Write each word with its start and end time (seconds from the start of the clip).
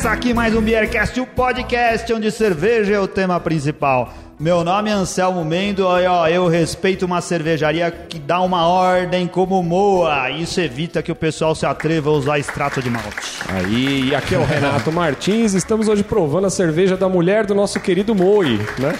começa 0.00 0.16
aqui 0.16 0.32
mais 0.32 0.54
um 0.54 0.62
Beercast, 0.62 1.20
o 1.20 1.26
podcast 1.26 2.10
onde 2.14 2.30
cerveja 2.30 2.94
é 2.94 2.98
o 2.98 3.06
tema 3.06 3.38
principal. 3.38 4.14
Meu 4.38 4.64
nome 4.64 4.88
é 4.88 4.94
Anselmo 4.94 5.44
Mendo 5.44 5.82
e 5.82 6.06
ó, 6.06 6.26
eu 6.26 6.48
respeito 6.48 7.04
uma 7.04 7.20
cervejaria 7.20 7.90
que 7.90 8.18
dá 8.18 8.40
uma 8.40 8.66
ordem 8.66 9.26
como 9.26 9.62
Moa. 9.62 10.30
Isso 10.30 10.58
evita 10.58 11.02
que 11.02 11.12
o 11.12 11.14
pessoal 11.14 11.54
se 11.54 11.66
atreva 11.66 12.08
a 12.08 12.14
usar 12.14 12.38
extrato 12.38 12.80
de 12.80 12.88
malte. 12.88 13.42
Aí, 13.46 14.08
e 14.08 14.14
aqui 14.14 14.34
é 14.34 14.38
o 14.38 14.44
Renato 14.44 14.90
Martins, 14.90 15.52
estamos 15.52 15.86
hoje 15.86 16.02
provando 16.02 16.46
a 16.46 16.50
cerveja 16.50 16.96
da 16.96 17.06
mulher 17.06 17.44
do 17.44 17.54
nosso 17.54 17.78
querido 17.78 18.14
Moi, 18.14 18.58
né? 18.78 18.94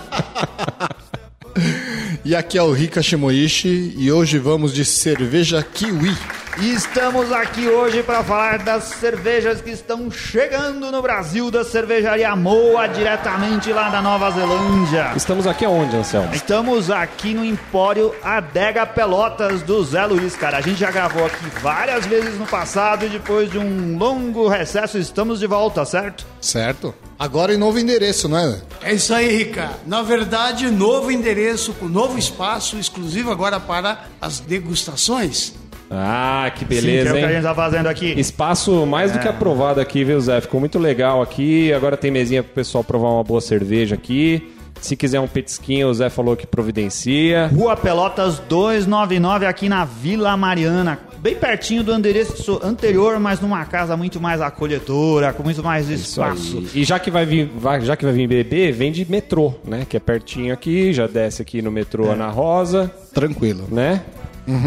E 2.28 2.34
aqui 2.34 2.58
é 2.58 2.62
o 2.62 2.72
Rika 2.72 3.00
Shimoishi 3.00 3.94
e 3.96 4.10
hoje 4.10 4.36
vamos 4.36 4.74
de 4.74 4.84
cerveja 4.84 5.62
kiwi. 5.62 6.10
E 6.58 6.72
estamos 6.72 7.30
aqui 7.32 7.68
hoje 7.68 8.02
para 8.02 8.24
falar 8.24 8.60
das 8.60 8.84
cervejas 8.84 9.60
que 9.60 9.68
estão 9.68 10.10
chegando 10.10 10.90
no 10.90 11.02
Brasil 11.02 11.50
da 11.50 11.62
cervejaria 11.62 12.34
Moa, 12.34 12.86
diretamente 12.86 13.70
lá 13.74 13.90
da 13.90 14.00
Nova 14.00 14.30
Zelândia. 14.30 15.12
Estamos 15.14 15.46
aqui 15.46 15.66
aonde, 15.66 15.94
Anselmo? 15.94 16.34
Estamos 16.34 16.90
aqui 16.90 17.34
no 17.34 17.44
Empório 17.44 18.14
Adega 18.22 18.86
Pelotas 18.86 19.60
do 19.60 19.84
Zé 19.84 20.06
Luiz, 20.06 20.34
cara. 20.34 20.56
A 20.56 20.60
gente 20.62 20.80
já 20.80 20.90
gravou 20.90 21.26
aqui 21.26 21.44
várias 21.60 22.06
vezes 22.06 22.38
no 22.38 22.46
passado 22.46 23.04
e 23.04 23.10
depois 23.10 23.50
de 23.50 23.58
um 23.58 23.98
longo 23.98 24.48
recesso 24.48 24.96
estamos 24.96 25.40
de 25.40 25.46
volta, 25.46 25.84
certo? 25.84 26.26
Certo? 26.40 26.94
Agora 27.18 27.52
em 27.52 27.58
novo 27.58 27.78
endereço, 27.78 28.30
não 28.30 28.38
é? 28.38 28.62
É 28.82 28.94
isso 28.94 29.12
aí, 29.12 29.28
Rica. 29.28 29.72
Na 29.86 30.00
verdade, 30.00 30.70
novo 30.70 31.10
endereço, 31.10 31.74
com 31.74 31.86
novo 31.86 32.18
espaço 32.18 32.78
exclusivo 32.78 33.30
agora 33.30 33.60
para 33.60 34.06
as 34.22 34.40
degustações. 34.40 35.65
Ah, 35.90 36.50
que 36.54 36.60
Sim, 36.60 36.66
que 36.66 36.74
é 36.78 36.80
beleza, 36.80 37.10
o 37.14 37.18
que 37.18 37.24
a 37.24 37.32
gente 37.32 37.42
tá 37.42 37.54
fazendo 37.54 37.86
aqui. 37.86 38.12
Espaço 38.18 38.84
mais 38.86 39.12
do 39.12 39.18
que 39.20 39.28
aprovado 39.28 39.80
aqui, 39.80 40.02
viu, 40.04 40.20
Zé? 40.20 40.40
Ficou 40.40 40.58
muito 40.60 40.78
legal 40.78 41.22
aqui. 41.22 41.72
Agora 41.72 41.96
tem 41.96 42.10
mesinha 42.10 42.42
pro 42.42 42.52
pessoal 42.54 42.82
provar 42.82 43.08
uma 43.10 43.24
boa 43.24 43.40
cerveja 43.40 43.94
aqui. 43.94 44.52
Se 44.80 44.94
quiser 44.94 45.20
um 45.20 45.26
petisquinho, 45.26 45.88
o 45.88 45.94
Zé 45.94 46.10
falou 46.10 46.36
que 46.36 46.46
providencia. 46.46 47.46
Rua 47.54 47.76
Pelotas 47.76 48.38
299 48.40 49.46
aqui 49.46 49.68
na 49.70 49.86
Vila 49.86 50.36
Mariana, 50.36 50.98
bem 51.18 51.34
pertinho 51.34 51.82
do 51.82 51.94
endereço 51.94 52.60
anterior, 52.62 53.18
mas 53.18 53.40
numa 53.40 53.64
casa 53.64 53.96
muito 53.96 54.20
mais 54.20 54.40
acolhedora, 54.42 55.32
com 55.32 55.42
muito 55.42 55.62
mais 55.62 55.88
espaço. 55.88 56.62
E 56.74 56.84
já 56.84 56.98
que 56.98 57.10
vai 57.10 57.24
vir, 57.24 57.50
vai- 57.56 57.80
já 57.80 57.96
que 57.96 58.04
vai 58.04 58.12
vir 58.12 58.28
beber, 58.28 58.70
vem 58.72 58.92
de 58.92 59.10
metrô, 59.10 59.54
né? 59.64 59.86
Que 59.88 59.96
é 59.96 60.00
pertinho 60.00 60.52
aqui, 60.52 60.92
já 60.92 61.06
desce 61.06 61.40
aqui 61.40 61.62
no 61.62 61.70
metrô 61.72 62.10
Ana 62.10 62.28
Rosa, 62.28 62.90
Tranquilo. 63.14 63.64
né? 63.70 64.02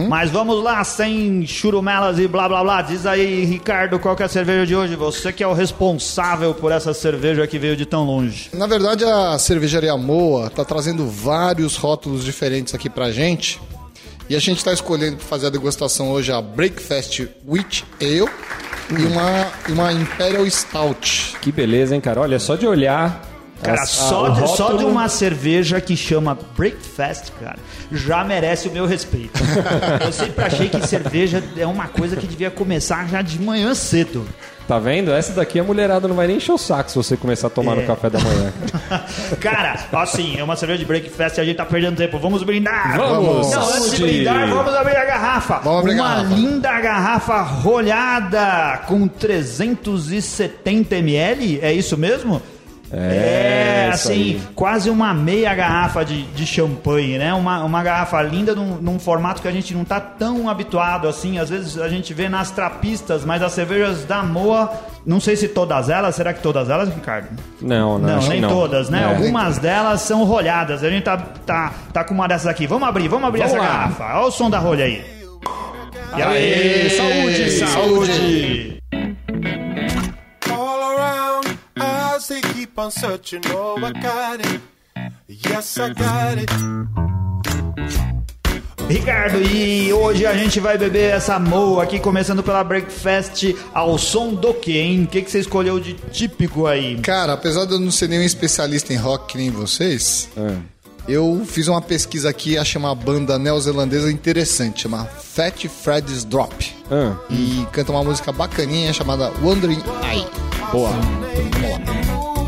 Mas 0.09 0.29
vamos 0.29 0.61
lá, 0.61 0.83
sem 0.83 1.45
churumelas 1.45 2.19
e 2.19 2.27
blá 2.27 2.47
blá 2.49 2.63
blá. 2.63 2.81
Diz 2.81 3.05
aí, 3.05 3.45
Ricardo, 3.45 3.97
qual 3.99 4.15
que 4.15 4.23
é 4.23 4.25
a 4.25 4.29
cerveja 4.29 4.65
de 4.65 4.75
hoje? 4.75 4.95
Você 4.95 5.31
que 5.31 5.43
é 5.43 5.47
o 5.47 5.53
responsável 5.53 6.53
por 6.53 6.71
essa 6.71 6.93
cerveja 6.93 7.47
que 7.47 7.57
veio 7.57 7.75
de 7.77 7.85
tão 7.85 8.03
longe. 8.03 8.49
Na 8.53 8.67
verdade, 8.67 9.05
a 9.05 9.37
cervejaria 9.39 9.95
Moa 9.95 10.49
tá 10.49 10.65
trazendo 10.65 11.07
vários 11.07 11.75
rótulos 11.77 12.25
diferentes 12.25 12.75
aqui 12.75 12.89
pra 12.89 13.11
gente. 13.11 13.59
E 14.29 14.35
a 14.35 14.39
gente 14.39 14.63
tá 14.63 14.71
escolhendo 14.71 15.17
pra 15.17 15.25
fazer 15.25 15.47
a 15.47 15.49
degustação 15.49 16.11
hoje 16.11 16.31
a 16.31 16.39
Breakfast 16.41 17.27
Witch 17.47 17.81
Ale 17.99 18.29
e 18.91 19.05
uma, 19.05 19.47
uma 19.69 19.93
Imperial 19.93 20.45
Stout. 20.49 21.35
Que 21.41 21.51
beleza, 21.51 21.95
hein, 21.95 22.01
cara? 22.01 22.21
Olha, 22.21 22.37
só 22.37 22.55
de 22.55 22.67
olhar. 22.67 23.28
Cara, 23.61 23.81
as- 23.81 23.89
só, 23.89 24.27
a- 24.27 24.29
de, 24.29 24.39
só 24.55 24.67
de 24.67 24.71
rótulo- 24.73 24.87
uma 24.89 25.09
cerveja 25.09 25.81
que 25.81 25.95
chama 25.97 26.37
Breakfast, 26.57 27.31
cara, 27.39 27.57
já 27.91 28.23
merece 28.23 28.67
o 28.67 28.71
meu 28.71 28.85
respeito. 28.85 29.39
Eu 30.05 30.11
sempre 30.13 30.43
achei 30.45 30.69
que 30.69 30.85
cerveja 30.87 31.43
é 31.57 31.65
uma 31.67 31.87
coisa 31.87 32.15
que 32.15 32.25
devia 32.27 32.49
começar 32.49 33.07
já 33.09 33.21
de 33.21 33.39
manhã 33.41 33.73
cedo. 33.75 34.25
Tá 34.67 34.77
vendo? 34.77 35.11
Essa 35.11 35.33
daqui 35.33 35.59
a 35.59 35.63
mulherada 35.63 36.07
não 36.07 36.15
vai 36.15 36.27
nem 36.27 36.37
encher 36.37 36.51
o 36.51 36.57
saco 36.59 36.91
se 36.91 36.95
você 36.95 37.17
começar 37.17 37.47
a 37.47 37.49
tomar 37.49 37.75
É. 37.75 37.81
no 37.81 37.87
café 37.87 38.07
da 38.07 38.19
manhã. 38.19 38.53
Cara, 39.41 39.75
assim, 39.93 40.37
é 40.37 40.43
uma 40.43 40.55
cerveja 40.55 40.77
de 40.77 40.85
Breakfast 40.85 41.37
e 41.39 41.41
a 41.41 41.43
gente 41.43 41.57
tá 41.57 41.65
perdendo 41.65 41.97
tempo. 41.97 42.19
Vamos 42.19 42.43
brindar! 42.43 42.95
Vamos! 42.95 43.49
Não, 43.49 43.63
antes 43.67 43.91
de 43.95 44.03
brindar, 44.03 44.47
vamos 44.47 44.75
abrir 44.75 44.95
a 44.95 45.05
garrafa. 45.05 45.59
Vamos 45.63 45.79
abrir 45.79 45.93
a 45.93 45.95
Uma 46.03 46.07
garrafa. 46.17 46.35
linda 46.35 46.81
garrafa 46.81 47.41
rolhada 47.41 48.81
com 48.87 49.07
370 49.07 50.95
ml, 50.97 51.59
é 51.63 51.73
isso 51.73 51.97
mesmo? 51.97 52.39
É, 52.91 53.89
isso 53.93 54.07
assim, 54.07 54.13
aí. 54.13 54.41
quase 54.55 54.89
uma 54.89 55.13
meia 55.13 55.53
garrafa 55.53 56.03
de, 56.03 56.23
de 56.23 56.45
champanhe, 56.45 57.17
né? 57.17 57.33
Uma, 57.33 57.63
uma 57.63 57.83
garrafa 57.83 58.21
linda 58.21 58.55
num, 58.55 58.75
num 58.75 58.97
formato 58.99 59.41
que 59.41 59.47
a 59.47 59.51
gente 59.51 59.73
não 59.75 59.85
tá 59.85 59.99
tão 59.99 60.49
habituado 60.49 61.07
assim. 61.07 61.37
Às 61.37 61.49
vezes 61.49 61.77
a 61.77 61.87
gente 61.87 62.13
vê 62.13 62.27
nas 62.27 62.49
trapistas, 62.51 63.23
mas 63.23 63.43
as 63.43 63.51
cervejas 63.51 64.05
da 64.05 64.23
Moa, 64.23 64.71
não 65.05 65.19
sei 65.19 65.35
se 65.35 65.47
todas 65.47 65.89
elas, 65.89 66.15
será 66.15 66.33
que 66.33 66.41
todas 66.41 66.69
elas, 66.69 66.89
Ricardo? 66.89 67.27
Não, 67.61 67.99
não, 67.99 68.21
Não, 68.21 68.27
nem 68.27 68.41
não. 68.41 68.49
todas, 68.49 68.89
né? 68.89 69.01
É. 69.01 69.05
Algumas 69.05 69.57
delas 69.59 70.01
são 70.01 70.23
rolhadas. 70.23 70.83
A 70.83 70.89
gente 70.89 71.03
tá, 71.03 71.17
tá, 71.17 71.73
tá 71.93 72.03
com 72.03 72.13
uma 72.13 72.27
dessas 72.27 72.47
aqui. 72.47 72.65
Vamos 72.65 72.87
abrir, 72.89 73.07
vamos 73.07 73.27
abrir 73.27 73.41
Vamos 73.41 73.53
essa 73.53 73.63
lá. 73.63 73.67
garrafa. 73.69 74.03
Olha 74.17 74.27
o 74.27 74.31
som 74.31 74.49
da 74.49 74.57
rolha 74.59 74.85
aí. 74.85 75.19
E 76.17 76.21
aí, 76.23 76.89
saúde, 76.89 77.51
saúde! 77.51 78.79
all 78.91 78.98
keep 82.59 82.77
on 82.77 82.91
searching. 82.91 83.41
Oh, 83.51 83.77
I 83.77 83.91
got 83.93 84.39
it. 84.45 84.61
Yes, 85.29 85.77
I 85.77 85.93
got 85.93 86.37
it. 86.37 86.49
Ricardo, 88.89 89.39
e 89.41 89.93
hoje 89.93 90.25
a 90.25 90.35
gente 90.35 90.59
vai 90.59 90.77
beber 90.77 91.13
essa 91.13 91.37
moa 91.39 91.83
aqui, 91.83 91.99
começando 91.99 92.41
pela 92.43 92.63
Breakfast 92.63 93.55
ao 93.73 93.97
som 93.99 94.33
do 94.33 94.53
quê, 94.53 94.79
hein? 94.79 95.03
O 95.03 95.07
que, 95.07 95.21
que 95.21 95.29
você 95.31 95.39
escolheu 95.39 95.79
de 95.79 95.93
típico 95.93 96.65
aí? 96.65 96.97
Cara, 96.99 97.33
apesar 97.33 97.65
de 97.65 97.73
eu 97.73 97.79
não 97.79 97.91
ser 97.91 98.09
nenhum 98.09 98.23
especialista 98.23 98.91
em 98.91 98.97
rock 98.97 99.27
que 99.33 99.37
nem 99.37 99.51
vocês, 99.51 100.27
É. 100.35 100.55
eu 101.07 101.43
fiz 101.45 101.67
uma 101.67 101.81
pesquisa 101.81 102.29
aqui 102.31 102.53
e 102.53 102.57
achei 102.57 102.79
uma 102.81 102.95
banda 102.95 103.37
neozelandesa 103.37 104.11
interessante, 104.11 104.81
chama 104.81 105.05
Fat 105.05 105.67
Freddy's 105.67 106.25
Drop. 106.25 106.75
Ah, 106.91 107.15
E 107.29 107.67
canta 107.71 107.91
uma 107.91 108.03
música 108.03 108.31
bacaninha 108.31 108.91
chamada 108.91 109.31
Wandering 109.43 109.83
Eye. 110.11 110.25
boa. 110.71 110.89
Vamos 110.89 111.61
lá. 111.61 112.38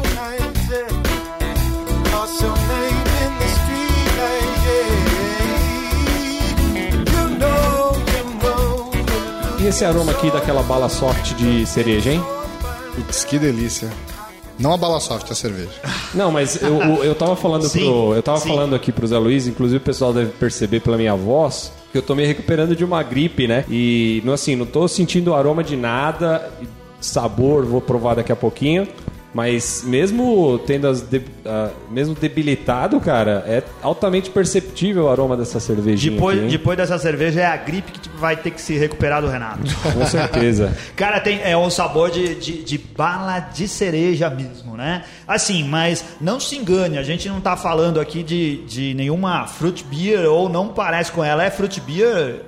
E 9.62 9.68
esse 9.68 9.86
aroma 9.86 10.12
aqui 10.12 10.32
daquela 10.32 10.64
bala 10.64 10.90
soft 10.90 11.36
de 11.36 11.68
cereja, 11.68 12.12
hein? 12.12 12.24
Putz, 12.96 13.24
que 13.24 13.38
delícia. 13.38 13.88
Não 14.58 14.74
a 14.74 14.78
bala 14.78 15.00
soft, 15.00 15.30
a 15.30 15.36
cerveja. 15.36 15.70
Não, 16.16 16.32
mas 16.32 16.60
eu, 16.60 16.82
eu, 16.82 17.04
eu 17.04 17.14
tava 17.14 17.36
falando 17.36 17.68
Sim, 17.68 17.82
pro. 17.82 18.16
Eu 18.16 18.24
tava 18.24 18.40
sim. 18.40 18.50
falando 18.50 18.76
aqui 18.76 18.92
pro 18.92 19.06
Zé 19.06 19.20
Luiz, 19.20 19.46
inclusive 19.46 19.78
o 19.78 19.82
pessoal 19.82 20.12
deve 20.12 20.32
perceber 20.32 20.80
pela 20.80 20.98
minha 20.98 21.16
voz, 21.16 21.72
que 21.92 21.98
eu 22.00 22.02
tô 22.02 22.16
me 22.16 22.26
recuperando 22.26 22.76
de 22.76 22.84
uma 22.84 23.04
gripe, 23.04 23.48
né? 23.48 23.64
E 23.70 24.24
não 24.26 24.34
assim, 24.34 24.56
não 24.56 24.66
tô 24.66 24.88
sentindo 24.88 25.32
aroma 25.36 25.64
de 25.64 25.78
nada, 25.78 26.52
sabor, 27.00 27.64
vou 27.64 27.82
provar 27.82 28.16
daqui 28.16 28.32
a 28.32 28.36
pouquinho. 28.36 28.88
Mas 29.34 29.84
mesmo 29.86 30.60
tendo 30.68 30.88
as 30.88 31.02
de- 31.02 31.22
ah, 31.46 31.70
mesmo 31.90 32.14
debilitado, 32.14 33.00
cara, 33.00 33.44
é 33.48 33.64
altamente 33.82 34.30
perceptível 34.30 35.06
o 35.06 35.10
aroma 35.10 35.38
dessa 35.38 35.60
cervejinha. 35.60 36.16
Depois, 36.16 36.40
aqui, 36.40 36.48
depois 36.50 36.78
dessa 36.78 36.98
cerveja 36.98 37.40
é 37.42 37.46
a 37.46 37.56
gripe 37.56 37.94
que 37.94 38.00
tipo, 38.02 38.18
vai 38.18 38.36
ter 38.36 38.52
que 38.52 38.62
se 38.62 38.78
recuperar 38.78 39.22
do 39.22 39.30
Renato. 39.30 39.62
Com 39.94 40.06
certeza. 40.06 40.76
Cara, 40.98 41.20
tem, 41.22 41.40
é 41.44 41.56
um 41.58 41.70
sabor 41.70 42.12
de, 42.12 42.36
de, 42.36 42.64
de 42.64 42.78
bala 42.78 43.40
de 43.40 43.68
cereja 43.68 44.30
mesmo, 44.30 44.76
né? 44.76 45.04
Assim, 45.28 45.64
mas 45.64 46.04
não 46.20 46.40
se 46.40 46.58
engane, 46.58 46.98
a 46.98 47.04
gente 47.04 47.30
não 47.30 47.40
tá 47.40 47.56
falando 47.56 48.00
aqui 48.02 48.24
de, 48.24 48.58
de 48.66 48.94
nenhuma 48.96 49.48
fruit 49.48 49.84
beer 49.86 50.26
ou 50.30 50.50
não 50.50 50.68
parece 50.70 51.10
com 51.12 51.24
ela. 51.24 51.44
É 51.46 51.50
fruit 51.50 51.80
beer, 51.80 52.42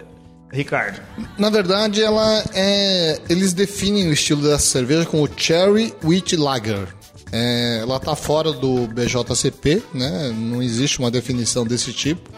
Ricardo? 0.54 1.02
Na 1.38 1.50
verdade, 1.50 2.02
ela 2.02 2.44
é. 2.54 3.20
Eles 3.28 3.52
definem 3.54 4.08
o 4.08 4.14
estilo 4.14 4.44
dessa 4.44 4.60
cerveja 4.60 5.04
como 5.06 5.28
Cherry 5.36 5.92
Wheat 6.04 6.38
Lager. 6.38 6.88
É, 7.32 7.80
ela 7.82 8.00
tá 8.00 8.16
fora 8.16 8.54
do 8.54 8.88
BJCP, 8.88 9.82
né? 9.92 10.32
Não 10.34 10.62
existe 10.62 11.00
uma 11.00 11.10
definição 11.10 11.66
desse 11.66 11.92
tipo. 11.92 12.30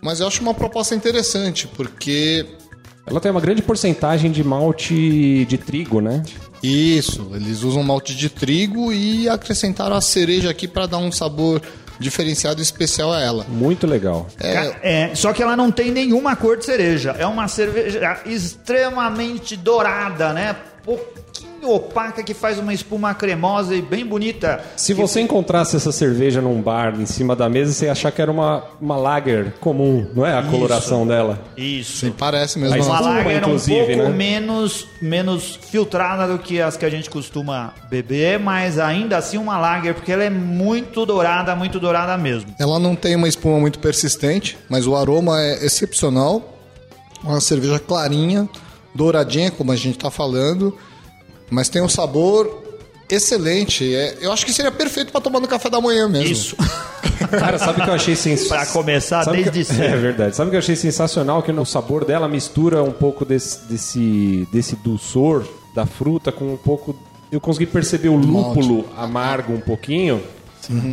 Mas 0.00 0.20
eu 0.20 0.28
acho 0.28 0.40
uma 0.40 0.54
proposta 0.54 0.94
interessante, 0.94 1.66
porque 1.66 2.46
Ela 3.10 3.20
tem 3.20 3.30
uma 3.30 3.40
grande 3.40 3.62
porcentagem 3.62 4.30
de 4.30 4.44
malte 4.44 5.44
de 5.46 5.56
trigo, 5.58 6.00
né? 6.00 6.22
Isso, 6.62 7.30
eles 7.34 7.62
usam 7.62 7.82
malte 7.82 8.14
de 8.14 8.28
trigo 8.28 8.92
e 8.92 9.28
acrescentaram 9.28 9.96
a 9.96 10.00
cereja 10.00 10.50
aqui 10.50 10.68
para 10.68 10.86
dar 10.86 10.98
um 10.98 11.10
sabor 11.10 11.62
diferenciado 11.98 12.60
e 12.60 12.62
especial 12.62 13.12
a 13.12 13.20
ela. 13.20 13.44
Muito 13.48 13.86
legal. 13.86 14.26
Ca- 14.36 14.76
É, 14.82 15.10
só 15.14 15.32
que 15.32 15.42
ela 15.42 15.56
não 15.56 15.70
tem 15.70 15.90
nenhuma 15.90 16.36
cor 16.36 16.56
de 16.56 16.64
cereja. 16.64 17.14
É 17.18 17.26
uma 17.26 17.48
cerveja 17.48 18.20
extremamente 18.24 19.56
dourada, 19.56 20.32
né? 20.32 20.56
Opaca 21.64 22.22
que 22.22 22.34
faz 22.34 22.58
uma 22.58 22.72
espuma 22.72 23.14
cremosa 23.14 23.74
e 23.74 23.82
bem 23.82 24.04
bonita. 24.04 24.62
Se 24.76 24.94
você 24.94 25.20
encontrasse 25.20 25.76
essa 25.76 25.92
cerveja 25.92 26.40
num 26.40 26.60
bar 26.60 26.94
em 27.00 27.06
cima 27.06 27.34
da 27.34 27.48
mesa, 27.48 27.72
você 27.72 27.86
ia 27.86 27.92
achar 27.92 28.10
que 28.12 28.20
era 28.20 28.30
uma, 28.30 28.64
uma 28.80 28.96
lager 28.96 29.54
comum, 29.60 30.06
não 30.14 30.24
é 30.24 30.36
a 30.36 30.42
coloração 30.42 31.06
dela? 31.06 31.40
Isso. 31.56 32.06
Sim, 32.06 32.12
parece 32.16 32.58
mesmo. 32.58 32.76
Mas 32.76 32.86
Uma 32.86 32.94
espuma, 32.96 33.14
lager 33.14 33.34
um 33.34 33.38
inclusive, 33.38 33.96
pouco 33.96 34.02
né? 34.10 34.16
menos, 34.16 34.86
menos 35.00 35.58
filtrada 35.70 36.26
do 36.26 36.38
que 36.38 36.60
as 36.60 36.76
que 36.76 36.84
a 36.84 36.90
gente 36.90 37.10
costuma 37.10 37.72
beber, 37.90 38.38
mas 38.38 38.78
ainda 38.78 39.16
assim 39.16 39.38
uma 39.38 39.58
lager, 39.58 39.94
porque 39.94 40.12
ela 40.12 40.24
é 40.24 40.30
muito 40.30 41.04
dourada, 41.04 41.54
muito 41.54 41.78
dourada 41.80 42.16
mesmo. 42.16 42.54
Ela 42.58 42.78
não 42.78 42.94
tem 42.94 43.16
uma 43.16 43.28
espuma 43.28 43.58
muito 43.58 43.78
persistente, 43.78 44.56
mas 44.68 44.86
o 44.86 44.96
aroma 44.96 45.40
é 45.40 45.64
excepcional. 45.64 46.54
Uma 47.22 47.40
cerveja 47.40 47.78
clarinha, 47.80 48.48
douradinha, 48.94 49.50
como 49.50 49.72
a 49.72 49.76
gente 49.76 49.96
está 49.96 50.10
falando, 50.10 50.76
mas 51.50 51.68
tem 51.68 51.82
um 51.82 51.88
sabor 51.88 52.64
excelente. 53.08 53.94
É, 53.94 54.18
eu 54.20 54.32
acho 54.32 54.44
que 54.44 54.52
seria 54.52 54.70
perfeito 54.70 55.12
para 55.12 55.20
tomar 55.20 55.40
no 55.40 55.48
café 55.48 55.70
da 55.70 55.80
manhã 55.80 56.08
mesmo. 56.08 56.30
Isso. 56.30 56.56
Cara, 57.30 57.58
sabe 57.58 57.80
o 57.80 57.84
que 57.84 57.90
eu 57.90 57.94
achei 57.94 58.14
sensacional? 58.14 58.64
Pra 58.64 58.72
começar, 58.72 59.24
desde 59.24 59.50
que... 59.50 59.64
cedo. 59.64 59.82
É 59.82 59.96
verdade. 59.96 60.36
Sabe 60.36 60.48
o 60.48 60.50
que 60.50 60.56
eu 60.56 60.60
achei 60.60 60.76
sensacional? 60.76 61.42
Que 61.42 61.52
no 61.52 61.66
sabor 61.66 62.04
dela 62.04 62.28
mistura 62.28 62.82
um 62.82 62.92
pouco 62.92 63.24
desse, 63.24 63.66
desse, 63.66 64.48
desse 64.52 64.76
dulçor 64.76 65.44
da 65.74 65.86
fruta 65.86 66.30
com 66.30 66.52
um 66.52 66.56
pouco... 66.56 66.94
Eu 67.30 67.40
consegui 67.40 67.66
perceber 67.66 68.08
o 68.08 68.16
lúpulo 68.16 68.86
amargo 68.96 69.52
um 69.52 69.60
pouquinho 69.60 70.22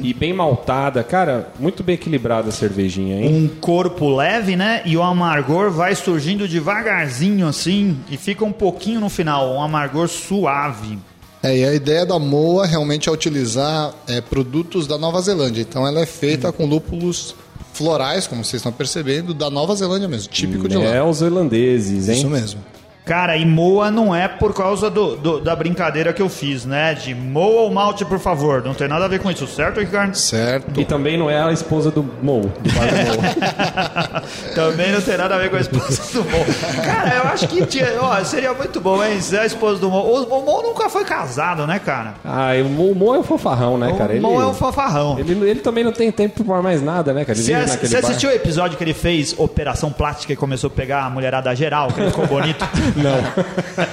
e 0.04 0.14
bem 0.14 0.34
maltada. 0.34 1.04
Cara, 1.04 1.50
muito 1.60 1.84
bem 1.84 1.96
equilibrada 1.96 2.50
a 2.50 2.52
cervejinha, 2.52 3.22
hein? 3.22 3.36
um 3.36 3.48
corpo 3.48 4.16
leve, 4.16 4.56
né? 4.56 4.82
E 4.86 4.96
o 4.96 5.04
amargor 5.04 5.72
vai 5.72 5.96
surgindo 5.96 6.48
devagarzinho 6.48 7.48
assim 7.48 7.98
e 8.10 8.18
fica 8.18 8.46
um 8.46 8.52
pouquinho 8.52 9.00
no 9.00 9.10
final, 9.10 9.54
um 9.54 9.62
amargor 9.62 10.08
suave. 10.08 10.98
É, 11.44 11.58
e 11.58 11.64
a 11.64 11.74
ideia 11.74 12.06
da 12.06 12.18
Moa 12.18 12.66
realmente 12.66 13.08
é 13.08 13.12
utilizar 13.12 13.94
é, 14.08 14.20
produtos 14.20 14.88
da 14.88 14.98
Nova 14.98 15.22
Zelândia. 15.22 15.62
Então 15.62 15.86
ela 15.86 16.00
é 16.00 16.06
feita 16.06 16.52
com 16.52 16.66
lúpulos 16.66 17.36
florais, 17.74 18.26
como 18.26 18.44
vocês 18.44 18.62
estão 18.62 18.72
percebendo, 18.72 19.34
da 19.34 19.50
Nova 19.50 19.76
Zelândia 19.76 20.08
mesmo, 20.08 20.32
típico 20.32 20.68
de 20.68 20.78
lá. 20.78 20.92
Neozelandeses, 20.92 22.10
hein? 22.10 22.18
Isso 22.18 22.30
mesmo. 22.30 22.62
Cara, 23.06 23.38
e 23.38 23.46
moa 23.46 23.92
não 23.92 24.16
é 24.16 24.28
por 24.28 24.52
causa 24.52 24.90
do, 24.90 25.16
do- 25.16 25.40
da 25.40 25.56
brincadeira 25.56 26.12
que 26.12 26.22
eu 26.22 26.28
fiz, 26.28 26.66
né? 26.66 26.96
De 26.96 27.14
moa 27.14 27.70
o 27.70 27.72
malte, 27.74 28.04
por 28.04 28.18
favor. 28.18 28.64
Não 28.64 28.74
tem 28.74 28.88
nada 28.88 29.06
a 29.06 29.08
ver 29.08 29.20
com 29.20 29.30
isso, 29.30 29.46
certo, 29.46 29.80
Ricardo? 29.80 30.16
Certo. 30.16 30.82
E 30.82 30.86
também 30.86 31.16
não 31.16 31.30
é 31.30 31.40
a 31.40 31.52
esposa 31.52 31.92
do 31.92 32.02
Mo, 32.02 32.42
do 32.62 32.72
bar 32.74 32.88
do. 32.88 34.56
Também 34.56 34.92
não 34.92 35.02
tem 35.02 35.18
nada 35.18 35.36
a 35.36 35.38
ver 35.38 35.50
com 35.50 35.56
a 35.58 35.60
esposa 35.60 36.02
do 36.14 36.24
Mo. 36.24 36.46
Cara, 36.84 37.16
eu 37.18 37.24
acho 37.30 37.48
que 37.48 37.66
tinha, 37.68 37.88
ó, 38.02 38.24
seria 38.24 38.54
muito 38.54 38.82
bom, 38.82 39.04
hein? 39.04 39.22
Ser 39.22 39.40
a 39.40 39.46
esposa 39.46 39.80
do 39.80 39.90
Mo. 39.90 40.00
O, 40.00 40.24
o 40.24 40.46
Mo 40.46 40.62
nunca 40.64 40.90
foi 40.90 41.06
casado, 41.06 41.68
né, 41.68 41.78
cara? 41.80 42.16
Ah, 42.24 42.56
e 42.56 42.62
o 42.64 42.66
Mo, 42.70 42.92
o 42.92 42.96
Mo 42.96 43.14
é 43.14 43.20
um 43.20 43.24
fofarrão, 43.24 43.78
né, 43.78 43.94
cara? 43.98 44.14
o 44.14 44.22
Mo 44.22 44.42
é 44.42 44.48
um 44.48 44.54
fanfarrão. 44.54 45.20
Ele, 45.20 45.48
ele 45.50 45.60
também 45.60 45.84
não 45.84 45.92
tem 45.92 46.12
tempo 46.12 46.44
pra 46.44 46.62
mais 46.62 46.82
nada, 46.82 47.14
né, 47.14 47.24
cara? 47.24 47.38
Ele 47.38 47.46
Você 47.78 47.98
assistiu 47.98 48.30
o 48.30 48.34
episódio 48.34 48.78
que 48.78 48.84
ele 48.84 48.94
fez 48.94 49.36
Operação 49.38 49.92
Plástica 49.92 50.34
e 50.34 50.36
começou 50.36 50.70
a 50.70 50.72
pegar 50.72 51.04
a 51.06 51.10
mulherada 51.10 51.54
geral, 51.56 51.90
que 51.90 52.00
ele 52.02 52.10
ficou 52.10 52.26
bonito? 52.26 52.66
Não. 52.96 53.16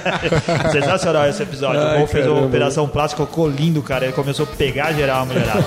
Sensacional 0.71 1.27
esse 1.27 1.43
episódio. 1.43 1.81
Ai, 1.81 1.97
o 1.97 1.99
Mo 2.01 2.07
fez 2.07 2.25
a 2.25 2.29
caramba. 2.29 2.47
Operação 2.47 2.87
Plástica, 2.87 3.25
ficou 3.25 3.49
lindo, 3.49 3.81
cara. 3.81 4.05
Ele 4.05 4.13
começou 4.13 4.45
a 4.45 4.55
pegar 4.55 4.93
geral 4.93 5.23
a 5.23 5.25
mulherada. 5.25 5.63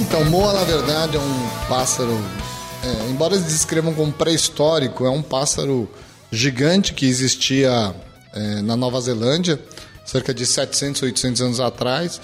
Então, 0.00 0.24
Moa, 0.26 0.52
na 0.52 0.64
verdade, 0.64 1.16
é 1.16 1.20
um 1.20 1.48
pássaro. 1.68 2.18
é, 2.82 3.10
embora 3.10 3.34
eles 3.34 3.46
descrevam 3.46 3.92
como 3.92 4.12
pré-histórico, 4.12 5.04
é 5.04 5.10
um 5.10 5.22
pássaro 5.22 5.88
gigante 6.30 6.94
que 6.94 7.06
existia 7.06 7.94
é, 8.32 8.62
na 8.62 8.76
Nova 8.76 9.00
Zelândia, 9.00 9.60
cerca 10.04 10.32
de 10.32 10.46
700, 10.46 11.02
800 11.02 11.42
anos 11.42 11.60
atrás, 11.60 12.20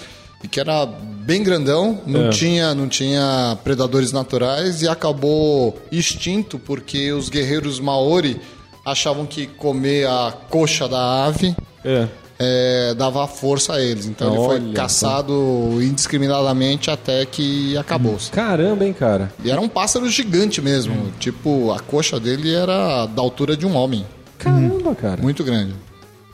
que 0.51 0.59
era 0.59 0.85
bem 0.85 1.41
grandão, 1.43 1.99
não, 2.05 2.27
É. 2.27 2.29
tinha, 2.29 2.75
não 2.75 2.87
tinha 2.87 3.57
predadores 3.63 4.11
naturais 4.11 4.81
e 4.83 4.87
acabou 4.87 5.75
extinto 5.91 6.59
porque 6.59 7.11
os 7.11 7.29
guerreiros 7.29 7.79
Maori 7.79 8.39
achavam 8.85 9.25
que 9.25 9.47
comer 9.47 10.07
a 10.07 10.31
coxa 10.49 10.87
da 10.87 11.25
ave 11.25 11.55
É. 11.83 12.07
é, 12.37 12.93
dava 12.93 13.25
força 13.27 13.73
a 13.73 13.81
eles. 13.81 14.05
Então 14.05 14.27
ele 14.35 14.45
foi 14.45 14.59
Olha 14.59 14.73
caçado 14.73 15.33
indiscriminadamente 15.81 16.91
até 16.91 17.25
que 17.25 17.75
acabou. 17.77 18.17
Caramba, 18.31 18.85
hein, 18.85 18.93
cara? 18.93 19.33
E 19.43 19.49
era 19.49 19.59
um 19.59 19.67
pássaro 19.67 20.07
gigante 20.09 20.61
mesmo. 20.61 20.93
Hum. 20.93 21.11
Tipo, 21.19 21.71
a 21.71 21.79
coxa 21.79 22.19
dele 22.19 22.53
era 22.53 23.05
da 23.07 23.21
altura 23.21 23.57
de 23.57 23.65
um 23.65 23.75
homem. 23.75 24.05
Caramba, 24.37 24.93
cara. 24.93 25.21
Muito 25.21 25.43
grande. 25.43 25.73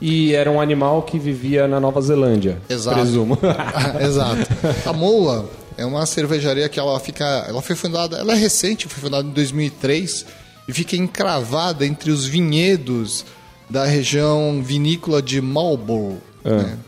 E 0.04 0.34
era 0.34 0.50
um 0.50 0.60
animal 0.60 1.02
que 1.02 1.16
vivia 1.16 1.68
na 1.68 1.78
Nova 1.78 2.00
Zelândia. 2.00 2.60
Exato. 2.68 2.98
Presumo. 2.98 3.38
Exato. 4.02 4.48
A 4.84 4.92
Moa 4.92 5.48
é 5.76 5.86
uma 5.86 6.04
cervejaria 6.06 6.68
que 6.68 6.80
ela 6.80 6.98
fica. 6.98 7.24
Ela 7.48 7.62
foi 7.62 7.76
fundada. 7.76 8.18
Ela 8.18 8.32
é 8.32 8.36
recente, 8.36 8.88
foi 8.88 9.00
fundada 9.00 9.28
em 9.28 9.30
2003 9.30 10.26
e 10.66 10.72
fica 10.72 10.96
encravada 10.96 11.86
entre 11.86 12.10
os 12.10 12.26
vinhedos 12.26 13.24
da 13.70 13.84
região 13.84 14.60
vinícola 14.60 15.22
de 15.22 15.40
Marlborough. 15.40 16.18
né? 16.44 16.78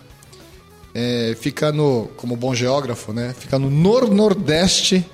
É, 0.93 1.37
fica 1.41 1.71
no, 1.71 2.09
como 2.17 2.35
bom 2.35 2.53
geógrafo, 2.53 3.13
né? 3.13 3.33
Fica 3.39 3.61
no 3.61 3.71
nor-nordeste 3.71 5.05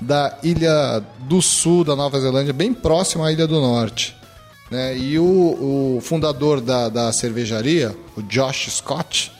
da 0.00 0.38
Ilha 0.44 1.02
do 1.28 1.42
Sul 1.42 1.82
da 1.82 1.96
Nova 1.96 2.20
Zelândia, 2.20 2.52
bem 2.52 2.72
próximo 2.72 3.24
à 3.24 3.32
Ilha 3.32 3.48
do 3.48 3.60
Norte. 3.60 4.16
Né? 4.70 4.96
E 4.96 5.18
o, 5.18 5.96
o 5.96 6.00
fundador 6.02 6.60
da, 6.60 6.88
da 6.88 7.12
cervejaria, 7.12 7.94
o 8.16 8.22
Josh 8.22 8.68
Scott, 8.70 9.32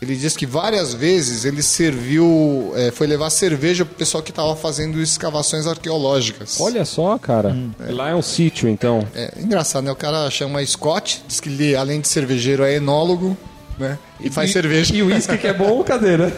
ele 0.00 0.16
disse 0.16 0.38
que 0.38 0.46
várias 0.46 0.94
vezes 0.94 1.44
ele 1.44 1.62
serviu, 1.62 2.72
é, 2.74 2.90
foi 2.90 3.06
levar 3.06 3.30
cerveja 3.30 3.84
pro 3.84 3.94
pessoal 3.94 4.22
que 4.22 4.30
estava 4.30 4.56
fazendo 4.56 5.00
escavações 5.00 5.66
arqueológicas. 5.66 6.58
Olha 6.60 6.84
só, 6.84 7.18
cara. 7.18 7.54
Lá 7.90 8.10
é 8.10 8.14
um 8.14 8.22
sítio, 8.22 8.68
então. 8.68 9.06
É 9.14 9.32
engraçado, 9.38 9.84
né? 9.84 9.92
O 9.92 9.96
cara 9.96 10.30
chama 10.30 10.64
Scott, 10.64 11.22
diz 11.26 11.40
que 11.40 11.48
ele, 11.48 11.76
além 11.76 12.00
de 12.00 12.08
cervejeiro, 12.08 12.62
é 12.62 12.76
enólogo, 12.76 13.36
né? 13.78 13.98
E, 14.18 14.30
faz 14.30 14.52
cerveja. 14.52 14.94
E 14.94 15.02
o 15.02 15.06
uísque 15.06 15.36
que 15.36 15.46
é 15.46 15.52
bom, 15.52 15.82
cadê, 15.82 16.16
né? 16.16 16.32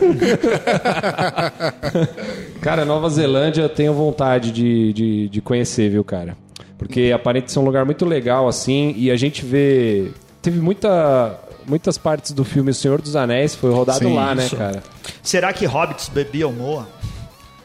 cara, 2.60 2.84
Nova 2.84 3.08
Zelândia 3.08 3.62
eu 3.62 3.68
tenho 3.68 3.92
vontade 3.94 4.50
de, 4.50 4.92
de, 4.92 5.28
de 5.28 5.40
conhecer, 5.40 5.90
viu, 5.90 6.04
cara? 6.04 6.36
Porque 6.82 7.12
aparenta 7.14 7.48
ser 7.48 7.58
um 7.58 7.64
lugar 7.64 7.84
muito 7.84 8.04
legal, 8.04 8.48
assim, 8.48 8.92
e 8.96 9.10
a 9.10 9.16
gente 9.16 9.44
vê. 9.44 10.10
Teve 10.40 10.60
muita, 10.60 11.38
muitas 11.66 11.96
partes 11.96 12.32
do 12.32 12.44
filme 12.44 12.72
O 12.72 12.74
Senhor 12.74 13.00
dos 13.00 13.14
Anéis, 13.14 13.54
foi 13.54 13.70
rodado 13.70 14.00
Sim, 14.00 14.14
lá, 14.14 14.34
né, 14.34 14.44
isso. 14.44 14.56
cara? 14.56 14.82
Será 15.22 15.52
que 15.52 15.64
hobbits 15.64 16.08
bebiam 16.08 16.52
moa? 16.52 16.88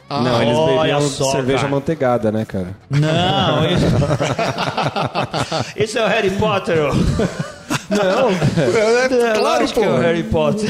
Não, 0.10 0.42
eles 0.42 0.58
bebiam 0.58 1.02
só, 1.02 1.32
cerveja 1.32 1.60
cara. 1.60 1.72
manteigada, 1.72 2.32
né, 2.32 2.46
cara? 2.46 2.76
Não, 2.90 3.66
isso... 3.74 3.86
isso 5.84 6.00
é 6.00 6.06
o 6.06 6.08
Harry 6.08 6.32
Potter. 6.32 6.78
Não, 7.90 8.30
É, 9.34 9.40
claro, 9.40 9.68
que 9.68 9.80
é 9.80 9.90
o 9.90 9.98
Harry 9.98 10.24
Potter. 10.24 10.70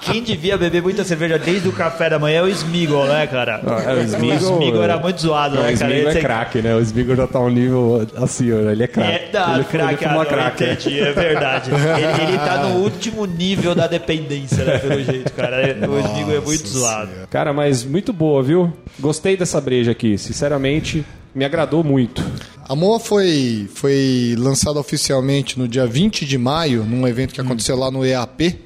Quem 0.00 0.22
devia 0.22 0.56
beber 0.56 0.82
muita 0.82 1.04
cerveja 1.04 1.38
desde 1.38 1.68
o 1.68 1.72
café 1.72 2.08
da 2.10 2.18
manhã 2.18 2.40
é 2.40 2.42
o 2.42 2.48
Smeagol, 2.48 3.06
né, 3.06 3.26
cara? 3.26 3.60
é, 3.86 3.94
o 3.94 4.02
Smeagol- 4.04 4.50
O 4.52 4.54
Smeagol 4.54 4.82
era 4.82 4.96
muito 4.98 5.20
zoado, 5.20 5.56
Não, 5.56 5.62
né, 5.62 5.72
o 5.72 5.78
cara? 5.78 5.90
Smigol 5.92 6.10
Ele 6.10 6.18
é 6.18 6.22
craque, 6.22 6.62
né? 6.62 6.74
O 6.74 6.80
Smigol 6.80 7.16
já 7.16 7.26
tá 7.26 7.40
um 7.40 7.50
nível 7.50 8.06
assim, 8.16 8.52
ó, 8.52 8.70
ele 8.70 8.82
é 8.82 8.86
craque. 8.86 9.12
É, 9.12 9.18
tá, 9.30 9.52
ele, 9.54 9.64
craque, 9.64 9.92
ele 9.94 9.96
fuma 9.98 10.10
ah, 10.22 10.24
não, 10.24 10.24
craque. 10.26 10.64
entendi, 10.64 11.00
é 11.00 11.12
verdade. 11.12 11.70
Ele, 11.70 12.28
ele 12.28 12.38
tá 12.38 12.68
no 12.68 12.76
último 12.84 13.24
nível 13.26 13.74
da 13.74 13.86
dependência, 13.86 14.64
né, 14.64 14.78
pelo 14.78 15.02
jeito, 15.02 15.32
cara. 15.32 15.56
O 15.88 15.98
Smeagol 15.98 16.34
é 16.34 16.40
muito 16.40 16.68
zoado. 16.68 17.10
Cara, 17.30 17.52
mas 17.52 17.84
muito 17.84 18.12
boa, 18.12 18.42
viu? 18.42 18.72
Gostei 18.98 19.36
dessa 19.36 19.60
breja 19.60 19.90
aqui, 19.92 20.16
sinceramente, 20.18 21.04
me 21.34 21.44
agradou 21.44 21.82
muito. 21.82 22.22
A 22.66 22.74
Moa 22.74 22.98
foi, 22.98 23.68
foi 23.74 24.34
lançada 24.38 24.78
oficialmente 24.78 25.58
no 25.58 25.68
dia 25.68 25.86
20 25.86 26.24
de 26.24 26.38
maio, 26.38 26.84
num 26.84 27.06
evento 27.06 27.34
que 27.34 27.40
aconteceu 27.40 27.76
lá 27.76 27.90
no 27.90 28.04
EAP. 28.06 28.58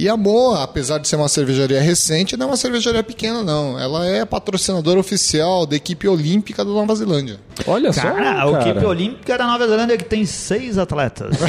E 0.00 0.08
a 0.08 0.16
Moa, 0.16 0.62
apesar 0.64 0.96
de 0.96 1.06
ser 1.06 1.16
uma 1.16 1.28
cervejaria 1.28 1.78
recente, 1.78 2.34
não 2.34 2.46
é 2.46 2.50
uma 2.52 2.56
cervejaria 2.56 3.02
pequena, 3.02 3.42
não. 3.42 3.78
Ela 3.78 4.06
é 4.06 4.24
patrocinadora 4.24 4.98
oficial 4.98 5.66
da 5.66 5.76
equipe 5.76 6.08
olímpica 6.08 6.64
da 6.64 6.70
Nova 6.70 6.94
Zelândia. 6.94 7.36
Olha 7.66 7.92
só, 7.92 8.00
Cara, 8.00 8.14
cara. 8.14 8.56
a 8.58 8.60
equipe 8.62 8.86
olímpica 8.86 9.36
da 9.36 9.46
Nova 9.46 9.68
Zelândia 9.68 9.98
que 9.98 10.04
tem 10.04 10.24
seis 10.24 10.78
atletas. 10.78 11.36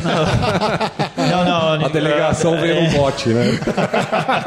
Não, 1.16 1.46
não. 1.46 1.78
não 1.78 1.86
A 1.86 1.90
delegação 1.90 2.60
veio 2.60 2.76
num 2.82 2.90
bote, 2.98 3.30
né? 3.30 3.58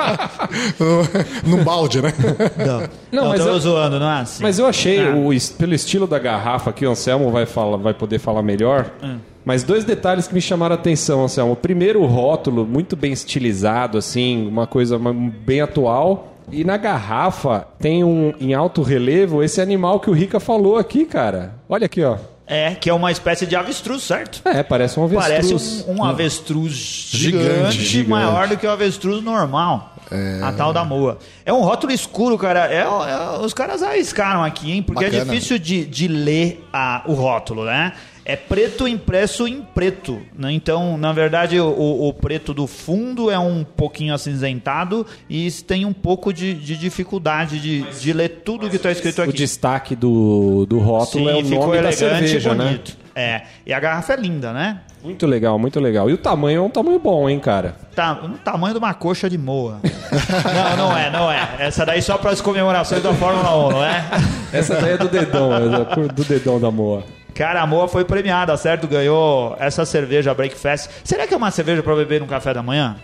no 1.46 1.64
balde, 1.64 2.02
né? 2.02 2.12
Não, 2.58 2.80
Não, 2.80 2.88
não, 3.22 3.28
mas 3.30 3.40
tô 3.42 3.48
eu- 3.48 3.58
zoando, 3.60 3.98
não 3.98 4.10
é 4.10 4.20
assim. 4.20 4.42
Mas 4.42 4.58
eu 4.58 4.66
achei, 4.66 5.00
Ah. 5.06 5.14
o, 5.14 5.30
pelo 5.56 5.74
estilo 5.74 6.06
da 6.06 6.18
garrafa 6.18 6.70
aqui, 6.70 6.84
o 6.86 6.90
Anselmo 6.90 7.30
vai, 7.30 7.46
falar, 7.46 7.76
vai 7.78 7.94
poder 7.94 8.18
falar 8.18 8.42
melhor. 8.42 8.90
Hum. 9.02 9.18
Mas 9.44 9.62
dois 9.62 9.84
detalhes 9.84 10.26
que 10.26 10.34
me 10.34 10.40
chamaram 10.40 10.74
a 10.74 10.78
atenção, 10.78 11.22
Anselmo. 11.24 11.54
Primeiro, 11.54 12.00
o 12.02 12.06
rótulo, 12.06 12.66
muito 12.66 12.96
bem 12.96 13.12
estilizado, 13.12 13.98
assim, 13.98 14.46
uma 14.48 14.66
coisa 14.66 14.98
bem 15.44 15.60
atual. 15.60 16.30
E 16.52 16.62
na 16.64 16.76
garrafa 16.76 17.66
tem 17.78 18.04
um 18.04 18.32
em 18.40 18.52
alto 18.54 18.82
relevo 18.82 19.42
esse 19.42 19.60
animal 19.60 19.98
que 20.00 20.10
o 20.10 20.12
Rica 20.12 20.38
falou 20.38 20.76
aqui, 20.78 21.04
cara. 21.06 21.54
Olha 21.68 21.86
aqui, 21.86 22.02
ó. 22.04 22.16
É, 22.46 22.74
que 22.74 22.90
é 22.90 22.92
uma 22.92 23.10
espécie 23.10 23.46
de 23.46 23.56
avestruz, 23.56 24.02
certo? 24.02 24.42
É, 24.46 24.62
parece 24.62 25.00
um 25.00 25.04
avestruz. 25.04 25.34
Parece 25.52 25.84
um, 25.90 25.96
um 26.00 26.04
avestruz 26.04 26.72
gigante, 27.10 27.44
Gigante, 27.44 27.82
gigante. 27.82 28.10
maior 28.10 28.48
do 28.48 28.56
que 28.58 28.66
o 28.66 28.70
avestruz 28.70 29.22
normal. 29.24 29.94
A 30.42 30.52
tal 30.52 30.70
da 30.72 30.84
moa. 30.84 31.18
É 31.46 31.52
um 31.52 31.62
rótulo 31.62 31.90
escuro, 31.92 32.36
cara. 32.36 32.70
É, 32.72 32.80
é- 32.82 33.38
os 33.42 33.54
caras 33.54 33.82
arriscaram 33.82 34.44
aqui, 34.44 34.70
hein? 34.72 34.82
Porque 34.82 35.02
é 35.04 35.10
Bacana. 35.10 35.24
difícil 35.32 35.58
de, 35.58 35.86
de 35.86 36.06
ler 36.06 36.62
a- 36.70 37.02
o 37.06 37.14
rótulo, 37.14 37.64
né? 37.64 37.94
É 38.24 38.36
preto 38.36 38.88
impresso 38.88 39.46
em 39.46 39.60
preto. 39.60 40.20
Né? 40.36 40.52
Então, 40.52 40.96
na 40.96 41.12
verdade, 41.12 41.60
o, 41.60 42.08
o 42.08 42.12
preto 42.12 42.54
do 42.54 42.66
fundo 42.66 43.30
é 43.30 43.38
um 43.38 43.64
pouquinho 43.64 44.14
acinzentado 44.14 45.06
e 45.28 45.50
tem 45.50 45.84
um 45.84 45.92
pouco 45.92 46.32
de, 46.32 46.54
de 46.54 46.76
dificuldade 46.76 47.60
de, 47.60 47.82
de 47.82 48.12
ler 48.12 48.40
tudo 48.44 48.70
que 48.70 48.76
está 48.76 48.90
escrito 48.90 49.18
O 49.20 49.24
aqui. 49.24 49.32
destaque 49.34 49.94
do, 49.94 50.64
do 50.66 50.78
rótulo 50.78 51.28
é 51.28 51.36
o 51.36 51.44
ficou 51.44 51.66
nome 51.66 51.72
da 51.72 51.78
elegante 51.90 51.96
cerveja, 51.98 52.52
e 52.52 52.54
né? 52.54 52.80
É, 53.16 53.42
e 53.64 53.72
a 53.72 53.78
garrafa 53.78 54.14
é 54.14 54.16
linda, 54.16 54.52
né? 54.52 54.80
Muito 55.02 55.26
legal, 55.26 55.58
muito 55.58 55.78
legal. 55.78 56.08
E 56.08 56.14
o 56.14 56.18
tamanho 56.18 56.58
é 56.58 56.62
um 56.62 56.70
tamanho 56.70 56.98
bom, 56.98 57.28
hein, 57.28 57.38
cara? 57.38 57.76
Tá, 57.94 58.14
no 58.14 58.38
tamanho 58.38 58.72
de 58.72 58.78
uma 58.78 58.94
coxa 58.94 59.28
de 59.28 59.36
moa. 59.36 59.80
não, 60.78 60.88
não 60.88 60.96
é, 60.98 61.10
não 61.10 61.30
é. 61.30 61.56
Essa 61.58 61.84
daí 61.84 62.00
só 62.00 62.16
para 62.16 62.30
as 62.30 62.40
comemorações 62.40 63.02
da 63.02 63.12
Fórmula 63.12 63.68
1, 63.68 63.70
não 63.70 63.84
é? 63.84 64.04
Essa 64.50 64.80
daí 64.80 64.94
é 64.94 64.96
do 64.96 65.08
dedão, 65.08 65.54
é 65.54 65.68
da 65.68 65.84
do 65.84 66.24
dedão 66.24 66.58
da 66.58 66.70
moa. 66.70 67.04
Cara, 67.34 67.60
a 67.62 67.66
Moa 67.66 67.88
foi 67.88 68.04
premiada, 68.04 68.56
certo? 68.56 68.86
Ganhou 68.86 69.56
essa 69.58 69.84
cerveja 69.84 70.32
Breakfast. 70.32 70.88
Será 71.02 71.26
que 71.26 71.34
é 71.34 71.36
uma 71.36 71.50
cerveja 71.50 71.82
para 71.82 71.94
beber 71.96 72.20
no 72.20 72.26
café 72.26 72.54
da 72.54 72.62
manhã? 72.62 72.96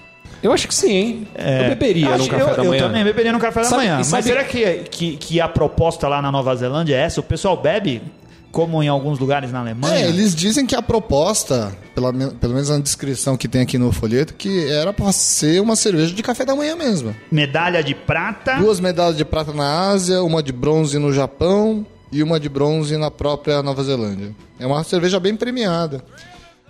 Eu 0.43 0.53
acho 0.53 0.67
que 0.69 0.75
sim, 0.75 0.91
hein? 0.91 1.29
eu 1.37 1.69
beberia 1.69 2.07
Eu 2.11 2.19
no 2.19 2.29
café 2.29 2.43
eu, 2.53 2.57
da 2.57 2.65
manhã. 2.65 2.81
Eu 2.83 2.87
também 2.87 3.05
beberia 3.05 3.33
no 3.33 3.39
café 3.39 3.61
da 3.61 3.67
Sabe- 3.67 3.83
manhã. 3.83 3.95
e 3.95 3.99
Mas 3.99 4.07
sabe- 4.07 4.23
será 4.23 4.45
que, 4.45 4.85
que, 4.91 5.17
que 5.17 5.41
a 5.41 5.49
proposta 5.49 6.09
lá 6.09 6.23
na 6.23 6.33
Nova 6.33 6.55
Zelândia 6.57 6.95
é 6.97 7.01
essa? 7.01 7.21
O 7.21 7.23
pessoal 7.23 7.57
bebe 7.57 8.01
como 8.51 8.83
em 8.83 8.89
alguns 8.89 9.19
lugares 9.19 9.53
na 9.53 9.61
Alemanha? 9.61 10.07
É, 10.07 10.09
eles 10.09 10.35
dizem 10.35 10.65
que 10.67 10.75
a 10.75 10.81
proposta, 10.83 11.73
pela, 11.95 12.13
pelo 12.13 12.55
menos 12.55 12.69
na 12.71 12.79
descrição 12.79 13.37
que 13.37 13.47
tem 13.47 13.61
aqui 13.61 13.77
no 13.79 13.93
folheto, 13.93 14.35
que 14.35 14.69
era 14.71 14.93
pra 14.93 15.13
ser 15.13 15.61
uma 15.61 15.77
cerveja 15.77 16.13
de 16.15 16.23
café 16.23 16.45
da 16.45 16.57
manhã 16.57 16.75
mesmo. 16.75 17.15
Medalha 17.31 17.83
de 17.83 17.95
prata. 17.95 18.55
Duas 18.57 18.81
medalhas 18.81 19.17
de 19.17 19.25
prata 19.25 19.53
na 19.53 19.91
Ásia, 19.91 20.23
uma 20.23 20.43
de 20.43 20.53
bronze 20.53 20.99
no 20.99 21.13
Japão 21.13 21.85
e 22.12 22.23
uma 22.23 22.40
de 22.40 22.49
bronze 22.49 22.97
na 22.97 23.11
própria 23.11 23.62
Nova 23.62 23.83
Zelândia. 23.83 24.35
É 24.59 24.67
uma 24.67 24.83
cerveja 24.85 25.21
bem 25.21 25.37
premiada. 25.37 26.02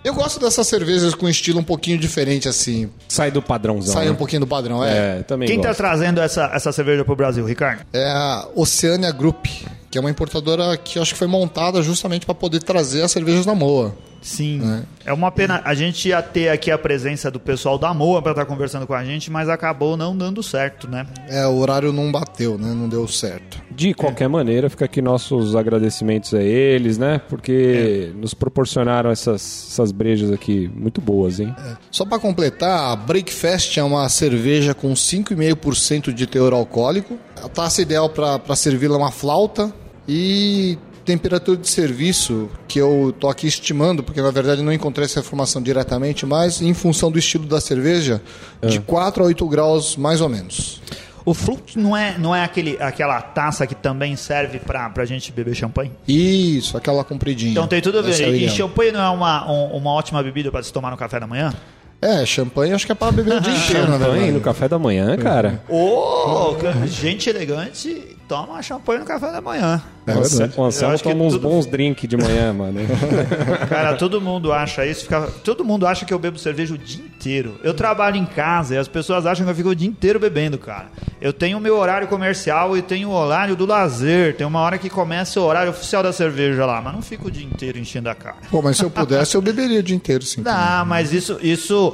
Eu 0.03 0.15
gosto 0.15 0.39
dessas 0.39 0.65
cervejas 0.67 1.13
com 1.13 1.29
estilo 1.29 1.59
um 1.59 1.63
pouquinho 1.63 1.97
diferente 1.97 2.49
assim. 2.49 2.89
Sai 3.07 3.29
do 3.29 3.41
padrãozão. 3.41 3.93
Sai 3.93 4.05
né? 4.05 4.11
um 4.11 4.15
pouquinho 4.15 4.39
do 4.39 4.47
padrão, 4.47 4.83
é. 4.83 5.19
É, 5.19 5.23
também 5.23 5.47
Quem 5.47 5.61
tá 5.61 5.67
gosto. 5.69 5.77
trazendo 5.77 6.19
essa, 6.19 6.49
essa 6.53 6.71
cerveja 6.71 7.05
pro 7.05 7.15
Brasil, 7.15 7.45
Ricardo? 7.45 7.85
É 7.93 8.09
a 8.09 8.47
Oceania 8.55 9.11
Group, 9.11 9.45
que 9.91 9.97
é 9.97 10.01
uma 10.01 10.09
importadora 10.09 10.75
que 10.75 10.97
acho 10.97 11.13
que 11.13 11.19
foi 11.19 11.27
montada 11.27 11.83
justamente 11.83 12.25
para 12.25 12.33
poder 12.33 12.63
trazer 12.63 13.03
as 13.03 13.11
cervejas 13.11 13.45
da 13.45 13.53
Moa. 13.53 13.93
Sim. 14.21 14.61
É. 15.05 15.11
uma 15.11 15.31
pena. 15.31 15.61
A 15.65 15.73
gente 15.73 16.09
ia 16.09 16.21
ter 16.21 16.49
aqui 16.49 16.69
a 16.69 16.77
presença 16.77 17.31
do 17.31 17.39
pessoal 17.39 17.77
da 17.77 17.93
Moa 17.93 18.21
para 18.21 18.31
estar 18.31 18.45
conversando 18.45 18.85
com 18.85 18.93
a 18.93 19.03
gente, 19.03 19.31
mas 19.31 19.49
acabou 19.49 19.97
não 19.97 20.15
dando 20.15 20.43
certo, 20.43 20.87
né? 20.87 21.07
É, 21.27 21.45
o 21.47 21.57
horário 21.57 21.91
não 21.91 22.11
bateu, 22.11 22.57
né? 22.57 22.71
Não 22.73 22.87
deu 22.87 23.07
certo. 23.07 23.59
De 23.71 23.93
qualquer 23.93 24.29
maneira, 24.29 24.69
fica 24.69 24.85
aqui 24.85 25.01
nossos 25.01 25.55
agradecimentos 25.55 26.33
a 26.33 26.43
eles, 26.43 26.97
né? 26.97 27.19
Porque 27.29 28.11
nos 28.15 28.33
proporcionaram 28.33 29.09
essas, 29.09 29.69
essas 29.71 29.91
brejas 29.91 30.31
aqui 30.31 30.71
muito 30.75 31.01
boas, 31.01 31.39
hein? 31.39 31.55
Só 31.89 32.05
para 32.05 32.19
completar, 32.19 32.91
a 32.91 32.95
Breakfast 32.95 33.77
é 33.77 33.83
uma 33.83 34.07
cerveja 34.09 34.73
com 34.73 34.93
5,5% 34.93 36.13
de 36.13 36.27
teor 36.27 36.53
alcoólico. 36.53 37.17
A 37.41 37.49
taça 37.49 37.81
ideal 37.81 38.09
para 38.09 38.55
servi-la 38.55 38.95
é 38.95 38.97
uma 38.99 39.11
flauta 39.11 39.73
e 40.07 40.77
temperatura 41.05 41.57
de 41.57 41.67
serviço 41.69 42.49
que 42.67 42.79
eu 42.79 43.13
tô 43.19 43.27
aqui 43.29 43.47
estimando, 43.47 44.03
porque 44.03 44.21
na 44.21 44.31
verdade 44.31 44.61
não 44.61 44.71
encontrei 44.71 45.05
essa 45.05 45.19
informação 45.19 45.61
diretamente, 45.61 46.25
mas 46.25 46.61
em 46.61 46.73
função 46.73 47.11
do 47.11 47.17
estilo 47.19 47.45
da 47.45 47.59
cerveja, 47.61 48.21
de 48.67 48.79
4 48.79 49.23
a 49.23 49.27
8 49.27 49.47
graus 49.47 49.95
mais 49.95 50.21
ou 50.21 50.29
menos. 50.29 50.81
O 51.23 51.35
fluxo 51.35 51.77
não 51.79 51.95
é, 51.95 52.17
não 52.17 52.35
é 52.35 52.43
aquele, 52.43 52.77
aquela 52.81 53.21
taça 53.21 53.67
que 53.67 53.75
também 53.75 54.15
serve 54.15 54.57
pra, 54.57 54.89
pra 54.89 55.05
gente 55.05 55.31
beber 55.31 55.53
champanhe? 55.55 55.91
Isso, 56.07 56.75
aquela 56.75 57.03
compridinha. 57.03 57.51
Então 57.51 57.67
tem 57.67 57.79
tudo 57.79 57.99
a 57.99 58.01
ver. 58.01 58.09
Essa 58.11 58.23
é 58.23 58.29
e 58.31 58.49
champanhe 58.49 58.91
não 58.91 58.99
é 59.01 59.09
uma, 59.09 59.51
um- 59.51 59.77
uma 59.77 59.91
ótima 59.91 60.23
bebida 60.23 60.51
para 60.51 60.63
se 60.63 60.73
tomar 60.73 60.89
no 60.89 60.97
café 60.97 61.19
da 61.19 61.27
manhã? 61.27 61.53
É, 62.01 62.25
champanhe 62.25 62.73
acho 62.73 62.87
que 62.87 62.91
é 62.91 62.95
para 62.95 63.11
beber 63.11 63.35
o 63.37 63.39
dia 63.39 63.53
inteiro, 63.55 63.87
na 63.87 63.99
Champanhe 63.99 64.31
no 64.31 64.41
café 64.41 64.67
da 64.67 64.79
manhã, 64.79 65.15
cara. 65.15 65.61
Ô, 65.69 66.55
gente 66.89 67.29
elegante 67.29 68.17
toma 68.31 68.61
champanhe 68.63 68.99
no 68.99 69.05
café 69.05 69.29
da 69.29 69.41
manhã. 69.41 69.83
É 70.07 70.15
o 70.15 70.19
Anselmo 70.63 70.97
toma 70.99 71.23
uns 71.25 71.33
tudo- 71.33 71.49
bons 71.49 71.65
drinks 71.65 72.07
de 72.09 72.15
manhã, 72.15 72.53
mano. 72.53 72.79
Cara, 73.67 73.97
todo 73.97 74.21
mundo 74.21 74.53
acha 74.53 74.85
isso. 74.85 75.03
Fica, 75.03 75.23
todo 75.43 75.65
mundo 75.65 75.85
acha 75.85 76.05
que 76.05 76.13
eu 76.13 76.17
bebo 76.17 76.39
cerveja 76.39 76.73
o 76.73 76.77
dia 76.77 77.03
inteiro. 77.03 77.59
Eu 77.61 77.73
trabalho 77.73 78.15
em 78.15 78.25
casa 78.25 78.73
e 78.73 78.77
as 78.77 78.87
pessoas 78.87 79.25
acham 79.25 79.45
que 79.45 79.51
eu 79.51 79.55
fico 79.55 79.67
o 79.69 79.75
dia 79.75 79.87
inteiro 79.87 80.17
bebendo, 80.17 80.57
cara. 80.57 80.87
Eu 81.19 81.33
tenho 81.33 81.57
o 81.57 81.61
meu 81.61 81.77
horário 81.77 82.07
comercial 82.07 82.77
e 82.77 82.81
tenho 82.81 83.09
o 83.09 83.13
horário 83.13 83.53
do 83.53 83.65
lazer. 83.65 84.37
Tem 84.37 84.47
uma 84.47 84.61
hora 84.61 84.77
que 84.77 84.89
começa 84.89 85.39
o 85.41 85.43
horário 85.43 85.69
oficial 85.71 86.01
da 86.01 86.13
cerveja 86.13 86.65
lá, 86.65 86.81
mas 86.81 86.93
não 86.93 87.01
fico 87.01 87.27
o 87.27 87.31
dia 87.31 87.45
inteiro 87.45 87.77
enchendo 87.77 88.09
a 88.09 88.15
cara. 88.15 88.37
Pô, 88.49 88.61
mas 88.61 88.77
se 88.77 88.83
eu 88.83 88.89
pudesse, 88.89 89.35
eu 89.35 89.41
beberia 89.41 89.81
o 89.81 89.83
dia 89.83 89.95
inteiro, 89.95 90.23
sim. 90.23 90.41
Dá, 90.41 90.85
mas 90.87 91.11
isso, 91.11 91.37
isso 91.43 91.93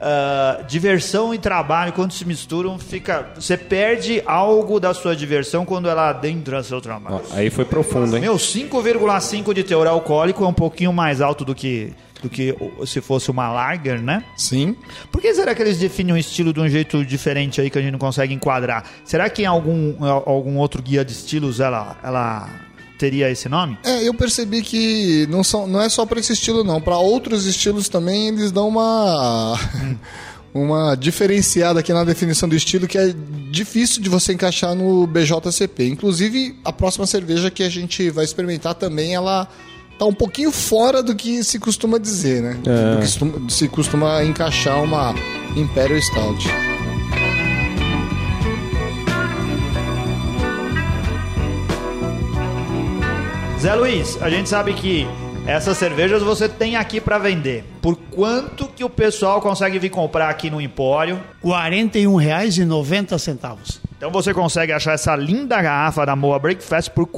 ah, 0.00 0.60
diversão 0.68 1.34
e 1.34 1.38
trabalho, 1.38 1.92
quando 1.92 2.12
se 2.12 2.24
misturam, 2.24 2.78
fica. 2.78 3.30
Você 3.34 3.56
perde 3.56 4.22
algo 4.24 4.78
da 4.78 4.94
sua 4.94 5.16
diversão 5.16 5.64
quando 5.64 5.88
ela 5.88 6.10
adentra 6.10 6.62
seu 6.62 6.80
trabalho. 6.80 7.20
Ó, 7.30 7.36
Aí 7.36 7.50
foi 7.50 7.64
profundo, 7.64 8.16
hein? 8.16 8.22
Meu, 8.22 8.36
5,5 8.36 9.52
de 9.52 9.64
teor 9.64 9.86
alcoólico 9.86 10.44
é 10.44 10.46
um 10.46 10.52
pouquinho 10.52 10.92
mais 10.92 11.20
alto 11.20 11.44
do 11.44 11.54
que, 11.54 11.92
do 12.22 12.28
que 12.28 12.54
se 12.86 13.00
fosse 13.00 13.30
uma 13.30 13.50
lager, 13.50 14.00
né? 14.00 14.22
Sim. 14.36 14.76
Por 15.10 15.20
que 15.20 15.34
será 15.34 15.52
que 15.54 15.62
eles 15.62 15.78
definem 15.78 16.14
o 16.14 16.18
estilo 16.18 16.52
de 16.52 16.60
um 16.60 16.68
jeito 16.68 17.04
diferente 17.04 17.60
aí 17.60 17.68
que 17.68 17.78
a 17.78 17.82
gente 17.82 17.92
não 17.92 17.98
consegue 17.98 18.32
enquadrar? 18.32 18.84
Será 19.04 19.28
que 19.28 19.42
em 19.42 19.46
algum, 19.46 20.04
algum 20.04 20.58
outro 20.58 20.80
guia 20.80 21.04
de 21.04 21.12
estilos 21.12 21.58
ela, 21.58 21.96
ela 22.04 22.48
teria 22.98 23.30
esse 23.30 23.48
nome? 23.48 23.78
É, 23.84 24.06
eu 24.06 24.12
percebi 24.12 24.60
que 24.60 25.26
não, 25.30 25.44
são, 25.44 25.66
não 25.66 25.80
é 25.80 25.88
só 25.88 26.04
para 26.04 26.18
esse 26.18 26.32
estilo, 26.32 26.64
não. 26.64 26.80
Para 26.80 26.98
outros 26.98 27.46
estilos 27.46 27.88
também 27.88 28.28
eles 28.28 28.50
dão 28.50 28.68
uma. 28.68 29.58
Uma 30.54 30.94
diferenciada 30.96 31.78
aqui 31.78 31.92
na 31.92 32.02
definição 32.04 32.48
do 32.48 32.56
estilo 32.56 32.88
que 32.88 32.96
é 32.96 33.14
difícil 33.50 34.02
de 34.02 34.08
você 34.08 34.32
encaixar 34.32 34.74
no 34.74 35.06
BJCP. 35.06 35.86
Inclusive, 35.86 36.58
a 36.64 36.72
próxima 36.72 37.06
cerveja 37.06 37.50
que 37.50 37.62
a 37.62 37.68
gente 37.68 38.08
vai 38.10 38.24
experimentar 38.24 38.74
também, 38.74 39.14
ela 39.14 39.46
tá 39.98 40.06
um 40.06 40.14
pouquinho 40.14 40.50
fora 40.50 41.02
do 41.02 41.14
que 41.14 41.44
se 41.44 41.58
costuma 41.58 41.98
dizer, 41.98 42.42
né? 42.42 42.58
É. 42.66 42.94
Do 42.94 43.46
que 43.46 43.52
se 43.52 43.68
costuma 43.68 44.24
encaixar 44.24 44.82
uma 44.82 45.14
Imperial 45.54 46.00
Stout. 46.00 46.48
Zé 53.60 53.74
Luiz, 53.74 54.16
a 54.22 54.30
gente 54.30 54.48
sabe 54.48 54.72
que 54.72 55.04
essas 55.46 55.76
cervejas 55.76 56.22
você 56.22 56.48
tem 56.48 56.76
aqui 56.76 57.00
para 57.00 57.18
vender. 57.18 57.64
Por 57.82 57.96
quanto 57.96 58.68
que 58.68 58.84
o 58.84 58.90
pessoal 58.90 59.40
consegue 59.40 59.78
vir 59.80 59.88
comprar 59.90 60.28
aqui 60.28 60.48
no 60.50 60.60
Empório? 60.60 61.16
R$ 61.42 61.50
41,90. 61.50 63.80
Então 63.96 64.12
você 64.12 64.32
consegue 64.32 64.72
achar 64.72 64.92
essa 64.92 65.16
linda 65.16 65.60
garrafa 65.60 66.06
da 66.06 66.14
Moa 66.14 66.38
Breakfast 66.38 66.90
por 66.90 67.04
R$ 67.06 67.10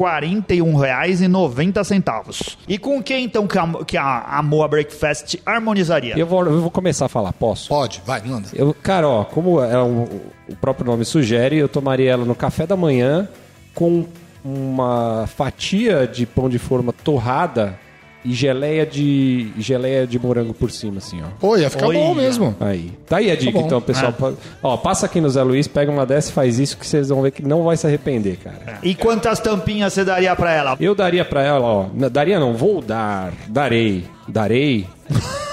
41,90. 0.47 2.56
E 2.66 2.78
com 2.78 3.02
que 3.02 3.14
então 3.14 3.47
que 3.47 3.59
a, 3.59 3.68
que 3.87 3.99
a, 3.99 4.20
a 4.38 4.42
Moa 4.42 4.66
Breakfast 4.66 5.37
harmonizaria? 5.44 6.14
Eu 6.16 6.26
vou, 6.26 6.42
eu 6.47 6.59
vou 6.62 6.70
começar 6.70 7.04
a 7.04 7.09
falar, 7.09 7.35
posso? 7.35 7.68
Pode, 7.68 8.00
vai, 8.06 8.23
manda. 8.23 8.49
Eu, 8.54 8.73
cara, 8.73 9.06
ó, 9.06 9.25
como 9.25 9.62
é 9.62 9.78
um- 9.82 10.09
o 10.49 10.56
próprio 10.56 10.87
nome 10.87 11.04
sugere, 11.04 11.59
eu 11.59 11.68
tomaria 11.68 12.12
ela 12.12 12.25
no 12.25 12.35
café 12.35 12.66
da 12.66 12.78
manhã 12.78 13.28
com 13.75 14.06
uma 14.44 15.26
fatia 15.26 16.06
de 16.06 16.26
pão 16.26 16.49
de 16.49 16.59
forma 16.59 16.92
torrada 16.92 17.78
e 18.24 18.32
geleia 18.34 18.84
de 18.84 19.48
geleia 19.58 20.06
de 20.06 20.18
morango 20.18 20.52
por 20.52 20.70
cima, 20.70 20.98
assim, 20.98 21.20
ó. 21.22 21.26
Pô, 21.40 21.56
ia 21.56 21.70
ficar 21.70 21.86
bom 21.86 22.10
Olha. 22.10 22.14
mesmo. 22.22 22.54
Aí. 22.60 22.92
Tá 23.08 23.16
aí 23.16 23.30
a 23.30 23.36
dica, 23.36 23.58
bom. 23.58 23.66
então, 23.66 23.80
pessoal. 23.80 24.12
Pa- 24.12 24.32
Ó, 24.62 24.76
passa 24.76 25.06
aqui 25.06 25.20
no 25.20 25.28
Zé 25.30 25.42
Luiz, 25.42 25.66
pega 25.66 25.90
uma 25.90 26.04
dessa 26.04 26.30
e 26.30 26.32
faz 26.34 26.58
isso 26.58 26.76
que 26.76 26.86
vocês 26.86 27.08
vão 27.08 27.22
ver 27.22 27.30
que 27.30 27.42
não 27.42 27.64
vai 27.64 27.76
se 27.76 27.86
arrepender, 27.86 28.36
cara. 28.36 28.78
E 28.82 28.94
quantas 28.94 29.40
tampinhas 29.40 29.92
você 29.92 30.04
daria 30.04 30.36
para 30.36 30.52
ela? 30.52 30.76
Eu 30.78 30.94
daria 30.94 31.24
pra 31.24 31.42
ela, 31.42 31.64
ó. 31.66 31.86
Daria 32.10 32.38
não, 32.38 32.52
vou 32.54 32.82
dar. 32.82 33.32
Darei. 33.48 34.04
Darei. 34.28 34.86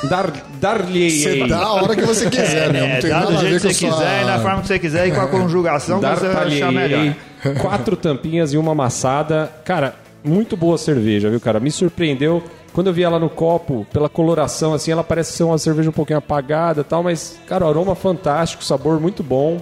Dar, 0.03 0.31
dar-lhe. 0.59 1.09
Você 1.09 1.47
dá 1.47 1.57
a 1.57 1.74
hora 1.74 1.95
que 1.95 2.01
você 2.03 2.29
quiser, 2.29 2.71
meu. 2.71 2.86
Não 2.86 2.93
É, 2.95 3.00
tem 3.00 3.09
dá 3.09 3.19
nada 3.21 3.31
do 3.31 3.39
jeito 3.39 3.53
que 3.67 3.74
você 3.74 3.86
quiser, 3.86 3.89
sua... 3.89 4.21
e 4.21 4.25
da 4.25 4.39
forma 4.39 4.62
que 4.62 4.67
você 4.67 4.77
quiser 4.79 5.07
e 5.07 5.12
com 5.12 5.21
a 5.21 5.27
conjugação 5.27 6.00
que 6.00 6.05
você 6.05 6.25
achar 6.27 6.71
melhor. 6.71 7.15
Quatro 7.62 7.95
tampinhas 7.95 8.53
e 8.53 8.57
uma 8.57 8.74
amassada. 8.74 9.51
Cara, 9.65 9.95
muito 10.27 10.57
boa 10.57 10.77
cerveja, 10.77 11.29
viu, 11.29 11.39
cara? 11.39 11.60
Me 11.60 11.72
surpreendeu. 11.72 12.43
Quando 12.74 12.88
eu 12.88 12.93
vi 12.93 13.03
ela 13.03 13.17
no 13.17 13.29
copo, 13.29 13.88
pela 13.91 14.07
coloração, 14.07 14.74
assim, 14.74 14.91
ela 14.91 15.03
parece 15.03 15.34
ser 15.34 15.43
uma 15.43 15.57
cerveja 15.57 15.89
um 15.89 15.93
pouquinho 15.93 16.19
apagada 16.19 16.84
tal, 16.84 17.01
mas, 17.01 17.39
cara, 17.48 17.65
o 17.65 17.69
aroma 17.69 17.96
fantástico, 17.96 18.63
sabor 18.63 19.00
muito 19.00 19.24
bom. 19.24 19.60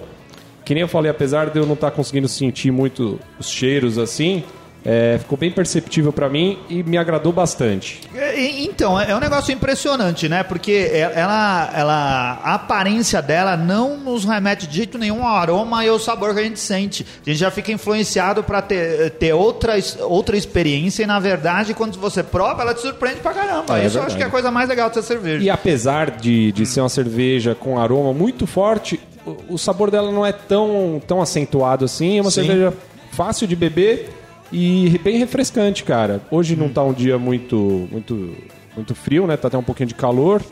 que 0.64 0.74
nem 0.74 0.82
eu 0.82 0.88
falei, 0.88 1.10
apesar 1.10 1.48
de 1.48 1.58
eu 1.58 1.64
não 1.64 1.74
estar 1.74 1.92
conseguindo 1.92 2.26
sentir 2.26 2.72
muito 2.72 3.20
os 3.38 3.48
cheiros 3.48 3.98
assim, 3.98 4.42
é, 4.88 5.18
ficou 5.18 5.36
bem 5.36 5.50
perceptível 5.50 6.12
pra 6.12 6.28
mim 6.28 6.58
e 6.70 6.82
me 6.84 6.96
agradou 6.96 7.32
bastante. 7.32 8.00
É, 8.14 8.38
Então, 8.62 8.98
é 9.00 9.10
é 9.10 9.16
um 9.16 9.20
negócio 9.20 9.52
impressionante, 9.52 10.28
né? 10.28 10.42
Porque 10.42 10.70
e- 10.72 10.98
ela, 10.98 11.70
ela, 11.74 12.40
a 12.42 12.54
aparência 12.54 13.20
dela 13.20 13.56
não 13.56 13.96
nos 13.96 14.24
remete 14.24 14.66
de 14.66 14.76
jeito 14.76 14.96
nenhum 14.98 15.26
ao 15.26 15.34
aroma 15.36 15.84
e 15.84 15.88
ao 15.88 15.98
sabor 15.98 16.34
que 16.34 16.40
a 16.40 16.42
gente 16.44 16.60
sente. 16.60 17.04
A 17.24 17.28
gente 17.30 17.38
já 17.38 17.50
fica 17.50 17.72
influenciado 17.72 18.42
para 18.44 18.62
ter, 18.62 19.10
ter 19.12 19.32
outra, 19.32 19.74
outra 20.00 20.36
experiência 20.36 21.02
e, 21.02 21.06
na 21.06 21.18
verdade, 21.18 21.74
quando 21.74 21.98
você 21.98 22.22
prova, 22.22 22.62
ela 22.62 22.74
te 22.74 22.80
surpreende 22.82 23.20
pra 23.20 23.32
caramba. 23.32 23.74
Ah, 23.74 23.78
é 23.80 23.86
Isso 23.86 23.98
eu 23.98 24.02
acho 24.04 24.16
que 24.16 24.22
é 24.22 24.26
a 24.26 24.30
coisa 24.30 24.50
mais 24.50 24.68
legal 24.68 24.88
dessa 24.88 25.02
cerveja. 25.02 25.42
E 25.44 25.50
apesar 25.50 26.10
de, 26.12 26.52
de 26.52 26.64
ser 26.66 26.80
uma 26.80 26.88
cerveja 26.88 27.54
com 27.54 27.78
aroma 27.78 28.12
muito 28.12 28.46
forte, 28.46 29.00
o, 29.26 29.54
o 29.54 29.58
sabor 29.58 29.90
dela 29.90 30.12
não 30.12 30.24
é 30.24 30.32
tão, 30.32 31.00
tão 31.06 31.20
acentuado 31.20 31.84
assim. 31.84 32.18
É 32.18 32.20
uma 32.20 32.30
Sim. 32.30 32.44
cerveja 32.44 32.72
fácil 33.12 33.46
de 33.48 33.56
beber 33.56 34.10
e 34.52 34.98
bem 35.02 35.18
refrescante, 35.18 35.82
cara. 35.84 36.20
Hoje 36.30 36.54
não 36.56 36.68
tá 36.68 36.82
um 36.82 36.92
dia 36.92 37.18
muito, 37.18 37.88
muito, 37.90 38.36
muito 38.74 38.94
frio, 38.94 39.26
né? 39.26 39.36
Tá 39.36 39.48
até 39.48 39.58
um 39.58 39.62
pouquinho 39.62 39.88
de 39.88 39.94
calor. 39.94 40.42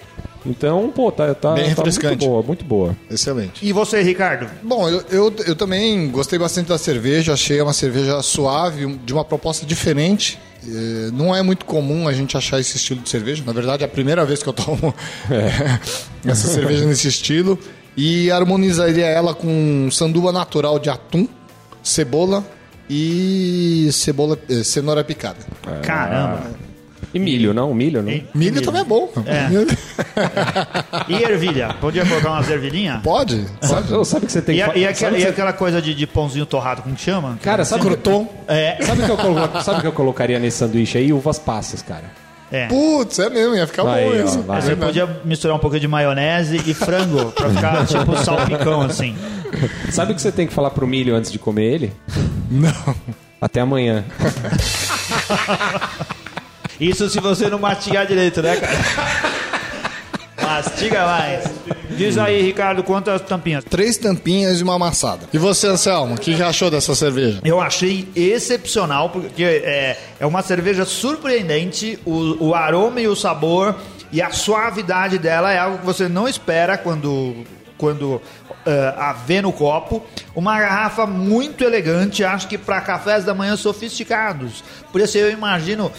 Então, 0.47 0.93
pô, 0.95 1.11
tá, 1.11 1.35
tá, 1.35 1.53
Bem 1.55 1.63
tá 1.63 1.67
muito 1.69 1.77
refrescante. 1.79 2.27
boa, 2.27 2.43
muito 2.43 2.65
boa. 2.65 2.95
Excelente. 3.11 3.65
E 3.67 3.73
você, 3.73 4.03
Ricardo? 4.03 4.47
Bom, 4.63 4.89
eu, 4.89 5.03
eu, 5.11 5.35
eu 5.47 5.57
também 5.57 6.11
gostei 6.11 6.39
bastante 6.39 6.69
da 6.69 6.77
cerveja, 6.77 7.33
achei 7.33 7.61
uma 7.63 7.73
cerveja 7.73 8.21
suave, 8.21 8.87
de 9.07 9.13
uma 9.15 9.25
proposta 9.25 9.65
diferente. 9.65 10.39
Eh, 10.67 11.11
Não 11.15 11.35
é 11.35 11.43
muito 11.43 11.65
comum 11.65 12.07
a 12.07 12.13
gente 12.13 12.37
achar 12.37 12.61
esse 12.61 12.77
estilo 12.77 13.01
de 13.01 13.09
cerveja. 13.09 13.43
Na 13.47 13.53
verdade, 13.55 13.85
é 13.85 13.87
a 13.87 13.89
primeira 13.89 14.23
vez 14.27 14.43
que 14.43 14.49
eu 14.49 14.53
tomo 14.53 14.95
essa 16.27 16.49
cerveja 16.49 16.85
nesse 16.85 17.09
estilo. 17.09 17.59
E 17.97 18.31
harmonizaria 18.31 19.07
ela 19.07 19.35
com 19.35 19.89
sanduba 19.91 20.31
natural 20.33 20.79
de 20.79 20.91
atum, 20.91 21.27
cebola 21.83 22.45
e 22.88 23.88
cebola, 23.93 24.38
eh, 24.49 24.62
cenoura 24.64 25.03
picada. 25.05 25.38
Caramba. 25.83 26.43
E 27.12 27.19
milho, 27.19 27.55
não? 27.55 27.73
Milho, 27.73 28.03
não? 28.03 28.12
Milho 28.35 28.61
também 28.61 28.81
é 28.83 28.85
bom. 28.85 29.09
E 31.09 31.14
ervilha? 31.23 31.75
Podia 31.81 32.05
colocar 32.05 32.31
umas 32.33 32.50
ervilhinhas? 32.50 33.00
Pode? 33.03 33.45
Sabe, 33.61 34.05
sabe 34.07 34.26
que 34.26 34.33
você 34.33 34.43
tem 34.43 34.59
E, 34.61 34.64
que 34.71 34.79
e 34.81 34.87
aquela, 34.87 35.17
e 35.19 35.23
você- 35.23 35.29
aquela 35.29 35.53
coisa 35.53 35.81
de, 35.81 35.95
de 35.95 36.07
pãozinho 36.07 36.47
torrado, 36.47 36.83
como 36.83 36.95
que 36.95 37.03
chama? 37.03 37.38
Cara, 37.43 37.64
sabe, 37.64 37.83
Crouton. 37.83 38.26
É. 38.49 38.79
sabe 38.83 39.03
o 39.03 39.05
que 39.05 39.11
eu 39.12 39.17
colo- 39.17 39.62
sabe 39.62 39.79
o 39.79 39.81
que 39.83 39.87
eu 39.87 39.93
colocaria 39.93 40.38
nesse 40.38 40.59
sanduíche 40.59 40.99
aí? 40.99 41.12
Uvas 41.12 41.38
passas, 41.38 41.83
cara. 41.83 42.05
É. 42.53 42.67
Putz, 42.69 43.19
é 43.19 43.29
mesmo, 43.31 43.55
ia 43.55 43.67
ficar 43.67 43.83
Aí, 43.89 44.05
bom 44.05 44.11
ó, 44.11 44.25
isso. 44.25 44.43
vai. 44.43 44.63
Você 44.63 44.77
podia 44.77 45.07
misturar 45.25 45.57
um 45.57 45.61
pouco 45.61 45.79
de 45.79 45.89
maionese 45.89 46.57
e 46.65 46.75
frango 46.75 47.33
pra 47.33 47.51
ficar 47.51 47.87
tipo 47.87 48.17
salpicão 48.17 48.83
assim. 48.83 49.17
Sabe 49.91 50.13
o 50.13 50.15
que 50.15 50.23
você 50.23 50.33
tem 50.33 50.47
que 50.47 50.53
falar 50.53 50.71
pro 50.71 50.87
milho 50.87 51.15
antes 51.15 51.31
de 51.33 51.39
comer 51.39 51.65
ele? 51.65 51.93
Não. 52.51 52.95
Até 53.41 53.61
amanhã. 53.61 54.05
Isso 56.81 57.09
se 57.09 57.21
você 57.21 57.49
não 57.49 57.59
mastigar 57.59 58.07
direito, 58.07 58.43
né, 58.43 58.57
cara? 58.57 58.73
Mastiga 60.45 61.07
mais. 61.07 61.45
Diz 61.91 62.19
aí, 62.19 62.43
Ricardo, 62.43 62.83
quantas 62.83 63.21
tampinhas? 63.23 63.65
Três 63.65 63.97
tampinhas 63.97 64.61
e 64.61 64.63
uma 64.63 64.75
amassada. 64.75 65.29
E 65.33 65.39
você, 65.39 65.69
Anselmo, 65.69 66.15
o 66.15 66.19
que 66.19 66.37
já 66.37 66.49
achou 66.49 66.71
dessa 66.71 66.95
cerveja? 66.95 67.41
Eu 67.45 67.61
achei 67.61 68.09
excepcional, 68.17 69.11
porque 69.11 69.45
é, 69.45 69.97
é 70.19 70.27
uma 70.27 70.43
cerveja 70.43 70.85
surpreendente, 70.85 71.99
o, 72.05 72.49
o 72.49 72.55
aroma 72.55 73.01
e 73.01 73.07
o 73.07 73.15
sabor 73.15 73.77
e 74.15 74.23
a 74.23 74.31
suavidade 74.31 75.19
dela 75.19 75.53
é 75.53 75.59
algo 75.59 75.79
que 75.79 75.87
você 75.87 76.09
não 76.09 76.29
espera 76.29 76.79
quando, 76.79 77.45
quando 77.77 78.23
eh, 78.65 78.95
a 78.97 79.13
vê 79.13 79.43
no 79.43 79.52
copo. 79.52 80.04
Uma 80.37 80.59
garrafa 80.61 81.04
muito 81.04 81.65
elegante, 81.65 82.23
acho 82.23 82.47
que 82.47 82.57
para 82.57 82.80
cafés 82.80 83.25
da 83.25 83.35
manhã 83.35 83.57
sofisticados. 83.57 84.63
Por 84.93 85.00
isso 85.00 85.19
eu 85.19 85.30
imagino 85.33 85.91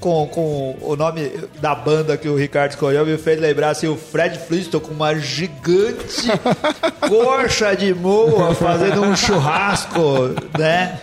com, 0.00 0.26
com 0.28 0.76
o 0.80 0.96
nome 0.96 1.32
da 1.60 1.74
banda 1.74 2.16
que 2.16 2.28
o 2.28 2.36
Ricardo 2.36 2.70
escolheu, 2.70 3.04
me 3.04 3.16
fez 3.16 3.40
lembrar 3.40 3.70
assim, 3.70 3.88
o 3.88 3.96
Fred 3.96 4.38
Flintstone 4.38 4.82
com 4.84 4.92
uma 4.92 5.14
gigante 5.14 6.28
coxa 7.08 7.74
de 7.76 7.94
moa 7.94 8.54
fazendo 8.54 9.02
um 9.02 9.14
churrasco, 9.16 10.00
né? 10.58 10.98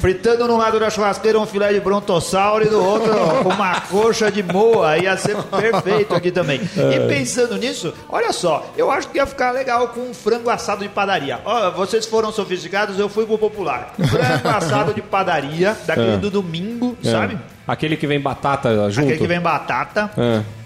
Fritando 0.00 0.46
num 0.46 0.56
lado 0.56 0.78
da 0.78 0.90
churrasqueira 0.90 1.38
um 1.38 1.46
filé 1.46 1.72
de 1.72 1.80
brontossauro 1.80 2.64
e 2.64 2.68
do 2.68 2.82
outro 2.82 3.12
uma 3.44 3.80
coxa 3.82 4.30
de 4.30 4.42
moa. 4.42 4.98
Ia 4.98 5.16
ser 5.16 5.36
perfeito 5.44 6.14
aqui 6.14 6.30
também. 6.30 6.60
E 6.60 7.08
pensando 7.08 7.56
nisso, 7.56 7.92
olha 8.08 8.32
só, 8.32 8.70
eu 8.76 8.90
acho 8.90 9.08
que 9.08 9.18
ia 9.18 9.26
ficar 9.26 9.50
legal 9.50 9.88
com 9.88 10.00
um 10.00 10.14
frango 10.14 10.50
assado 10.50 10.82
de 10.82 10.88
padaria. 10.88 11.40
Ó, 11.44 11.70
vocês 11.72 12.06
foram 12.06 12.32
sofisticados, 12.32 12.98
eu 12.98 13.08
fui 13.08 13.26
pro 13.26 13.38
popular. 13.38 13.94
Frango 13.94 14.48
assado 14.48 14.94
de 14.94 15.02
padaria, 15.02 15.76
daquele 15.86 16.16
do 16.18 16.30
domingo, 16.30 16.96
sabe? 17.02 17.38
Aquele 17.68 17.96
que 17.98 18.06
vem 18.06 18.18
batata 18.18 18.90
junto. 18.90 19.04
Aquele 19.06 19.18
que 19.20 19.26
vem 19.26 19.40
batata, 19.40 20.10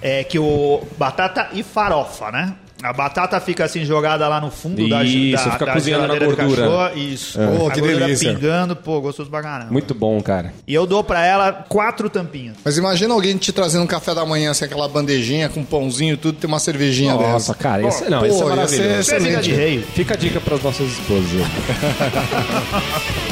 é. 0.01 0.23
que 0.25 0.39
o 0.39 0.81
batata 0.97 1.49
e 1.53 1.63
farofa, 1.65 2.31
né? 2.31 2.55
A 2.83 2.93
batata 2.93 3.39
fica 3.39 3.65
assim 3.65 3.85
jogada 3.85 4.27
lá 4.27 4.41
no 4.41 4.51
fundo 4.51 4.89
da, 4.89 5.05
Isso, 5.05 5.45
da, 5.45 5.53
fica 5.53 5.67
da 5.67 5.73
cozinhando 5.73 6.09
na 6.09 6.19
gordura. 6.19 6.63
cachorro. 6.67 6.99
Isso. 6.99 7.39
Pô, 7.39 7.69
a 7.69 7.71
que 7.71 7.81
gordura 7.81 8.07
delícia. 8.07 8.35
pingando, 8.35 8.75
pô, 8.75 9.01
gostoso 9.01 9.31
pra 9.31 9.41
caramba. 9.41 9.71
Muito 9.71 9.95
bom, 9.95 10.21
cara. 10.21 10.53
E 10.67 10.75
eu 10.75 10.85
dou 10.85 11.05
pra 11.05 11.25
ela 11.25 11.53
quatro 11.69 12.11
tampinhas. 12.11 12.57
Mas 12.65 12.77
imagina 12.77 13.15
alguém 13.15 13.37
te 13.37 13.53
trazendo 13.53 13.85
um 13.85 13.87
café 13.87 14.13
da 14.17 14.27
manhã, 14.27 14.51
assim, 14.51 14.65
aquela 14.65 14.89
bandejinha 14.89 15.49
com 15.49 15.63
pãozinho 15.65 16.15
e 16.15 16.17
tudo, 16.17 16.39
tem 16.39 16.49
uma 16.49 16.59
cervejinha 16.59 17.15
Nossa, 17.15 17.33
dessa. 17.33 17.55
cara, 17.55 17.87
esse, 17.87 18.11
não, 18.11 18.19
pô, 18.19 18.27
esse 18.27 18.43
é 18.43 18.45
maravilhoso. 18.47 18.77
Você 18.77 18.83
fica 18.83 18.99
Excelente. 19.17 19.43
de 19.45 19.53
rei. 19.55 19.83
Fica 19.95 20.15
a 20.15 20.17
dica 20.17 20.41
para 20.41 20.57
as 20.57 20.63
nossas 20.65 20.89
esposas. 20.89 21.31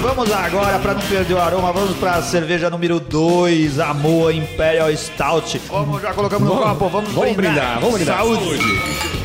vamos 0.00 0.32
agora, 0.32 0.78
pra 0.78 0.94
não 0.94 1.00
perder 1.02 1.34
o 1.34 1.40
aroma, 1.40 1.72
vamos 1.72 1.96
pra 1.96 2.22
cerveja 2.22 2.70
número 2.70 2.98
2, 2.98 3.78
a 3.78 3.92
Moa 3.94 4.32
Imperial 4.32 4.94
Stout. 4.96 5.60
Vamos, 5.68 6.02
já 6.02 6.12
colocamos 6.12 6.48
no 6.48 6.56
copo, 6.56 6.88
vamos, 6.88 7.12
vamos 7.12 7.36
brindar, 7.36 7.80
vamos 7.80 7.94
brindar. 7.94 8.18
Saúde. 8.18 8.54
Up. 8.54 9.20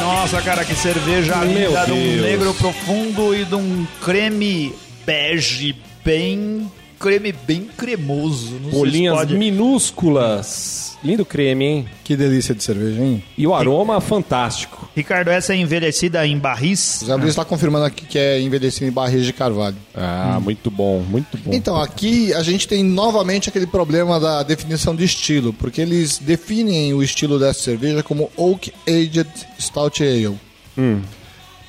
Nossa, 0.00 0.40
cara, 0.42 0.64
que 0.64 0.74
cerveja 0.74 1.36
Meu 1.36 1.70
linda, 1.70 1.84
de 1.84 1.92
um 1.92 2.22
negro 2.22 2.54
profundo 2.54 3.34
e 3.34 3.44
de 3.44 3.54
um 3.54 3.86
creme 4.00 4.72
bege 5.04 5.74
bem... 6.04 6.70
creme 7.02 7.32
bem 7.32 7.68
cremoso. 7.76 8.52
Não 8.52 8.60
sei 8.60 8.70
se 8.70 8.76
Bolinhas 8.76 9.14
pode- 9.16 9.34
minúsculas. 9.36 10.96
Lindo 11.04 11.24
creme, 11.24 11.64
hein? 11.64 11.86
Que 12.04 12.16
delícia 12.16 12.54
de 12.54 12.62
cerveja, 12.62 13.02
hein? 13.02 13.24
E 13.36 13.44
o 13.44 13.52
aroma 13.52 14.00
fantástico. 14.00 14.88
Ricardo, 14.94 15.28
essa 15.30 15.52
é 15.52 15.56
envelhecida 15.56 16.24
em 16.24 16.38
barris? 16.38 17.02
O 17.02 17.06
Zé 17.06 17.14
Luiz 17.16 17.30
está 17.30 17.44
confirmando 17.44 17.84
aqui 17.86 18.06
que 18.06 18.16
é 18.16 18.40
envelhecido 18.40 18.86
em 18.86 18.92
barris 18.92 19.26
de 19.26 19.32
carvalho. 19.32 19.74
Ah, 19.92 20.38
muito 20.40 20.70
bom, 20.70 21.00
muito 21.00 21.36
bom. 21.38 21.52
Então, 21.52 21.74
aqui 21.76 22.32
a 22.34 22.42
gente 22.44 22.68
tem 22.68 22.84
novamente 22.84 23.48
aquele 23.48 23.66
problema 23.66 24.20
da 24.20 24.44
definição 24.44 24.94
de 24.94 25.02
estilo, 25.04 25.52
porque 25.52 25.80
eles 25.80 26.18
definem 26.18 26.94
o 26.94 27.02
estilo 27.02 27.36
dessa 27.36 27.58
cerveja 27.60 28.04
como 28.04 28.30
Oak 28.36 28.72
Aged 28.86 29.28
Stout 29.58 30.04
Ale. 30.04 30.38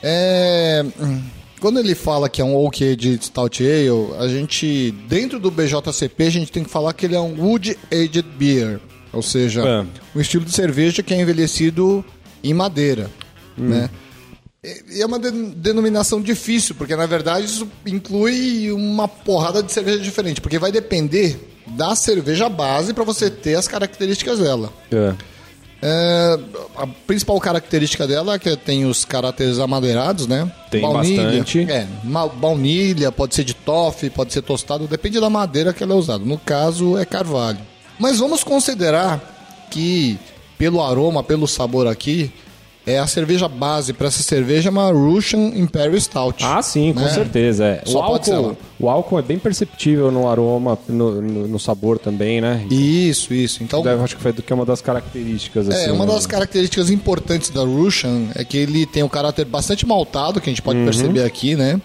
É, 0.03 0.85
hum, 0.99 1.21
quando 1.63 1.79
ele 1.79 1.95
fala 1.95 2.27
que 2.27 2.41
é 2.41 2.43
um 2.43 2.57
Oak 2.57 2.83
Aged 2.83 3.23
Stout 3.23 3.63
Ale, 3.63 3.89
a 4.19 4.27
gente, 4.27 4.91
dentro 5.07 5.39
do 5.39 5.49
BJCP, 5.49 6.23
a 6.25 6.29
gente 6.29 6.51
tem 6.51 6.61
que 6.61 6.69
falar 6.69 6.91
que 6.91 7.05
ele 7.05 7.15
é 7.15 7.19
um 7.21 7.39
Wood 7.41 7.77
Aged 7.89 8.21
Beer, 8.37 8.81
ou 9.13 9.21
seja, 9.21 9.61
É. 9.65 9.85
um 10.13 10.19
estilo 10.19 10.43
de 10.43 10.51
cerveja 10.51 11.01
que 11.01 11.13
é 11.13 11.21
envelhecido 11.21 12.03
em 12.43 12.53
madeira, 12.53 13.09
né? 13.57 13.89
E 14.91 15.01
é 15.01 15.05
uma 15.05 15.17
de- 15.19 15.31
denominação 15.55 16.21
difícil, 16.21 16.75
porque 16.75 16.95
na 16.97 17.05
verdade 17.05 17.45
isso 17.45 17.65
inclui 17.85 18.69
uma 18.73 19.07
porrada 19.07 19.63
de 19.63 19.71
cerveja 19.71 19.99
diferente, 19.99 20.41
porque 20.41 20.59
vai 20.59 20.71
depender 20.71 21.37
da 21.65 21.95
cerveja 21.95 22.49
base 22.49 22.93
para 22.93 23.05
você 23.05 23.29
ter 23.29 23.55
as 23.55 23.69
características 23.69 24.39
dela. 24.39 24.71
É. 24.91 25.13
É, 25.85 26.39
a 26.77 26.87
principal 26.87 27.37
característica 27.41 28.07
dela 28.07 28.35
é 28.35 28.39
que 28.39 28.55
tem 28.55 28.85
os 28.85 29.03
caracteres 29.03 29.59
amadeirados, 29.59 30.27
né? 30.27 30.49
Tem 30.71 30.81
bastante. 30.81 31.69
É, 31.69 31.85
baunilha, 32.35 33.11
pode 33.11 33.35
ser 33.35 33.43
de 33.43 33.53
toffee, 33.53 34.09
pode 34.09 34.31
ser 34.31 34.41
tostado, 34.43 34.87
depende 34.87 35.19
da 35.19 35.29
madeira 35.29 35.73
que 35.73 35.83
ela 35.83 35.93
é 35.93 35.97
usada. 35.97 36.23
No 36.23 36.37
caso, 36.37 36.97
é 36.97 37.03
carvalho. 37.03 37.59
Mas 37.99 38.19
vamos 38.19 38.45
considerar 38.45 39.67
que, 39.69 40.17
pelo 40.57 40.81
aroma, 40.81 41.21
pelo 41.21 41.47
sabor 41.47 41.85
aqui, 41.85 42.31
é 42.85 42.99
a 42.99 43.07
cerveja 43.07 43.47
base 43.47 43.93
para 43.93 44.07
essa 44.07 44.21
cerveja 44.21 44.67
é 44.67 44.71
uma 44.71 44.91
Russian 44.91 45.51
Imperial 45.55 45.99
Stout. 45.99 46.43
Ah, 46.43 46.61
sim, 46.61 46.91
com 46.93 46.99
Né? 46.99 47.09
certeza. 47.09 47.65
É. 47.65 47.83
O, 47.87 47.97
álcool, 47.97 48.57
o 48.79 48.89
álcool 48.89 49.19
é 49.19 49.21
bem 49.21 49.39
perceptível 49.39 50.11
no 50.11 50.27
aroma, 50.27 50.77
no, 50.89 51.21
no- 51.21 51.47
no 51.47 51.59
sabor 51.59 51.97
também, 51.97 52.41
né? 52.41 52.65
Isso, 52.69 53.33
isso. 53.33 53.63
Então, 53.63 53.81
acho 54.03 54.15
que 54.17 54.21
foi 54.21 54.33
do 54.33 54.41
que 54.41 54.51
é 54.51 54.55
uma 54.55 54.65
das 54.65 54.81
características. 54.81 55.69
É, 55.69 55.73
assim, 55.73 55.91
uma 55.91 56.05
né? 56.05 56.13
das 56.13 56.25
características 56.27 56.89
importantes 56.89 57.49
da 57.49 57.61
Russian 57.61 58.27
é 58.35 58.43
que 58.43 58.57
ele 58.57 58.85
tem 58.85 59.01
um 59.03 59.09
caráter 59.09 59.45
bastante 59.45 59.85
maltado, 59.87 60.41
que 60.41 60.49
a 60.49 60.51
gente 60.51 60.61
pode 60.61 60.79
Uhum. 60.79 60.85
perceber 60.85 61.23
aqui, 61.23 61.55
né? 61.55 61.79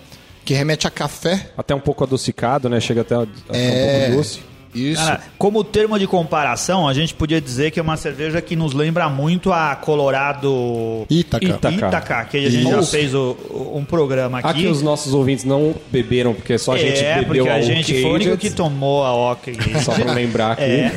Que 0.45 0.55
remete 0.55 0.87
a 0.87 0.91
café. 0.91 1.51
Até 1.59 1.75
um 1.75 1.81
pouco 1.81 2.03
adocicado, 2.05 2.69
né? 2.69 2.81
Chega 2.81 3.03
até 3.03 3.15
É. 3.15 3.19
um 3.19 3.27
pouco 3.27 4.17
doce. 4.17 4.41
Isso. 4.75 5.03
Cara, 5.03 5.21
como 5.39 5.65
termo 5.65 5.99
de 5.99 6.07
comparação, 6.07 6.87
a 6.87 6.93
gente 6.95 7.15
podia 7.15 7.41
dizer 7.41 7.71
que 7.71 7.81
é 7.81 7.83
uma 7.83 7.97
cerveja 7.97 8.41
que 8.41 8.55
nos 8.55 8.73
lembra 8.75 9.09
muito 9.09 9.53
a 9.53 9.75
Colorado 9.77 11.07
Ítaca. 11.09 11.45
Ítaca. 11.45 11.75
Ítaca, 11.75 12.25
que 12.25 12.37
a 12.47 12.51
gente 12.51 12.71
já 12.71 12.83
fez 12.83 13.15
o- 13.15 13.37
o- 13.51 13.79
um 13.79 13.85
programa 13.85 14.39
aqui. 14.39 14.49
Aqui 14.49 14.67
os 14.67 14.83
nossos 14.83 15.15
ouvintes 15.15 15.45
não 15.45 15.75
beberam, 15.91 16.35
porque 16.35 16.59
só 16.59 16.73
a 16.75 16.79
gente 16.79 17.01
é, 17.05 17.17
bebeu 17.21 17.45
porque 17.45 17.49
a 17.51 17.55
Oak 17.57 17.67
gente 17.67 18.03
foi 18.03 18.11
o 18.11 18.15
único 18.15 18.37
que 18.37 18.51
tomou 18.51 19.05
a 19.05 19.15
Ock. 19.15 19.53
Só 19.83 19.93
pra 19.95 20.13
lembrar 20.13 20.53
aqui. 20.53 20.63
É. 20.63 20.93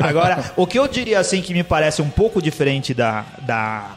Agora, 0.00 0.52
o 0.56 0.66
que 0.66 0.78
eu 0.78 0.88
diria 0.88 1.18
assim 1.20 1.40
que 1.40 1.52
me 1.54 1.62
parece 1.62 2.02
um 2.02 2.08
pouco 2.10 2.40
diferente 2.42 2.92
da 2.94 3.24
da 3.42 3.90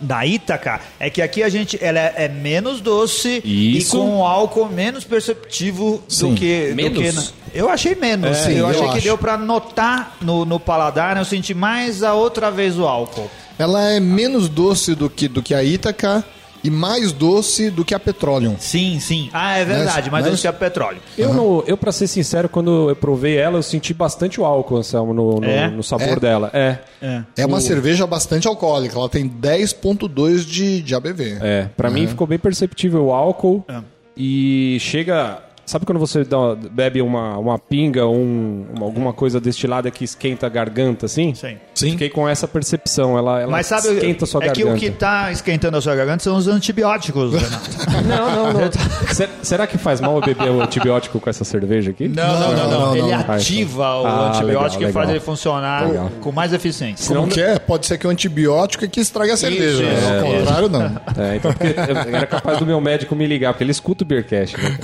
da 0.00 0.24
Ítaca 0.26 0.80
é 1.00 1.08
que 1.10 1.20
aqui 1.22 1.42
a 1.42 1.48
gente 1.48 1.78
ela 1.82 1.98
é, 1.98 2.14
é 2.24 2.28
menos 2.28 2.80
doce 2.80 3.42
Isso. 3.44 3.96
e 3.96 3.98
com 4.00 4.18
um 4.18 4.24
álcool 4.24 4.66
menos 4.68 5.04
perceptivo 5.04 6.02
Sim. 6.08 6.30
do 6.30 6.34
que 6.36 6.68
do 6.70 6.76
Menos? 6.76 6.98
que 6.98 7.12
na- 7.12 7.24
eu 7.54 7.70
achei 7.70 7.94
menos. 7.94 8.36
É, 8.36 8.44
sim, 8.44 8.52
eu 8.52 8.58
eu 8.58 8.66
achei 8.68 8.82
que 8.88 8.88
acho. 8.96 9.00
deu 9.02 9.16
pra 9.18 9.36
notar 9.38 10.16
no, 10.20 10.44
no 10.44 10.60
paladar, 10.60 11.14
né? 11.14 11.20
eu 11.20 11.24
senti 11.24 11.54
mais 11.54 12.02
a 12.02 12.12
outra 12.12 12.50
vez 12.50 12.78
o 12.78 12.84
álcool. 12.86 13.30
Ela 13.58 13.92
é 13.92 13.98
menos 14.00 14.48
doce 14.50 14.94
do 14.94 15.08
que, 15.08 15.26
do 15.26 15.42
que 15.42 15.54
a 15.54 15.64
Ítaca 15.64 16.22
e 16.66 16.70
mais 16.70 17.12
doce 17.12 17.70
do 17.70 17.84
que 17.84 17.94
a 17.94 17.98
Petroleum. 18.00 18.56
Sim, 18.58 18.98
sim. 19.00 19.30
Ah, 19.32 19.56
é 19.58 19.64
verdade, 19.64 20.10
Mas- 20.10 20.10
mais 20.10 20.24
mas- 20.24 20.30
doce 20.32 20.42
que 20.42 20.48
a 20.48 20.52
petróleo. 20.52 20.98
Eu, 21.16 21.32
não, 21.32 21.62
eu, 21.66 21.76
pra 21.76 21.92
ser 21.92 22.06
sincero, 22.06 22.48
quando 22.48 22.90
eu 22.90 22.96
provei 22.96 23.36
ela, 23.36 23.58
eu 23.58 23.62
senti 23.62 23.94
bastante 23.94 24.40
o 24.40 24.44
álcool, 24.44 24.78
Anselmo, 24.78 25.14
no, 25.14 25.40
no, 25.40 25.46
É? 25.46 25.68
no 25.70 25.82
sabor 25.82 26.08
É? 26.16 26.20
dela. 26.20 26.50
É. 26.52 26.78
É. 27.00 27.22
É 27.38 27.46
uma 27.46 27.60
cerveja 27.60 28.06
bastante 28.06 28.48
alcoólica. 28.48 28.96
Ela 28.98 29.08
tem 29.08 29.28
10,2 29.28 30.44
de, 30.44 30.82
de 30.82 30.94
ABV. 30.94 31.38
É, 31.40 31.68
pra 31.76 31.90
mim 31.90 32.06
ficou 32.06 32.26
bem 32.26 32.38
perceptível 32.38 33.04
o 33.06 33.12
álcool 33.12 33.64
É. 33.68 33.80
e 34.16 34.78
chega... 34.80 35.42
Sabe 35.66 35.84
quando 35.84 35.98
você 35.98 36.22
dá- 36.24 36.54
bebe 36.70 37.02
uma, 37.02 37.36
uma 37.36 37.58
pinga, 37.58 38.06
um, 38.06 38.64
uma- 38.74 38.84
alguma 38.86 39.12
coisa 39.12 39.40
destilada 39.40 39.90
que 39.90 40.04
esquenta 40.04 40.46
a 40.46 40.48
garganta, 40.48 41.06
assim? 41.06 41.34
Sim. 41.34 41.56
Sim. 41.74 41.90
Fiquei 41.90 42.08
com 42.08 42.26
essa 42.28 42.46
percepção, 42.48 43.18
ela, 43.18 43.40
ela 43.42 43.50
Mas 43.50 43.66
sabe, 43.66 43.88
esquenta 43.88 44.24
a 44.24 44.28
sua 44.28 44.44
é 44.44 44.48
que 44.50 44.60
garganta. 44.62 44.76
o 44.76 44.80
que 44.80 44.90
tá 44.92 45.32
esquentando 45.32 45.76
a 45.76 45.80
sua 45.80 45.94
garganta 45.96 46.22
são 46.22 46.36
os 46.36 46.46
antibióticos, 46.48 47.32
Renato. 47.34 47.70
Não, 48.06 48.52
não, 48.52 48.52
não. 48.60 48.70
Se- 49.12 49.28
Será 49.42 49.66
que 49.66 49.76
faz 49.76 50.00
mal 50.00 50.14
eu 50.14 50.20
beber 50.22 50.50
o 50.50 50.62
antibiótico 50.62 51.18
com 51.20 51.28
essa 51.28 51.44
cerveja 51.44 51.90
aqui? 51.90 52.06
Não, 52.08 52.40
não, 52.40 52.52
não, 52.52 52.70
não. 52.70 52.80
não, 52.86 52.96
Ele 52.96 53.08
não. 53.12 53.34
ativa 53.34 54.00
o 54.00 54.06
Ah, 54.06 54.28
antibiótico 54.28 54.78
legal, 54.84 54.90
e 54.90 54.92
faz 54.92 54.94
legal. 54.94 55.10
ele 55.10 55.20
funcionar 55.20 55.86
Legal. 55.88 56.10
com 56.20 56.30
mais 56.32 56.52
eficiência. 56.52 57.14
Como 57.14 57.28
que 57.28 57.40
é? 57.40 57.58
Pode 57.58 57.86
ser 57.86 57.98
que 57.98 58.06
o 58.06 58.10
antibiótico 58.10 58.84
é 58.84 58.88
que 58.88 59.00
estraga 59.00 59.34
a 59.34 59.36
cerveja. 59.36 59.82
isso, 59.82 59.82
né? 59.82 60.20
Ao 60.20 60.26
é, 60.32 60.38
contrário, 60.38 60.68
não. 60.68 60.82
É, 61.18 61.36
então 61.36 61.52
porque 61.52 61.66
eu- 61.66 62.14
era 62.16 62.26
capaz 62.26 62.58
do 62.58 62.66
meu 62.66 62.80
médico 62.80 63.14
me 63.16 63.26
ligar, 63.26 63.52
porque 63.52 63.64
ele 63.64 63.72
escuta 63.72 64.04
o 64.04 64.06
Beercast. 64.06 64.56
Né? 64.56 64.78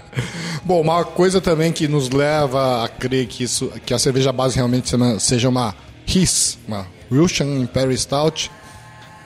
Bom, 0.64 0.80
uma 0.80 1.04
coisa 1.04 1.40
também 1.40 1.72
que 1.72 1.86
nos 1.88 2.10
leva 2.10 2.84
a 2.84 2.88
crer 2.88 3.26
que, 3.26 3.44
isso, 3.44 3.70
que 3.84 3.94
a 3.94 3.98
cerveja 3.98 4.32
base 4.32 4.56
realmente 4.56 4.90
seja 5.20 5.48
uma- 5.48 5.74
RIS, 6.06 6.58
uma 6.68 6.86
Russian 7.10 7.46
Imperial 7.58 7.96
Stout, 7.96 8.50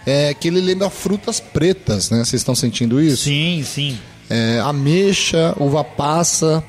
é 0.07 0.33
que 0.35 0.49
ele 0.49 0.61
lembra 0.61 0.89
frutas 0.89 1.41
pretas, 1.41 2.11
né? 2.11 2.19
Vocês 2.25 2.41
estão 2.41 2.55
sentindo 2.55 3.01
isso? 3.01 3.25
Sim, 3.25 3.63
sim. 3.65 3.99
É, 4.29 4.61
ameixa, 4.61 5.55
uva 5.59 5.85
passa. 5.85 6.65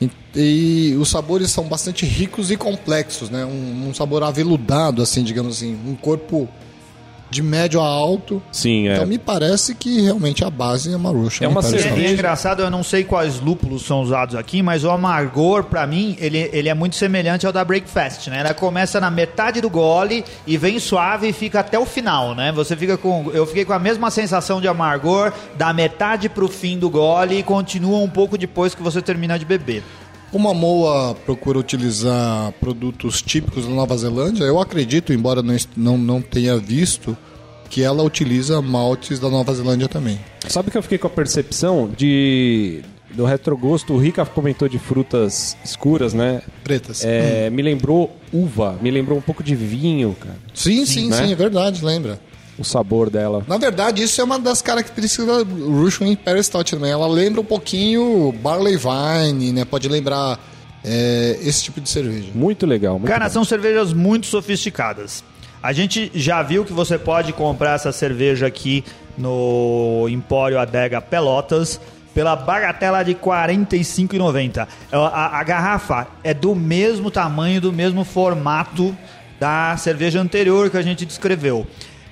E, 0.00 0.10
e 0.34 0.94
os 0.96 1.08
sabores 1.08 1.50
são 1.50 1.64
bastante 1.64 2.04
ricos 2.04 2.50
e 2.50 2.56
complexos, 2.56 3.30
né? 3.30 3.44
Um, 3.44 3.88
um 3.88 3.94
sabor 3.94 4.22
aveludado, 4.22 5.00
assim, 5.02 5.22
digamos 5.24 5.56
assim. 5.56 5.78
Um 5.86 5.94
corpo 5.94 6.48
de 7.30 7.42
médio 7.42 7.80
a 7.80 7.86
alto. 7.86 8.42
Sim, 8.50 8.88
é. 8.88 8.94
Então 8.94 9.06
me 9.06 9.18
parece 9.18 9.74
que 9.74 10.00
realmente 10.02 10.44
a 10.44 10.50
base 10.50 10.92
é 10.92 10.96
uma 10.96 11.10
Russian. 11.10 11.46
É 11.46 11.48
uma 11.48 11.60
Imperial 11.60 11.98
É, 11.98 12.12
engraçado, 12.12 12.62
eu 12.62 12.70
não 12.70 12.82
sei 12.82 13.04
quais 13.04 13.40
lúpulos 13.40 13.84
são 13.84 14.00
usados 14.02 14.34
aqui, 14.34 14.62
mas 14.62 14.84
o 14.84 14.90
amargor, 14.90 15.64
pra 15.64 15.86
mim, 15.86 16.16
ele, 16.20 16.50
ele 16.52 16.68
é 16.68 16.74
muito 16.74 16.96
semelhante 16.96 17.46
ao 17.46 17.52
da 17.52 17.64
Breakfast, 17.64 18.28
né? 18.28 18.40
Ela 18.40 18.54
começa 18.54 19.00
na 19.00 19.10
metade 19.10 19.60
do 19.60 19.68
gole 19.68 20.24
e 20.46 20.56
vem 20.56 20.78
suave 20.78 21.28
e 21.28 21.32
fica 21.32 21.60
até 21.60 21.78
o 21.78 21.84
final, 21.84 22.34
né? 22.34 22.52
Você 22.52 22.76
fica 22.76 22.96
com... 22.96 23.30
Eu 23.32 23.46
fiquei 23.46 23.64
com 23.64 23.72
a 23.72 23.78
mesma 23.78 24.10
sensação 24.10 24.60
de 24.60 24.68
amargor 24.68 25.32
da 25.56 25.72
metade 25.72 26.28
pro 26.28 26.48
fim 26.48 26.78
do 26.78 26.88
gole 26.88 27.38
e 27.38 27.42
continua 27.42 27.98
um 27.98 28.08
pouco 28.08 28.38
depois 28.38 28.74
que 28.74 28.82
você 28.82 29.02
termina 29.02 29.38
de 29.38 29.44
beber. 29.44 29.82
Como 30.30 30.48
a 30.48 30.54
Moa 30.54 31.14
procura 31.14 31.58
utilizar 31.58 32.52
produtos 32.60 33.22
típicos 33.22 33.64
da 33.64 33.70
Nova 33.70 33.96
Zelândia, 33.96 34.44
eu 34.44 34.60
acredito, 34.60 35.12
embora 35.12 35.42
não, 35.42 35.56
não, 35.76 35.98
não 35.98 36.20
tenha 36.20 36.56
visto, 36.58 37.16
que 37.70 37.82
ela 37.82 38.02
utiliza 38.02 38.60
maltes 38.60 39.18
da 39.18 39.28
Nova 39.28 39.54
Zelândia 39.54 39.88
também. 39.88 40.18
Sabe 40.46 40.70
que 40.70 40.76
eu 40.76 40.82
fiquei 40.82 40.98
com 40.98 41.06
a 41.06 41.10
percepção 41.10 41.90
de 41.96 42.82
do 43.10 43.24
retrogosto? 43.24 43.94
O 43.94 43.98
Rica 43.98 44.24
comentou 44.26 44.68
de 44.68 44.78
frutas 44.78 45.56
escuras, 45.64 46.12
né? 46.12 46.42
Pretas. 46.62 47.04
É, 47.04 47.48
Me 47.50 47.62
lembrou 47.62 48.14
uva, 48.32 48.78
me 48.82 48.90
lembrou 48.90 49.18
um 49.18 49.22
pouco 49.22 49.42
de 49.42 49.54
vinho, 49.54 50.14
cara. 50.20 50.36
Sim, 50.54 50.84
sim, 50.84 51.08
né? 51.08 51.16
sim, 51.16 51.32
é 51.32 51.34
verdade, 51.34 51.84
lembra. 51.84 52.20
O 52.58 52.64
sabor 52.64 53.08
dela. 53.08 53.44
Na 53.46 53.56
verdade, 53.56 54.02
isso 54.02 54.20
é 54.20 54.24
uma 54.24 54.38
das 54.38 54.60
características 54.60 55.26
da 55.26 55.54
Russian 55.64 56.08
Imperial 56.08 56.42
Stout 56.42 56.72
também. 56.74 56.90
Ela 56.90 57.06
lembra 57.06 57.40
um 57.40 57.44
pouquinho 57.44 58.32
Barley 58.42 58.76
Vine, 58.76 59.52
né? 59.52 59.64
Pode 59.64 59.88
lembrar 59.88 60.38
é, 60.84 61.38
esse 61.42 61.62
tipo 61.64 61.80
de 61.80 61.88
cerveja. 61.88 62.28
Muito 62.34 62.66
legal. 62.66 62.98
Muito 62.98 63.08
Cara, 63.10 63.26
bom. 63.26 63.30
são 63.32 63.44
cervejas 63.44 63.92
muito 63.92 64.26
sofisticadas. 64.26 65.22
A 65.62 65.72
gente 65.72 66.10
já 66.14 66.42
viu 66.42 66.64
que 66.64 66.72
você 66.72 66.98
pode 66.98 67.32
comprar 67.32 67.74
essa 67.74 67.92
cerveja 67.92 68.46
aqui 68.46 68.84
no 69.16 70.06
Empório 70.08 70.58
Adega 70.58 71.00
Pelotas 71.00 71.80
pela 72.14 72.34
bagatela 72.34 73.02
de 73.04 73.12
R$ 73.12 73.18
45,90. 73.20 74.66
A, 74.90 74.96
a- 74.98 75.38
a 75.40 75.44
garrafa 75.44 76.06
é 76.24 76.32
do 76.34 76.54
mesmo 76.54 77.10
tamanho, 77.10 77.60
do 77.60 77.72
mesmo 77.72 78.04
formato 78.04 78.96
da 79.38 79.76
cerveja 79.76 80.20
anterior 80.20 80.68
que 80.70 80.76
a 80.76 80.82
gente 80.82 81.04
descreveu. 81.06 81.66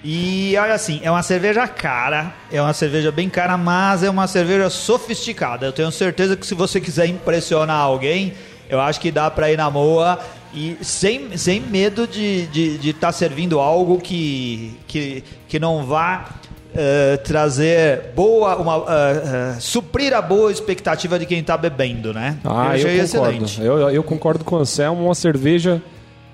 E 0.09 0.57
olha 0.57 0.75
assim, 0.75 1.01
é 1.03 1.11
uma 1.11 1.25
cerveja 1.25 1.67
cara, 1.67 2.33
é 2.53 2.63
uma 2.63 2.73
cerveja 2.73 3.11
bem 3.11 3.29
cara, 3.29 3.59
mas 3.59 4.05
é 4.05 4.09
uma 4.09 4.29
cerveja 4.29 4.71
sofisticada. 4.71 5.67
Eu 5.67 5.73
tenho 5.73 5.91
certeza 5.91 6.37
que 6.37 6.47
se 6.47 6.55
você 6.55 6.81
quiser 6.81 7.07
impressionar 7.07 7.81
alguém, 7.81 8.33
eu 8.71 8.81
acho 8.81 9.01
que 9.01 9.11
dá 9.11 9.29
pra 9.29 9.51
ir 9.51 9.57
na 9.57 9.69
moa 9.69 10.21
e 10.55 10.77
sem, 10.81 11.37
sem 11.37 11.59
medo 11.59 12.07
de 12.07 12.43
estar 12.43 12.53
de, 12.53 12.79
de 12.79 12.93
tá 12.93 13.11
servindo 13.11 13.59
algo 13.59 13.99
que, 13.99 14.79
que, 14.87 15.25
que 15.49 15.59
não 15.59 15.85
vá 15.85 16.27
eh, 16.73 17.17
trazer 17.25 18.13
boa, 18.15 18.55
uma, 18.59 18.85
eh, 18.89 19.23
eh, 19.57 19.57
suprir 19.59 20.15
a 20.15 20.23
boa 20.23 20.53
expectativa 20.53 21.19
de 21.19 21.27
quem 21.27 21.43
tá 21.43 21.57
bebendo, 21.57 22.15
né? 22.15 22.39
Ah, 22.45 22.79
eu, 22.79 22.87
achei 22.87 23.09
concordo. 23.09 23.47
Eu, 23.61 23.91
eu 23.91 24.03
concordo 24.05 24.45
com 24.45 24.55
o 24.55 24.59
Anselmo. 24.61 25.07
Uma 25.07 25.17
cerveja. 25.17 25.83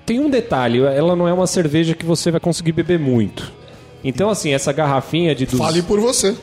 Tem 0.05 0.19
um 0.19 0.29
detalhe: 0.29 0.79
ela 0.79 1.15
não 1.15 1.27
é 1.27 1.33
uma 1.33 1.47
cerveja 1.47 1.95
que 1.95 2.05
você 2.05 2.29
vai 2.29 2.39
conseguir 2.39 2.73
beber 2.73 2.99
muito. 2.99 3.62
Então, 4.03 4.29
assim, 4.29 4.51
essa 4.53 4.71
garrafinha 4.73 5.33
de. 5.33 5.45
Dos... 5.45 5.57
Fale 5.57 5.81
por 5.81 5.99
você. 5.99 6.35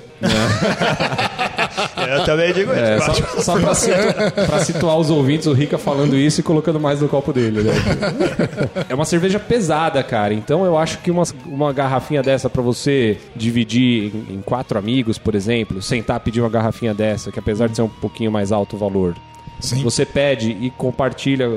Eu 2.09 2.25
também 2.25 2.53
digo 2.53 2.71
isso. 2.73 2.81
É, 2.81 3.01
só, 3.01 3.15
só 3.43 3.59
pra, 3.61 3.75
situ- 3.75 3.97
pra 4.47 4.59
situar 4.65 4.97
os 4.99 5.11
ouvintes, 5.11 5.47
o 5.47 5.53
Rica 5.53 5.79
falando 5.79 6.17
isso 6.17 6.41
e 6.41 6.43
colocando 6.43 6.79
mais 6.81 7.01
no 7.01 7.09
copo 7.09 7.33
dele, 7.33 7.63
né? 7.63 7.73
É 8.89 8.95
uma 8.95 9.05
cerveja 9.05 9.39
pesada, 9.39 10.03
cara. 10.03 10.35
Então 10.35 10.65
eu 10.65 10.77
acho 10.77 10.99
que 10.99 11.11
uma, 11.11 11.23
uma 11.47 11.73
garrafinha 11.73 12.23
dessa 12.23 12.49
pra 12.51 12.63
você 12.63 13.19
dividir 13.37 14.13
em, 14.15 14.35
em 14.35 14.43
quatro 14.43 14.79
amigos, 14.79 15.19
por 15.19 15.35
exemplo, 15.35 15.81
sentar 15.83 16.21
pedir 16.21 16.41
uma 16.41 16.51
garrafinha 16.51 16.93
dessa, 16.95 17.31
que 17.31 17.39
apesar 17.39 17.69
de 17.69 17.77
ser 17.77 17.83
um 17.83 17.89
pouquinho 17.89 18.31
mais 18.33 18.53
alto 18.53 18.77
o 18.77 18.79
valor, 18.79 19.15
Sim. 19.61 19.83
você 19.83 20.05
pede 20.05 20.51
e 20.61 20.71
compartilha 20.71 21.49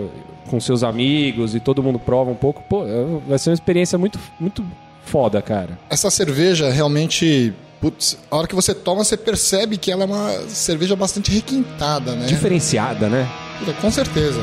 com 0.49 0.59
seus 0.59 0.83
amigos 0.83 1.55
e 1.55 1.59
todo 1.59 1.81
mundo 1.81 1.97
prova 1.97 2.29
um 2.29 2.35
pouco, 2.35 2.61
pô, 2.69 2.83
é- 2.85 3.05
vai 3.27 3.39
ser 3.39 3.49
uma 3.49 3.55
experiência 3.55 3.97
muito, 3.97 4.19
muito 4.39 4.63
foda, 5.05 5.41
cara. 5.41 5.77
Essa 5.89 6.09
cerveja 6.09 6.69
realmente. 6.71 7.53
Putz, 7.79 8.17
a 8.31 8.37
hora 8.37 8.47
que 8.47 8.55
você 8.55 8.73
toma, 8.73 9.03
você 9.03 9.17
percebe 9.17 9.75
que 9.77 9.91
ela 9.91 10.03
é 10.03 10.05
uma 10.05 10.31
cerveja 10.47 10.95
bastante 10.95 11.31
requintada, 11.31 12.15
né? 12.15 12.27
Diferenciada, 12.27 13.09
né? 13.09 13.29
Puta, 13.59 13.73
Com 13.73 13.91
certeza. 13.91 14.39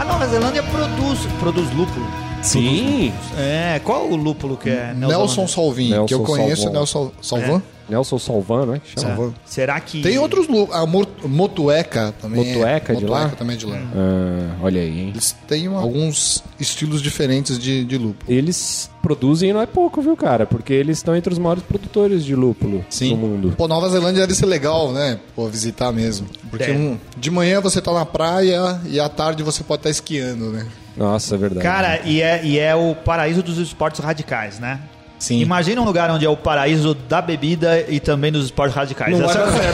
A 0.00 0.04
Nova 0.04 0.26
Zelândia 0.26 0.62
produz, 0.62 1.18
produz 1.38 1.70
lúpulo. 1.74 2.06
Sim. 2.42 3.12
É, 3.36 3.80
qual 3.84 4.08
o 4.08 4.16
lúpulo 4.16 4.56
que 4.56 4.70
é? 4.70 4.94
Nelson 4.94 5.46
Salvin, 5.46 5.90
Nelson 5.90 6.06
que 6.06 6.14
eu 6.14 6.22
conheço, 6.22 6.62
Salvon. 6.62 6.78
Nelson 6.78 7.12
Salvan. 7.20 7.62
Nelson 7.88 8.18
Salvano, 8.18 8.72
né? 8.72 8.80
que 8.84 9.00
chama? 9.00 9.14
Salvando. 9.14 9.34
Será 9.46 9.80
que. 9.80 10.02
Tem 10.02 10.18
outros 10.18 10.46
lu- 10.48 10.68
a 10.72 10.84
Mo- 10.86 11.06
Motueca 11.24 12.14
também. 12.20 12.44
Motueca 12.54 12.92
é, 12.92 12.96
de 12.96 13.04
lá? 13.06 13.18
Motueca 13.20 13.36
também 13.36 13.54
é 13.56 13.58
de 13.58 13.66
lá. 13.66 13.78
Ah, 13.94 14.56
olha 14.62 14.80
aí, 14.80 15.00
hein? 15.00 15.08
Eles 15.10 15.34
têm 15.46 15.68
uma- 15.68 15.80
alguns 15.80 16.42
estilos 16.60 17.00
diferentes 17.00 17.58
de, 17.58 17.84
de 17.84 17.96
lúpulo. 17.96 18.16
Eles 18.30 18.90
produzem 19.02 19.52
não 19.52 19.60
é 19.62 19.66
pouco, 19.66 20.02
viu, 20.02 20.16
cara? 20.16 20.44
Porque 20.46 20.72
eles 20.72 20.98
estão 20.98 21.16
entre 21.16 21.32
os 21.32 21.38
maiores 21.38 21.62
produtores 21.62 22.24
de 22.24 22.34
lúpulo 22.34 22.84
do 23.00 23.16
mundo. 23.16 23.54
Pô, 23.56 23.66
Nova 23.68 23.88
Zelândia 23.88 24.20
deve 24.22 24.34
ser 24.34 24.46
legal, 24.46 24.92
né? 24.92 25.18
Pô, 25.34 25.46
visitar 25.48 25.92
mesmo. 25.92 26.26
Porque 26.50 26.66
Deve. 26.66 26.78
um- 26.78 26.98
de 27.16 27.30
manhã 27.30 27.60
você 27.60 27.80
tá 27.80 27.92
na 27.92 28.04
praia 28.04 28.80
e 28.86 28.98
à 29.00 29.08
tarde 29.08 29.42
você 29.42 29.62
pode 29.64 29.80
estar 29.80 29.90
esquiando, 29.90 30.50
né? 30.50 30.66
Nossa, 30.96 31.36
é 31.36 31.38
verdade. 31.38 31.62
Cara, 31.62 32.00
e 32.04 32.20
é, 32.20 32.44
e 32.44 32.58
é 32.58 32.74
o 32.74 32.94
paraíso 32.94 33.42
dos 33.42 33.56
esportes 33.58 34.00
radicais, 34.00 34.58
né? 34.58 34.80
Sim. 35.18 35.40
Imagina 35.40 35.80
um 35.80 35.84
lugar 35.84 36.10
onde 36.10 36.24
é 36.24 36.28
o 36.28 36.36
paraíso 36.36 36.94
da 36.94 37.20
bebida 37.20 37.84
e 37.88 37.98
também 37.98 38.30
dos 38.30 38.44
esportes 38.46 38.76
radicais. 38.76 39.18
Não 39.18 39.28
Essa, 39.28 39.46
vai 39.46 39.68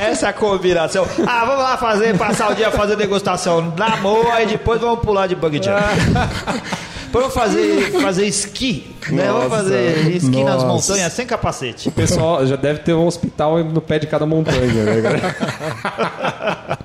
essa 0.10 0.32
combinação. 0.32 1.06
Ah, 1.26 1.44
vamos 1.44 1.62
lá 1.62 1.76
fazer, 1.76 2.16
passar 2.16 2.50
o 2.50 2.54
dia 2.54 2.70
fazer 2.70 2.96
degustação 2.96 3.72
na 3.76 3.96
moa 3.96 4.42
e 4.42 4.46
depois 4.46 4.80
vamos 4.80 5.00
pular 5.00 5.26
de 5.26 5.34
bug 5.34 5.56
jump. 5.56 5.74
Vamos 7.14 7.32
fazer, 7.32 7.92
fazer 8.02 8.26
esqui, 8.26 8.92
né? 9.08 9.28
Vamos 9.28 9.48
fazer 9.48 10.16
esqui 10.16 10.42
nas 10.42 10.64
Nossa. 10.64 10.92
montanhas 10.94 11.12
sem 11.12 11.24
capacete. 11.24 11.88
O 11.88 11.92
pessoal 11.92 12.44
já 12.44 12.56
deve 12.56 12.80
ter 12.80 12.92
um 12.92 13.06
hospital 13.06 13.62
no 13.62 13.80
pé 13.80 14.00
de 14.00 14.08
cada 14.08 14.26
montanha, 14.26 14.66
né, 14.66 15.34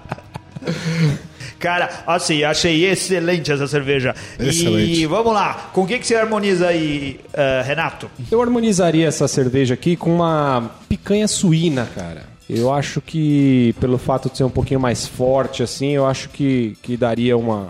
cara? 1.60 1.90
Assim, 2.08 2.44
achei 2.44 2.86
excelente 2.86 3.52
essa 3.52 3.68
cerveja. 3.68 4.16
E 4.40 4.48
Excelente. 4.48 5.06
vamos 5.06 5.34
lá, 5.34 5.70
com 5.74 5.84
o 5.84 5.88
que, 5.88 6.00
que 6.00 6.08
você 6.08 6.16
harmoniza 6.16 6.68
aí, 6.68 7.20
eh, 7.34 7.64
Renato? 7.66 8.10
Eu 8.32 8.42
harmonizaria 8.42 9.08
essa 9.08 9.28
cerveja 9.28 9.74
aqui 9.74 9.96
com 9.96 10.16
uma 10.16 10.72
picanha 10.88 11.28
suína, 11.28 11.88
cara. 11.94 12.24
Eu 12.50 12.74
acho 12.74 13.00
que, 13.00 13.76
pelo 13.80 14.00
fato 14.00 14.30
de 14.30 14.38
ser 14.38 14.44
um 14.44 14.50
pouquinho 14.50 14.80
mais 14.80 15.06
forte, 15.06 15.62
assim, 15.62 15.92
eu 15.92 16.08
acho 16.08 16.30
que, 16.30 16.76
que 16.82 16.98
daria 16.98 17.38
uma, 17.38 17.68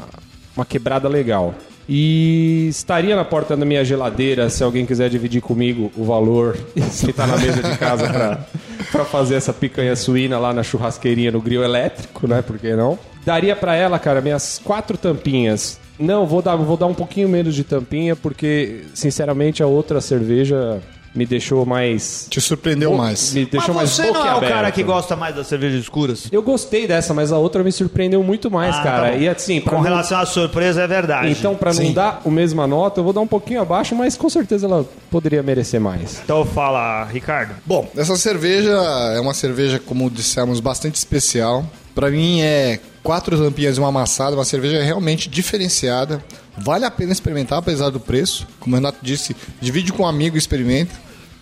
uma 0.56 0.66
quebrada 0.66 1.10
legal. 1.10 1.54
E 1.92 2.68
estaria 2.70 3.16
na 3.16 3.26
porta 3.26 3.58
da 3.58 3.66
minha 3.66 3.84
geladeira 3.84 4.48
se 4.50 4.64
alguém 4.64 4.86
quiser 4.86 5.10
dividir 5.10 5.42
comigo 5.42 5.92
o 5.98 6.06
valor 6.06 6.56
e 6.76 6.82
sentar 6.84 7.28
na 7.28 7.36
mesa 7.36 7.64
de 7.64 7.78
casa 7.80 8.08
pra, 8.08 8.46
pra 8.92 9.06
fazer 9.06 9.36
essa 9.36 9.52
picanha 9.52 9.96
suína 9.96 10.38
lá 10.38 10.54
na 10.54 10.62
churrasqueirinha 10.62 11.32
no 11.32 11.42
grill 11.42 11.64
elétrico, 11.64 12.28
né? 12.28 12.44
Por 12.44 12.60
que 12.60 12.76
não? 12.76 12.98
Daria 13.26 13.56
pra 13.56 13.76
ela, 13.76 14.00
cara, 14.00 14.22
minhas 14.22 14.60
quatro 14.64 14.98
tampinhas. 14.98 15.80
Não, 16.00 16.26
vou 16.26 16.42
dar, 16.42 16.56
vou 16.56 16.78
dar 16.78 16.86
um 16.88 16.94
pouquinho 16.94 17.28
menos 17.28 17.54
de 17.54 17.64
tampinha, 17.64 18.16
porque, 18.16 18.86
sinceramente, 18.94 19.62
a 19.62 19.68
outra 19.68 20.00
cerveja 20.00 20.80
me 21.14 21.26
deixou 21.26 21.66
mais. 21.66 22.28
Te 22.30 22.40
surpreendeu 22.40 22.94
mais. 22.94 23.34
Me 23.34 23.44
deixou 23.46 23.74
Mas 23.76 23.90
você 23.90 24.04
mais 24.04 24.14
não 24.14 24.26
é 24.28 24.36
o 24.36 24.40
cara 24.42 24.72
que 24.72 24.84
gosta 24.84 25.16
mais 25.16 25.36
das 25.36 25.48
cervejas 25.48 25.82
escuras? 25.82 26.28
Eu 26.32 26.42
gostei 26.42 26.88
dessa, 26.88 27.14
mas 27.14 27.32
a 27.32 27.38
outra 27.38 27.64
me 27.64 27.72
surpreendeu 27.72 28.24
muito 28.24 28.50
mais, 28.50 28.76
Ah, 28.78 28.84
cara. 28.84 29.10
tá 29.10 29.16
e 29.18 29.28
assim, 29.28 29.60
Com 29.60 29.72
não- 29.76 29.82
relação 29.82 30.20
à 30.20 30.26
surpresa, 30.26 30.84
é 30.84 30.88
verdade. 30.88 31.32
Então, 31.32 31.56
pra 31.56 31.74
não 31.74 31.92
dar 31.92 32.22
a 32.26 32.30
mesma 32.30 32.66
nota, 32.68 33.00
eu 33.00 33.04
vou 33.04 33.12
dar 33.12 33.22
um 33.22 33.28
pouquinho 33.28 33.60
abaixo, 33.62 33.96
mas 33.96 34.16
com 34.16 34.30
certeza 34.30 34.68
ela 34.68 34.86
poderia 35.10 35.42
merecer 35.44 35.82
mais. 35.82 36.22
Então 36.24 36.46
fala, 36.46 37.04
Ricardo. 37.06 37.56
Bom, 37.66 37.90
essa 37.98 38.16
cerveja 38.16 38.72
é 39.16 39.20
uma 39.20 39.34
cerveja, 39.34 39.80
como 39.84 40.10
dissemos, 40.12 40.60
bastante 40.60 40.96
especial. 40.96 41.66
Pra 41.94 42.10
mim 42.10 42.42
é 42.42 42.80
quatro 43.04 43.38
tampinhas 43.38 43.78
e 43.78 43.80
uma 43.80 43.90
amassada, 43.90 44.36
uma 44.36 44.46
cerveja 44.46 44.82
realmente 44.84 45.30
diferenciada. 45.30 46.24
Vale 46.58 46.86
a 46.86 46.92
pena 46.92 47.12
experimentar, 47.12 47.60
apesar 47.60 47.90
do 47.90 48.00
preço. 48.00 48.48
Como 48.60 48.76
o 48.76 48.80
Renato 48.80 49.00
disse, 49.02 49.36
divide 49.62 49.92
com 49.92 50.04
um 50.04 50.08
amigo 50.08 50.36
e 50.36 50.40
experimenta. 50.40 50.94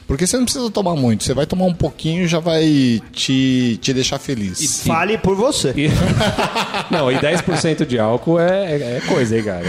Porque 0.07 0.25
você 0.25 0.37
não 0.37 0.45
precisa 0.45 0.69
tomar 0.71 0.95
muito, 0.95 1.23
você 1.25 1.33
vai 1.33 1.45
tomar 1.45 1.65
um 1.65 1.73
pouquinho 1.73 2.23
e 2.23 2.27
já 2.27 2.39
vai 2.39 3.01
te, 3.11 3.77
te 3.81 3.93
deixar 3.93 4.17
feliz. 4.19 4.83
Fale 4.85 5.17
por 5.17 5.35
você. 5.35 5.73
E- 5.75 5.89
não, 6.89 7.11
e 7.11 7.15
10% 7.17 7.85
de 7.85 7.99
álcool 7.99 8.39
é, 8.39 8.75
é 8.97 9.01
coisa, 9.05 9.37
hein, 9.37 9.43
cara? 9.43 9.63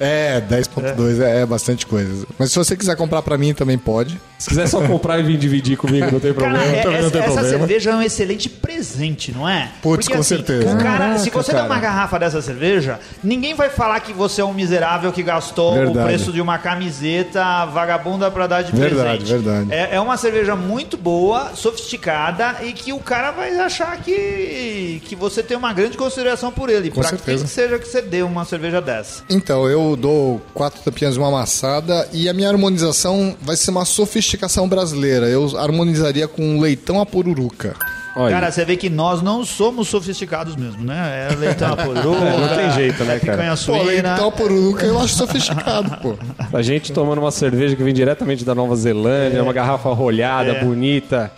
É, 0.00 0.40
10.2 0.40 1.20
é. 1.22 1.42
é 1.42 1.46
bastante 1.46 1.86
coisa. 1.86 2.26
Mas 2.38 2.50
se 2.50 2.56
você 2.58 2.76
quiser 2.76 2.96
comprar 2.96 3.20
pra 3.22 3.36
mim 3.36 3.52
também 3.52 3.76
pode. 3.76 4.18
Se 4.38 4.48
quiser 4.48 4.68
só 4.68 4.80
comprar 4.86 5.18
e 5.18 5.22
vir 5.24 5.36
dividir 5.36 5.76
comigo, 5.76 6.06
não 6.12 6.20
tem 6.20 6.32
Cara, 6.32 6.52
problema. 6.52 6.76
é- 6.76 6.82
também 6.82 7.00
não 7.00 7.08
essa, 7.08 7.10
tem 7.10 7.20
essa 7.22 7.32
problema. 7.32 7.58
cerveja 7.58 7.90
é 7.90 7.94
um 7.96 8.02
excelente 8.02 8.48
presente, 8.48 9.32
não 9.32 9.48
é? 9.48 9.68
Putz, 9.82 10.06
Porque, 10.06 10.16
com 10.16 10.22
certeza. 10.22 10.62
o 10.74 10.78
Cara, 10.78 10.98
Caraca, 10.98 11.18
se 11.18 11.28
você 11.30 11.50
der 11.50 11.58
cara. 11.58 11.68
uma 11.72 11.80
garrafa 11.80 12.18
dessa 12.20 12.40
cerveja, 12.40 13.00
ninguém 13.22 13.54
vai 13.54 13.68
falar 13.68 13.98
que 14.00 14.12
você 14.12 14.40
é 14.40 14.44
um 14.44 14.54
miserável 14.54 15.12
que 15.12 15.24
gastou 15.24 15.74
Verdade. 15.74 15.98
o 15.98 16.02
preço 16.04 16.32
de 16.32 16.40
uma 16.40 16.56
camiseta 16.56 17.64
vagabunda 17.66 18.30
pra 18.30 18.46
dar 18.46 18.62
de 18.62 18.70
Verdade, 18.70 19.24
presente. 19.24 19.28
verdade. 19.42 19.57
É, 19.70 19.96
é 19.96 20.00
uma 20.00 20.16
cerveja 20.16 20.54
muito 20.56 20.96
boa, 20.96 21.52
sofisticada 21.54 22.56
e 22.62 22.72
que 22.72 22.92
o 22.92 22.98
cara 22.98 23.30
vai 23.30 23.56
achar 23.58 23.96
que, 24.02 25.00
que 25.04 25.16
você 25.16 25.42
tem 25.42 25.56
uma 25.56 25.72
grande 25.72 25.96
consideração 25.96 26.50
por 26.50 26.68
ele. 26.70 26.90
Com 26.90 27.00
pra 27.00 27.10
certeza. 27.10 27.44
que 27.44 27.50
seja 27.50 27.78
que 27.78 27.88
você 27.88 28.02
dê 28.02 28.22
uma 28.22 28.44
cerveja 28.44 28.80
dessa. 28.80 29.22
Então, 29.28 29.68
eu 29.68 29.96
dou 29.96 30.40
quatro 30.54 30.80
tampinhas 30.82 31.16
e 31.16 31.18
uma 31.18 31.28
amassada 31.28 32.08
e 32.12 32.28
a 32.28 32.32
minha 32.32 32.48
harmonização 32.48 33.36
vai 33.40 33.56
ser 33.56 33.70
uma 33.70 33.84
sofisticação 33.84 34.68
brasileira. 34.68 35.26
Eu 35.28 35.56
harmonizaria 35.58 36.28
com 36.28 36.60
leitão 36.60 37.00
a 37.00 37.06
pururuca. 37.06 37.74
Olha, 38.20 38.34
Cara, 38.34 38.50
você 38.50 38.64
vê 38.64 38.76
que 38.76 38.90
nós 38.90 39.22
não 39.22 39.44
somos 39.44 39.86
sofisticados 39.88 40.56
mesmo, 40.56 40.82
né? 40.84 41.28
É 41.30 41.34
leitão 41.36 41.76
poruca, 41.76 42.18
É, 42.26 42.40
não 42.40 42.48
tem 42.56 42.70
jeito, 42.72 43.04
né, 43.04 43.14
é 43.14 43.18
picanha 43.20 43.36
cara? 43.36 43.50
Pô, 43.50 43.56
suína. 43.56 43.84
leitão 43.86 44.28
a 44.28 44.32
pururuca 44.32 44.84
eu 44.86 44.98
acho 44.98 45.14
sofisticado, 45.14 45.96
pô. 46.02 46.14
a 46.52 46.60
gente 46.62 46.92
tomando 46.92 47.20
uma 47.20 47.30
cerveja 47.30 47.76
que 47.76 47.82
vem 47.82 47.94
diretamente 47.94 48.44
da 48.44 48.54
Nova 48.56 48.74
Zelândia, 48.74 49.40
uma 49.42 49.52
garrafa 49.52 49.88
rolhada, 49.92 50.50
É. 50.50 50.64
bonita, 50.64 51.30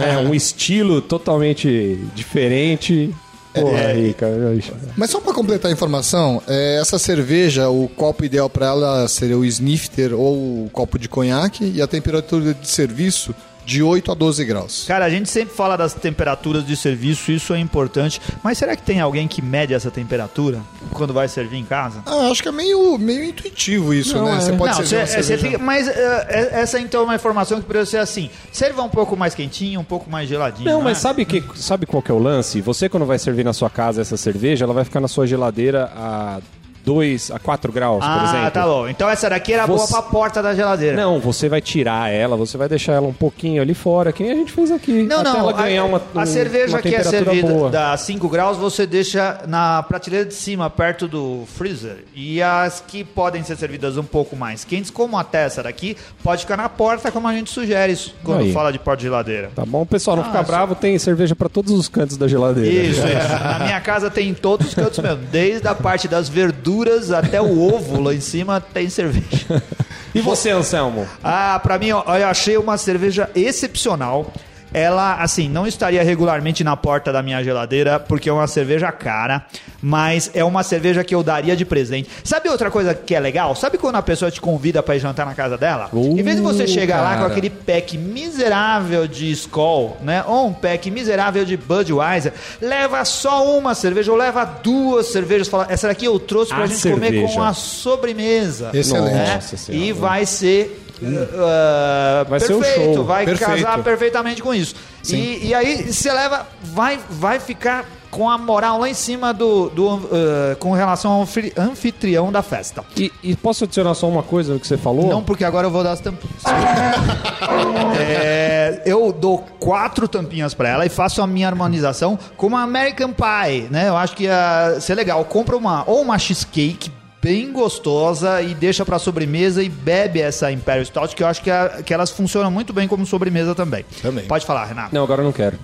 né, 0.00 0.18
um 0.28 0.34
estilo 0.34 1.00
totalmente 1.00 1.98
diferente. 2.14 3.14
Porra, 3.54 3.78
aí, 3.86 4.12
cara. 4.14 4.56
Mas 4.96 5.10
só 5.10 5.20
pra 5.20 5.32
completar 5.32 5.70
a 5.70 5.72
informação, 5.72 6.40
é, 6.46 6.78
essa 6.80 6.98
cerveja, 6.98 7.68
o 7.68 7.88
copo 7.88 8.24
ideal 8.24 8.48
pra 8.48 8.66
ela 8.66 9.08
seria 9.08 9.36
o 9.38 9.44
snifter 9.44 10.12
ou 10.14 10.64
o 10.66 10.70
copo 10.72 10.98
de 10.98 11.08
conhaque 11.08 11.72
e 11.74 11.80
a 11.82 11.86
temperatura 11.86 12.54
de 12.54 12.68
serviço 12.68 13.34
de 13.68 13.82
8 13.82 14.10
a 14.10 14.14
12 14.14 14.44
graus. 14.46 14.84
Cara, 14.88 15.04
a 15.04 15.10
gente 15.10 15.28
sempre 15.28 15.54
fala 15.54 15.76
das 15.76 15.92
temperaturas 15.92 16.66
de 16.66 16.74
serviço, 16.74 17.30
isso 17.30 17.52
é 17.52 17.58
importante. 17.58 18.18
Mas 18.42 18.56
será 18.56 18.74
que 18.74 18.80
tem 18.82 18.98
alguém 18.98 19.28
que 19.28 19.42
mede 19.42 19.74
essa 19.74 19.90
temperatura 19.90 20.62
quando 20.94 21.12
vai 21.12 21.28
servir 21.28 21.58
em 21.58 21.64
casa? 21.66 22.02
Ah, 22.06 22.30
acho 22.30 22.42
que 22.42 22.48
é 22.48 22.52
meio, 22.52 22.96
meio 22.96 23.24
intuitivo 23.24 23.92
isso, 23.92 24.16
Não, 24.16 24.24
né? 24.24 24.38
é. 24.38 24.40
Você 24.40 24.52
pode 24.54 24.70
não, 24.78 24.86
servir 24.86 25.06
cê- 25.06 25.16
uma 25.18 25.22
cê 25.22 25.36
fica- 25.36 25.58
mas 25.58 25.86
eh, 25.86 26.48
essa 26.52 26.80
então 26.80 27.02
é 27.02 27.04
uma 27.04 27.14
informação 27.14 27.60
que 27.60 27.66
precisa 27.66 27.90
ser 27.90 27.98
assim: 27.98 28.30
serva 28.50 28.82
um 28.82 28.88
pouco 28.88 29.14
mais 29.18 29.34
quentinho, 29.34 29.80
um 29.80 29.84
pouco 29.84 30.10
mais 30.10 30.26
geladinho. 30.26 30.64
Não, 30.70 30.80
mas 30.80 30.96
é? 30.96 31.00
sabe, 31.02 31.26
que, 31.26 31.44
sabe 31.54 31.84
qual 31.84 32.02
que 32.02 32.10
é 32.10 32.14
o 32.14 32.18
lance? 32.18 32.62
Você, 32.62 32.88
quando 32.88 33.04
vai 33.04 33.18
servir 33.18 33.44
na 33.44 33.52
sua 33.52 33.68
casa 33.68 34.00
essa 34.00 34.16
cerveja, 34.16 34.64
ela 34.64 34.72
vai 34.72 34.84
ficar 34.84 35.00
na 35.00 35.08
sua 35.08 35.26
geladeira 35.26 35.92
a 35.94 36.40
2 36.88 37.30
a 37.30 37.38
4 37.38 37.70
graus, 37.70 37.98
por 37.98 38.10
Ah, 38.10 38.24
exemplo. 38.28 38.50
tá 38.50 38.62
bom. 38.66 38.88
Então 38.88 39.08
essa 39.10 39.28
daqui 39.28 39.52
era 39.52 39.66
boa 39.66 39.78
Você- 39.78 39.92
pra 39.92 40.02
porta 40.02 40.42
da 40.42 40.54
geladeira. 40.54 40.96
Não, 40.96 41.20
você 41.20 41.46
vai 41.48 41.60
tirar 41.60 42.10
ela, 42.10 42.34
você 42.36 42.56
vai 42.56 42.66
deixar 42.68 42.94
ela 42.94 43.06
um 43.06 43.12
pouquinho 43.12 43.60
ali 43.60 43.74
fora, 43.74 44.10
que 44.10 44.22
nem 44.22 44.32
a 44.32 44.34
gente 44.36 44.52
fez 44.52 44.70
aqui. 44.70 45.02
Não, 45.02 45.20
até 45.20 45.28
não. 45.30 45.38
ela 45.40 45.52
ganhar 45.52 45.82
a, 45.82 45.84
uma, 45.84 46.02
a 46.14 46.20
um- 46.22 46.26
cerveja 46.26 46.76
uma 46.76 46.82
que 46.82 46.94
é 46.94 47.02
servida 47.04 47.46
boa. 47.46 47.68
da 47.70 47.94
5 47.96 48.26
graus, 48.28 48.56
você 48.56 48.86
deixa 48.86 49.42
na 49.46 49.82
prateleira 49.82 50.24
de 50.24 50.32
cima, 50.34 50.70
perto 50.70 51.06
do 51.06 51.44
freezer. 51.54 52.04
E 52.14 52.40
as 52.42 52.82
que 52.86 53.04
podem 53.04 53.42
ser 53.44 53.56
servidas 53.56 53.96
um 53.98 54.04
pouco 54.04 54.34
mais 54.34 54.64
quentes, 54.64 54.90
como 54.90 55.18
até 55.18 55.44
essa 55.44 55.62
daqui, 55.62 55.94
pode 56.24 56.42
ficar 56.42 56.56
na 56.56 56.68
porta, 56.70 57.12
como 57.12 57.28
a 57.28 57.32
gente 57.34 57.50
sugere 57.50 57.92
isso 57.92 58.14
quando 58.24 58.40
Aí. 58.40 58.52
fala 58.52 58.72
de 58.72 58.78
porta 58.78 58.98
de 58.98 59.04
geladeira. 59.04 59.50
Tá 59.54 59.66
bom, 59.66 59.84
pessoal, 59.84 60.16
não 60.16 60.22
Ah, 60.24 60.26
ficar 60.28 60.44
só- 60.44 60.50
bravo, 60.52 60.74
tem 60.74 60.98
cerveja 60.98 61.36
pra 61.36 61.48
todos 61.50 61.70
os 61.72 61.86
cantos 61.88 62.16
da 62.16 62.26
geladeira. 62.26 62.70
Isso, 62.70 63.00
isso. 63.06 63.44
Na 63.44 63.58
minha 63.60 63.80
casa 63.80 64.10
tem 64.10 64.28
em 64.30 64.34
todos 64.34 64.68
os 64.68 64.74
cantos 64.74 64.98
mesmo. 65.00 65.18
Desde 65.30 65.66
a 65.68 65.74
parte 65.74 66.08
das 66.08 66.28
verduras 66.28 66.77
até 67.10 67.40
o 67.40 67.60
ovo 67.60 68.00
lá 68.00 68.14
em 68.14 68.20
cima 68.20 68.60
tem 68.60 68.88
cerveja. 68.88 69.62
E 70.14 70.20
você, 70.22 70.50
Anselmo? 70.50 71.06
Ah, 71.22 71.60
pra 71.62 71.78
mim, 71.78 71.92
ó, 71.92 72.02
eu 72.16 72.26
achei 72.26 72.56
uma 72.56 72.78
cerveja 72.78 73.30
excepcional. 73.36 74.32
Ela, 74.72 75.22
assim, 75.22 75.48
não 75.48 75.66
estaria 75.66 76.02
regularmente 76.02 76.62
na 76.62 76.76
porta 76.76 77.12
da 77.12 77.22
minha 77.22 77.42
geladeira, 77.42 77.98
porque 77.98 78.28
é 78.28 78.32
uma 78.32 78.46
cerveja 78.46 78.92
cara, 78.92 79.46
mas 79.80 80.30
é 80.34 80.44
uma 80.44 80.62
cerveja 80.62 81.02
que 81.02 81.14
eu 81.14 81.22
daria 81.22 81.56
de 81.56 81.64
presente. 81.64 82.08
Sabe 82.22 82.48
outra 82.48 82.70
coisa 82.70 82.94
que 82.94 83.14
é 83.14 83.20
legal? 83.20 83.54
Sabe 83.56 83.78
quando 83.78 83.96
a 83.96 84.02
pessoa 84.02 84.30
te 84.30 84.40
convida 84.40 84.82
pra 84.82 84.96
ir 84.96 85.00
jantar 85.00 85.24
na 85.26 85.34
casa 85.34 85.56
dela? 85.56 85.88
Uh, 85.92 86.18
em 86.18 86.22
vez 86.22 86.36
de 86.36 86.42
você 86.42 86.66
chegar 86.66 87.00
lá 87.02 87.14
com 87.14 87.20
cara. 87.22 87.32
aquele 87.32 87.50
pack 87.50 87.96
miserável 87.96 89.06
de 89.06 89.30
Skol, 89.32 89.96
né? 90.02 90.22
Ou 90.26 90.48
um 90.48 90.52
pack 90.52 90.90
miserável 90.90 91.44
de 91.44 91.56
Budweiser, 91.56 92.32
leva 92.60 93.04
só 93.04 93.56
uma 93.56 93.74
cerveja 93.74 94.12
ou 94.12 94.18
leva 94.18 94.44
duas 94.44 95.06
cervejas. 95.06 95.48
Fala, 95.48 95.66
essa 95.70 95.88
daqui 95.88 96.04
eu 96.04 96.18
trouxe 96.18 96.54
pra 96.54 96.64
A 96.64 96.66
gente 96.66 96.82
comer 96.82 97.10
cerveja. 97.10 97.34
com 97.34 97.42
a 97.42 97.52
sobremesa. 97.54 98.70
Excelente. 98.74 99.14
né? 99.14 99.40
E 99.68 99.92
vai 99.92 100.26
ser. 100.26 100.84
Uh, 101.06 102.28
Vai 102.28 102.40
ser 102.40 102.54
um 102.54 102.60
perfeito, 102.60 102.94
show. 102.94 103.04
vai 103.04 103.24
Perfeito. 103.24 103.50
casar 103.50 103.82
perfeitamente 103.82 104.42
com 104.42 104.52
isso. 104.54 104.74
E, 105.10 105.46
e 105.48 105.54
aí 105.54 105.92
você 105.92 106.12
leva, 106.12 106.46
vai, 106.62 106.98
vai 107.08 107.40
ficar 107.40 107.84
com 108.10 108.28
a 108.28 108.38
moral 108.38 108.78
lá 108.80 108.88
em 108.88 108.94
cima 108.94 109.34
do, 109.34 109.68
do 109.68 110.00
eh, 110.10 110.56
com 110.58 110.72
relação 110.72 111.12
ao 111.12 111.22
anfi- 111.22 111.52
anfitrião 111.56 112.32
da 112.32 112.42
festa. 112.42 112.82
E, 112.96 113.12
e 113.22 113.36
posso 113.36 113.64
adicionar 113.64 113.92
só 113.94 114.08
uma 114.08 114.22
coisa 114.22 114.54
no 114.54 114.58
que 114.60 114.66
você 114.66 114.78
falou? 114.78 115.08
Não, 115.08 115.22
porque 115.22 115.44
agora 115.44 115.66
eu 115.66 115.70
vou 115.70 115.84
dar 115.84 115.92
as 115.92 116.00
tampinhas. 116.00 116.42
É, 118.00 118.82
eu 118.86 119.12
dou 119.12 119.38
quatro 119.58 120.06
tampinhas 120.08 120.54
pra 120.54 120.68
ela 120.68 120.86
e 120.86 120.88
faço 120.88 121.20
a 121.22 121.26
minha 121.26 121.46
harmonização 121.48 122.18
com 122.36 122.46
uma 122.46 122.62
American 122.62 123.12
Pie, 123.12 123.68
né? 123.70 123.88
Eu 123.88 123.96
acho 123.96 124.14
que 124.16 124.24
ia 124.24 124.76
ser 124.80 124.94
legal. 124.94 125.24
Compra 125.24 125.56
uma 125.56 125.84
ou 125.86 126.02
uma 126.02 126.18
cheesecake 126.18 126.90
bem 127.20 127.52
gostosa 127.52 128.40
e 128.42 128.54
deixa 128.54 128.84
pra 128.84 128.98
sobremesa 128.98 129.62
e 129.62 129.68
bebe 129.68 130.20
essa 130.20 130.50
Imperial 130.52 130.84
Stout, 130.84 131.16
que 131.16 131.22
eu 131.22 131.26
acho 131.26 131.42
que, 131.42 131.50
a- 131.50 131.82
que 131.84 131.92
elas 131.92 132.10
funcionam 132.10 132.50
muito 132.50 132.72
bem 132.72 132.86
como 132.86 133.04
sobremesa 133.04 133.54
também. 133.54 133.84
Também. 134.00 134.24
Pode 134.26 134.46
falar, 134.46 134.64
Renato. 134.66 134.94
Não, 134.94 135.02
agora 135.02 135.20
eu 135.22 135.24
não 135.24 135.32
quero. 135.32 135.58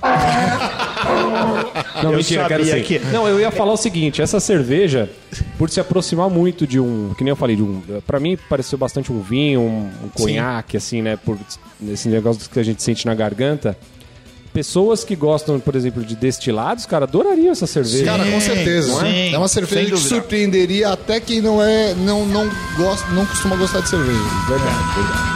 Não, 2.02 2.10
Eu 2.10 2.16
mentira, 2.16 2.46
quero 2.48 2.64
sim. 2.64 2.82
que- 2.82 2.98
Não, 2.98 3.26
eu 3.28 3.38
ia 3.38 3.50
falar 3.50 3.72
o 3.72 3.76
seguinte, 3.76 4.20
essa 4.20 4.40
cerveja, 4.40 5.08
por 5.58 5.70
se 5.70 5.78
aproximar 5.80 6.28
muito 6.28 6.66
de 6.66 6.80
um, 6.80 7.14
que 7.16 7.22
nem 7.22 7.30
eu 7.30 7.36
falei, 7.36 7.56
de 7.56 7.62
um, 7.62 7.80
para 8.06 8.18
mim 8.18 8.36
pareceu 8.48 8.76
bastante 8.78 9.12
um 9.12 9.20
vinho, 9.20 9.60
um, 9.60 9.90
um 10.04 10.08
conhaque 10.08 10.76
assim, 10.76 11.02
né, 11.02 11.16
por 11.16 11.38
esse 11.88 12.08
negócio 12.08 12.48
que 12.50 12.58
a 12.58 12.62
gente 12.62 12.82
sente 12.82 13.06
na 13.06 13.14
garganta. 13.14 13.76
Pessoas 14.54 15.02
que 15.02 15.16
gostam, 15.16 15.58
por 15.58 15.74
exemplo, 15.74 16.04
de 16.04 16.14
destilados, 16.14 16.86
cara, 16.86 17.06
adorariam 17.06 17.50
essa 17.50 17.66
cerveja. 17.66 18.04
Cara, 18.04 18.24
com 18.24 18.40
certeza. 18.40 18.94
sim, 19.00 19.02
né? 19.02 19.32
é 19.32 19.36
uma 19.36 19.48
cerveja 19.48 19.90
que 19.90 19.98
surpreenderia 19.98 20.90
até 20.90 21.18
quem 21.18 21.40
não 21.40 21.60
é, 21.60 21.92
não, 21.92 22.24
não 22.24 22.48
gosta, 22.76 23.04
não 23.08 23.26
costuma 23.26 23.56
gostar 23.56 23.80
de 23.80 23.88
cerveja. 23.88 24.16
verdade, 24.48 24.76
verdade. 24.94 25.34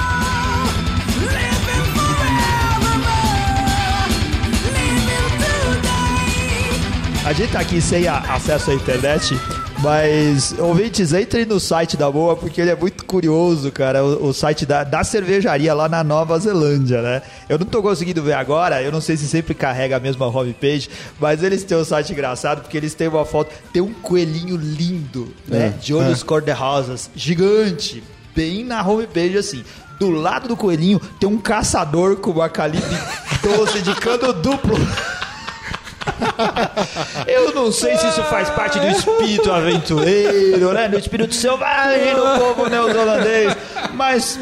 A 7.25 7.33
gente 7.33 7.53
tá 7.53 7.61
aqui 7.61 7.81
sem 7.81 8.07
a- 8.09 8.19
acesso 8.21 8.71
à 8.71 8.75
internet, 8.75 9.35
mas 9.81 10.55
ouvintes, 10.59 11.13
entrem 11.13 11.45
no 11.45 11.61
site 11.61 11.97
da 11.97 12.11
Boa, 12.11 12.37
porque 12.37 12.61
ele 12.61 12.71
é 12.71 12.75
muito 12.75 13.05
curioso, 13.05 13.71
cara. 13.71 14.05
O, 14.05 14.29
o 14.29 14.35
site 14.35 14.67
da, 14.67 14.83
da 14.83 15.05
cervejaria 15.05 15.73
lá 15.73 15.89
na 15.89 16.03
Nova 16.03 16.39
Zelândia, 16.39 17.01
né? 17.01 17.23
Eu 17.49 17.59
não 17.59 17.67
tô 17.67 17.81
conseguindo 17.81 18.23
ver 18.23 18.33
agora, 18.33 18.83
eu 18.83 18.91
não 18.91 19.01
sei 19.01 19.17
se 19.17 19.29
sempre 19.29 19.55
carrega 19.55 19.97
a 19.97 20.01
mesma 20.01 20.27
homepage, 20.27 20.91
mas 21.21 21.43
eles 21.43 21.63
têm 21.63 21.79
um 21.79 21.85
site 21.85 22.13
engraçado, 22.13 22.63
porque 22.63 22.77
eles 22.77 22.95
têm 22.95 23.07
uma 23.07 23.25
foto, 23.25 23.55
tem 23.73 23.81
um 23.81 23.93
coelhinho 23.93 24.57
lindo, 24.57 25.33
né? 25.47 25.73
De 25.81 25.95
olhos 25.95 26.23
cor-de-rosas, 26.25 27.09
gigante, 27.15 28.03
bem 28.35 28.65
na 28.65 28.83
homepage 28.83 29.39
assim. 29.39 29.65
Do 30.01 30.11
lado 30.11 30.49
do 30.49 30.57
coelhinho 30.57 31.01
tem 31.21 31.29
um 31.29 31.39
caçador 31.39 32.17
com 32.17 32.31
uma 32.31 32.49
calibre 32.49 32.97
12 33.43 33.83
de 33.83 33.95
cano 33.95 34.33
duplo. 34.33 34.77
Eu 37.27 37.53
não 37.53 37.71
sei 37.73 37.97
se 37.97 38.07
isso 38.07 38.23
faz 38.25 38.49
parte 38.51 38.79
do 38.79 38.87
espírito 38.87 39.51
aventureiro, 39.51 40.73
né? 40.73 40.89
Do 40.89 40.99
espírito 40.99 41.35
selvagem 41.35 42.15
do 42.15 42.39
povo 42.39 42.69
neozelandês. 42.69 43.57
Mas 43.95 44.39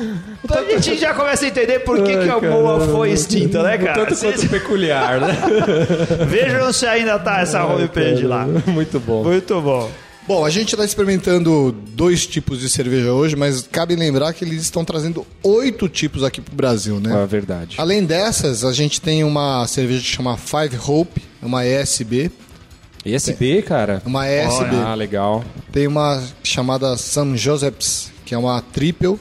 a 0.50 0.62
gente 0.62 0.98
já 0.98 1.14
começa 1.14 1.44
a 1.44 1.48
entender 1.48 1.80
por 1.80 2.02
que, 2.02 2.16
que 2.16 2.28
a 2.28 2.38
boa 2.38 2.80
foi 2.88 3.10
extinta, 3.10 3.62
né, 3.62 3.78
cara? 3.78 4.06
Tanto 4.06 4.20
quanto 4.20 4.48
peculiar, 4.48 5.20
né? 5.20 5.36
Vejam 6.28 6.72
se 6.72 6.86
ainda 6.86 7.18
tá 7.18 7.40
essa 7.40 7.64
homepage 7.64 8.26
lá. 8.26 8.46
Muito 8.66 9.00
bom. 9.00 9.24
Muito 9.24 9.60
bom. 9.60 9.90
Bom, 10.26 10.44
a 10.44 10.50
gente 10.50 10.72
está 10.72 10.84
experimentando 10.84 11.70
dois 11.70 12.26
tipos 12.26 12.58
de 12.58 12.68
cerveja 12.68 13.12
hoje, 13.12 13.36
mas 13.36 13.62
cabe 13.62 13.94
lembrar 13.94 14.32
que 14.32 14.44
eles 14.44 14.60
estão 14.60 14.84
trazendo 14.84 15.24
oito 15.40 15.88
tipos 15.88 16.24
aqui 16.24 16.40
pro 16.40 16.52
Brasil, 16.52 16.98
né? 16.98 17.22
É 17.22 17.26
verdade. 17.26 17.76
Além 17.78 18.04
dessas, 18.04 18.64
a 18.64 18.72
gente 18.72 19.00
tem 19.00 19.22
uma 19.22 19.64
cerveja 19.68 20.00
que 20.00 20.08
chama 20.08 20.36
Five 20.36 20.76
Hope, 20.84 21.22
uma 21.46 21.64
ESB. 21.64 22.30
ESB, 23.04 23.62
cara? 23.62 24.02
Uma 24.04 24.28
ESB. 24.28 24.76
Ah, 24.84 24.94
legal. 24.94 25.44
Tem 25.72 25.86
uma 25.86 26.22
chamada 26.42 26.96
St. 26.96 27.36
Joseph's, 27.36 28.10
que 28.24 28.34
é 28.34 28.38
uma 28.38 28.60
triple. 28.60 29.18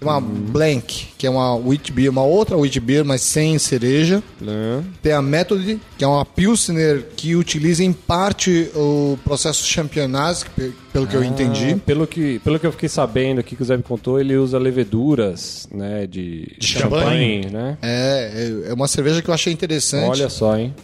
Tem 0.00 0.08
uma 0.08 0.18
Blank, 0.18 1.08
que 1.18 1.26
é 1.26 1.30
uma 1.30 1.54
wheat 1.56 1.92
beer, 1.92 2.08
uma 2.10 2.22
outra 2.24 2.56
wheat 2.56 2.80
beer, 2.80 3.04
mas 3.04 3.20
sem 3.20 3.58
cereja. 3.58 4.22
Né? 4.40 4.82
Tem 5.02 5.12
a 5.12 5.20
Method, 5.20 5.78
que 5.98 6.02
é 6.02 6.06
uma 6.06 6.24
Pilsner 6.24 7.04
que 7.14 7.36
utiliza 7.36 7.84
em 7.84 7.92
parte 7.92 8.70
o 8.74 9.18
processo 9.22 9.62
championage, 9.66 10.46
pe- 10.56 10.72
pelo 10.90 11.06
que 11.06 11.14
eu 11.14 11.22
entendi. 11.22 11.72
Ah, 11.76 11.80
Pelo 11.84 12.06
que, 12.06 12.38
pelo 12.38 12.58
que 12.58 12.66
eu 12.66 12.72
fiquei 12.72 12.88
sabendo 12.88 13.40
aqui 13.40 13.54
que 13.54 13.60
o 13.62 13.64
Zé 13.66 13.76
me 13.76 13.82
contou, 13.82 14.18
ele 14.18 14.34
usa 14.38 14.58
leveduras, 14.58 15.68
né, 15.70 16.06
de, 16.06 16.56
De 16.58 16.66
champanhe, 16.66 17.42
champanhe. 17.42 17.50
né? 17.52 17.78
É, 17.82 18.62
é- 18.66 18.70
é 18.70 18.72
uma 18.72 18.88
cerveja 18.88 19.20
que 19.20 19.28
eu 19.28 19.34
achei 19.34 19.52
interessante. 19.52 20.08
Olha 20.08 20.30
só, 20.30 20.56
hein? 20.56 20.74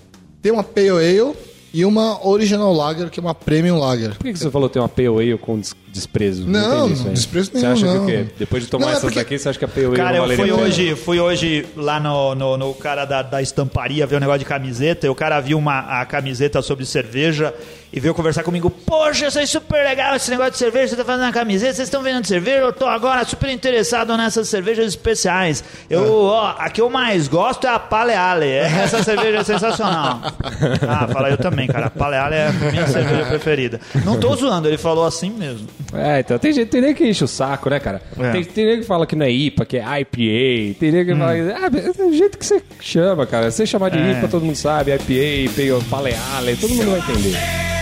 Tem 0.47 0.53
uma 0.53 0.63
Pale 0.63 0.91
Ale 0.91 1.35
e 1.75 1.85
uma 1.85 2.25
Original 2.25 2.73
Lager, 2.73 3.11
que 3.11 3.19
é 3.19 3.21
uma 3.21 3.35
Premium 3.35 3.81
Lager. 3.81 4.11
Por 4.11 4.23
que, 4.23 4.33
que 4.33 4.39
você 4.39 4.49
falou 4.49 4.69
tem 4.69 4.81
uma 4.81 4.89
Pale 4.89 5.09
Ale 5.09 5.37
com 5.39 5.61
desprezo? 5.97 6.47
Não, 6.47 6.87
entendi 6.87 6.93
isso 7.01 7.09
desprezo 7.11 7.51
Você 7.51 7.59
nenhum, 7.59 7.73
acha 7.73 7.87
que 7.87 7.93
não. 7.95 8.03
o 8.05 8.07
quê? 8.07 8.27
Depois 8.39 8.63
de 8.63 8.69
tomar 8.71 8.85
Não, 8.85 8.89
é 8.89 8.93
essas 8.93 9.03
porque- 9.05 9.19
daqui, 9.19 9.39
você 9.39 9.49
acha 9.49 9.59
que 9.59 9.65
a 9.65 9.69
Pale 9.69 9.87
Ale 9.87 9.97
Cara, 9.97 10.19
não 10.19 10.27
eu 10.31 10.37
fui 10.37 10.53
hoje, 10.53 10.95
fui 10.95 11.19
hoje 11.21 11.67
lá 11.77 11.99
no, 11.99 12.35
no, 12.35 12.57
no 12.57 12.75
cara 12.75 13.05
da, 13.05 13.23
da 13.23 13.43
estamparia 13.43 14.07
ver 14.07 14.17
um 14.17 14.21
negócio 14.21 14.39
de 14.41 14.45
camiseta 14.45 15.07
e 15.07 15.11
o 15.11 15.15
cara 15.15 15.41
viu 15.41 15.59
uma, 15.59 16.01
a 16.01 16.07
camiseta 16.07 16.63
sobre 16.63 16.85
cerveja 16.87 17.53
e 17.93 17.99
veio 18.01 18.13
conversar 18.15 18.43
comigo. 18.43 18.69
Poxa, 18.69 19.29
isso 19.29 19.39
é 19.39 19.47
super 19.47 19.83
legal 19.85 20.15
esse 20.17 20.31
negócio 20.31 20.53
de 20.53 20.59
cerveja, 20.59 20.89
você 20.89 20.97
tá 20.97 21.05
fazendo 21.05 21.27
a 21.29 21.33
camiseta, 21.33 21.73
vocês 21.75 21.89
estão 21.89 22.03
vendendo 22.03 22.27
cerveja? 22.27 22.59
Eu 22.59 22.73
tô 22.73 22.85
agora 22.87 23.25
super 23.25 23.49
interessado 23.49 24.15
nessas 24.17 24.49
cervejas 24.49 24.87
especiais. 24.87 25.65
Eu, 25.89 26.15
ó, 26.25 26.55
a 26.59 26.69
que 26.69 26.81
eu 26.81 26.91
mais 26.91 27.27
gosto 27.29 27.67
é 27.67 27.71
a 27.71 27.79
Paleale. 27.79 28.47
Essa 28.47 29.03
cerveja 29.03 29.39
é 29.39 29.45
sensacional. 29.45 30.21
Ah, 30.89 31.09
fala 31.09 31.31
eu 31.31 31.37
também, 31.39 31.67
cara. 31.67 31.87
A 31.87 31.91
Paleale 31.91 32.35
é 32.35 32.47
a 32.49 32.53
minha 32.53 32.87
cerveja 32.87 33.25
preferida. 33.27 33.81
Não 34.05 34.19
tô 34.19 34.35
zoando, 34.37 34.69
ele 34.69 34.79
falou 34.79 35.05
assim 35.05 35.31
mesmo. 35.31 35.67
É, 35.95 36.21
então 36.21 36.39
tem 36.39 36.53
gente 36.53 36.69
tem 36.69 36.81
nem 36.81 36.95
que 36.95 37.07
enche 37.09 37.23
o 37.25 37.29
saco, 37.29 37.71
né, 37.71 37.79
cara? 37.79 38.03
É. 38.19 38.33
Tem, 38.33 38.45
tem 38.45 38.67
nem 38.67 38.81
que 38.81 38.85
fala 38.87 39.07
que 39.07 39.15
não 39.15 39.25
é 39.27 39.31
IPA, 39.31 39.65
que 39.65 39.77
é 39.79 40.01
IPA. 40.01 40.79
Tem 40.81 40.93
nem 40.93 41.05
que 41.05 41.15
fala. 41.15 41.33
Ah, 41.33 41.67
é 41.67 41.93
do 41.93 42.13
jeito 42.13 42.39
que 42.39 42.45
você 42.47 42.63
chama, 42.81 43.27
cara. 43.27 43.51
Se 43.51 43.59
você 43.59 43.67
chamar 43.67 43.91
de 43.91 43.99
É. 43.99 44.13
IPA, 44.13 44.29
todo 44.29 44.45
mundo 44.45 44.57
sabe. 44.57 44.93
IPA, 44.93 45.53
Pale 45.89 46.13
Paleale, 46.13 46.57
todo 46.57 46.71
mundo 46.75 46.91
vai 46.91 47.01
entender. 47.01 47.76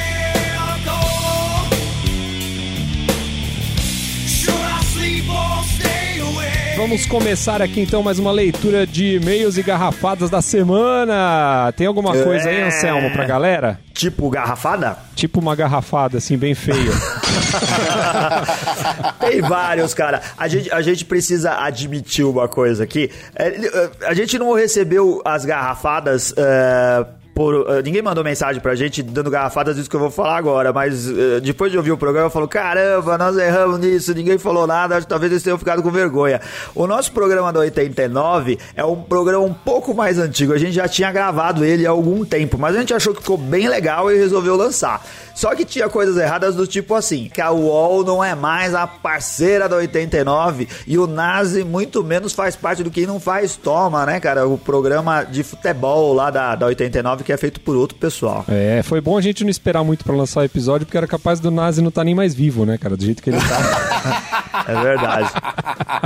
Vamos 6.76 7.06
começar 7.06 7.62
aqui 7.62 7.80
então 7.80 8.02
mais 8.02 8.18
uma 8.18 8.32
leitura 8.32 8.84
de 8.86 9.16
e-mails 9.16 9.56
e 9.56 9.62
garrafadas 9.62 10.28
da 10.28 10.42
semana. 10.42 11.72
Tem 11.76 11.86
alguma 11.86 12.12
coisa 12.12 12.48
aí, 12.48 12.56
É. 12.56 12.62
Anselmo, 12.64 13.10
pra 13.12 13.24
galera? 13.24 13.78
Tipo 13.92 14.28
garrafada? 14.28 14.96
Tipo 15.14 15.38
uma 15.38 15.54
garrafada, 15.54 16.18
assim, 16.18 16.36
bem 16.36 16.52
feia. 16.54 16.90
Tem 19.20 19.40
vários, 19.40 19.94
cara. 19.94 20.20
A 20.36 20.48
gente, 20.48 20.70
a 20.72 20.82
gente 20.82 21.04
precisa 21.04 21.54
admitir 21.64 22.26
uma 22.26 22.48
coisa 22.48 22.82
aqui. 22.82 23.08
É, 23.36 23.90
a 24.06 24.12
gente 24.14 24.36
não 24.36 24.52
recebeu 24.52 25.22
as 25.24 25.44
garrafadas. 25.44 26.34
eh, 26.36 27.06
por, 27.34 27.66
eh, 27.68 27.82
ninguém 27.82 28.00
mandou 28.00 28.22
mensagem 28.22 28.62
pra 28.62 28.74
gente 28.76 29.02
dando 29.02 29.28
garrafadas 29.28 29.74
disso 29.74 29.90
que 29.90 29.96
eu 29.96 30.00
vou 30.00 30.10
falar 30.10 30.36
agora, 30.36 30.72
mas 30.72 31.08
eh, 31.08 31.40
depois 31.40 31.72
de 31.72 31.76
ouvir 31.76 31.90
o 31.90 31.98
programa 31.98 32.26
eu 32.26 32.30
falo: 32.30 32.46
caramba, 32.46 33.18
nós 33.18 33.36
erramos 33.36 33.80
nisso, 33.80 34.14
ninguém 34.14 34.38
falou 34.38 34.66
nada, 34.66 34.96
acho 34.96 35.06
que 35.06 35.10
talvez 35.10 35.32
eles 35.32 35.42
tenham 35.42 35.58
ficado 35.58 35.82
com 35.82 35.90
vergonha. 35.90 36.40
O 36.74 36.86
nosso 36.86 37.10
programa 37.10 37.52
do 37.52 37.58
89 37.58 38.58
é 38.76 38.84
um 38.84 39.02
programa 39.02 39.44
um 39.44 39.52
pouco 39.52 39.92
mais 39.92 40.18
antigo, 40.18 40.52
a 40.52 40.58
gente 40.58 40.74
já 40.74 40.86
tinha 40.86 41.10
gravado 41.10 41.64
ele 41.64 41.84
há 41.86 41.90
algum 41.90 42.24
tempo, 42.24 42.56
mas 42.56 42.76
a 42.76 42.78
gente 42.78 42.94
achou 42.94 43.12
que 43.12 43.20
ficou 43.20 43.36
bem 43.36 43.68
legal 43.68 44.10
e 44.12 44.16
resolveu 44.16 44.54
lançar. 44.54 45.04
Só 45.34 45.54
que 45.54 45.64
tinha 45.64 45.88
coisas 45.88 46.16
erradas 46.16 46.54
do 46.54 46.66
tipo 46.66 46.94
assim, 46.94 47.28
que 47.32 47.40
a 47.40 47.50
UOL 47.50 48.04
não 48.04 48.22
é 48.22 48.34
mais 48.34 48.74
a 48.74 48.86
parceira 48.86 49.68
da 49.68 49.76
89 49.76 50.68
e 50.86 50.96
o 50.98 51.06
Nazi 51.06 51.64
muito 51.64 52.04
menos 52.04 52.32
faz 52.32 52.54
parte 52.54 52.82
do 52.82 52.90
que 52.90 53.06
não 53.06 53.18
faz 53.18 53.56
toma, 53.56 54.06
né, 54.06 54.20
cara? 54.20 54.46
O 54.46 54.56
programa 54.56 55.24
de 55.24 55.42
futebol 55.42 56.12
lá 56.14 56.30
da, 56.30 56.54
da 56.54 56.66
89 56.66 57.24
que 57.24 57.32
é 57.32 57.36
feito 57.36 57.60
por 57.60 57.74
outro 57.76 57.96
pessoal. 57.98 58.44
é, 58.48 58.82
foi 58.82 59.00
bom 59.00 59.18
a 59.18 59.20
gente 59.20 59.42
não 59.42 59.50
esperar 59.50 59.82
muito 59.82 60.04
pra 60.04 60.14
lançar 60.14 60.40
o 60.40 60.44
episódio, 60.44 60.86
porque 60.86 60.96
era 60.96 61.06
capaz 61.06 61.40
do 61.40 61.50
Nazi 61.50 61.82
não 61.82 61.88
estar 61.88 62.04
nem 62.04 62.14
mais 62.14 62.34
vivo, 62.34 62.64
né, 62.64 62.78
cara? 62.78 62.96
Do 62.96 63.04
jeito 63.04 63.22
que 63.22 63.30
ele 63.30 63.38
tá. 63.38 64.34
É 64.66 64.80
verdade. 64.80 65.30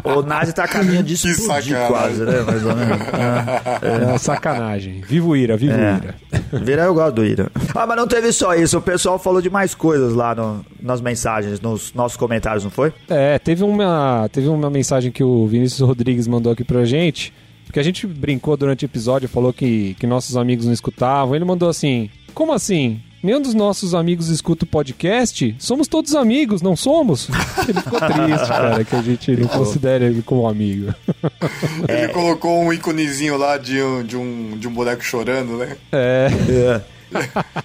o 0.05 0.23
Nazi 0.23 0.53
tá 0.53 0.65
a 0.65 0.69
caminho 0.69 1.03
de 1.03 1.15
explodir 1.15 1.77
quase, 1.87 2.23
né? 2.23 2.41
Mais 2.41 2.65
ou 2.65 2.75
menos. 2.75 2.99
É 3.83 4.07
uma 4.07 4.19
sacanagem. 4.19 5.01
Vivo 5.07 5.37
Ira, 5.37 5.57
vivo 5.57 5.75
Ira. 5.75 6.15
Vira 6.53 6.83
eu 6.85 6.95
gosto 6.95 7.17
do 7.17 7.25
Ira. 7.25 7.51
Ah, 7.75 7.87
mas 7.87 7.97
não 7.97 8.07
teve 8.09 8.33
só 8.33 8.55
isso. 8.55 8.79
O 8.79 8.83
pessoal 8.83 9.18
falou 9.19 9.41
de 9.43 9.51
mais 9.51 9.75
coisas 9.75 10.15
lá 10.15 10.35
no- 10.35 10.65
nas 10.81 11.01
mensagens, 11.01 11.61
nos 11.61 11.93
nossos 11.95 12.17
comentários, 12.17 12.65
não 12.65 12.71
foi? 12.71 12.93
É, 13.09 13.39
teve 13.39 13.63
uma, 13.65 14.29
teve 14.33 14.49
uma 14.49 14.71
mensagem 14.71 15.11
que 15.13 15.23
o 15.25 15.47
Vinícius 15.47 15.81
Rodrigues 15.87 16.27
mandou 16.27 16.53
aqui 16.53 16.65
pra 16.65 16.85
gente, 16.85 17.33
porque 17.67 17.79
a 17.81 17.83
gente 17.83 18.07
brincou 18.07 18.57
durante 18.57 18.85
o 18.85 18.87
episódio, 18.87 19.29
falou 19.29 19.53
que, 19.53 19.95
que 20.01 20.07
nossos 20.07 20.37
amigos 20.37 20.65
não 20.67 20.73
escutavam. 20.73 21.35
Ele 21.35 21.45
mandou 21.45 21.69
assim: 21.69 22.09
Como 22.35 22.53
assim? 22.53 23.01
Nenhum 23.21 23.43
dos 23.43 23.53
nossos 23.53 23.97
amigos 23.97 24.29
escuta 24.29 24.65
o 24.65 24.69
podcast? 24.69 25.53
Somos 25.59 25.89
todos 25.89 26.15
amigos, 26.15 26.63
não 26.63 26.77
somos? 26.77 27.29
Ele 27.69 27.81
ficou 27.81 27.99
triste, 27.99 28.47
cara, 28.47 28.85
que 28.85 28.95
a 28.95 29.03
gente 29.03 29.37
não 29.37 29.49
considera 29.49 30.05
ele 30.05 30.23
como 30.23 30.47
amigo. 30.47 30.95
Ele 31.89 32.13
colocou 32.13 32.63
um 32.63 32.73
íconezinho 32.73 33.37
lá 33.37 33.59
de 33.59 33.83
um, 33.83 34.05
de 34.05 34.17
um, 34.17 34.57
de 34.57 34.69
um 34.69 34.73
boneco 34.73 35.03
chorando, 35.03 35.57
né? 35.57 35.77
É. 35.91 36.29
É. 36.49 36.81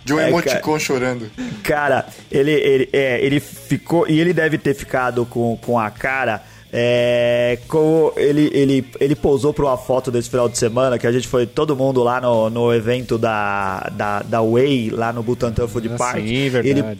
De 0.03 0.13
um 0.13 0.19
É, 0.19 0.29
emoticon 0.29 0.79
chorando. 0.79 1.29
Cara, 1.63 2.05
ele, 2.31 2.51
ele, 2.51 2.89
é, 2.93 3.23
ele 3.23 3.39
ficou. 3.39 4.07
E 4.07 4.19
ele 4.19 4.33
deve 4.33 4.57
ter 4.57 4.73
ficado 4.73 5.25
com, 5.25 5.57
com 5.57 5.77
a 5.79 5.89
cara. 5.89 6.41
É, 6.75 7.59
com, 7.67 8.11
ele, 8.17 8.49
ele, 8.51 8.83
ele 8.99 9.15
posou 9.15 9.53
pra 9.53 9.65
uma 9.65 9.77
foto 9.77 10.09
desse 10.09 10.27
final 10.27 10.49
de 10.49 10.57
semana 10.57 10.97
que 10.97 11.05
a 11.05 11.11
gente 11.11 11.27
foi 11.27 11.45
todo 11.45 11.75
mundo 11.75 12.01
lá 12.01 12.19
no, 12.19 12.49
no 12.49 12.73
evento 12.73 13.15
da, 13.15 13.91
da, 13.91 14.23
da 14.23 14.41
Way, 14.41 14.89
lá 14.89 15.13
no 15.13 15.21
Butantan 15.21 15.67
Food 15.67 15.91
Ah, 15.93 15.97
Park. 15.97 16.17
sim, 16.17 16.49
verdade. 16.49 16.69
Ele, 16.79 16.97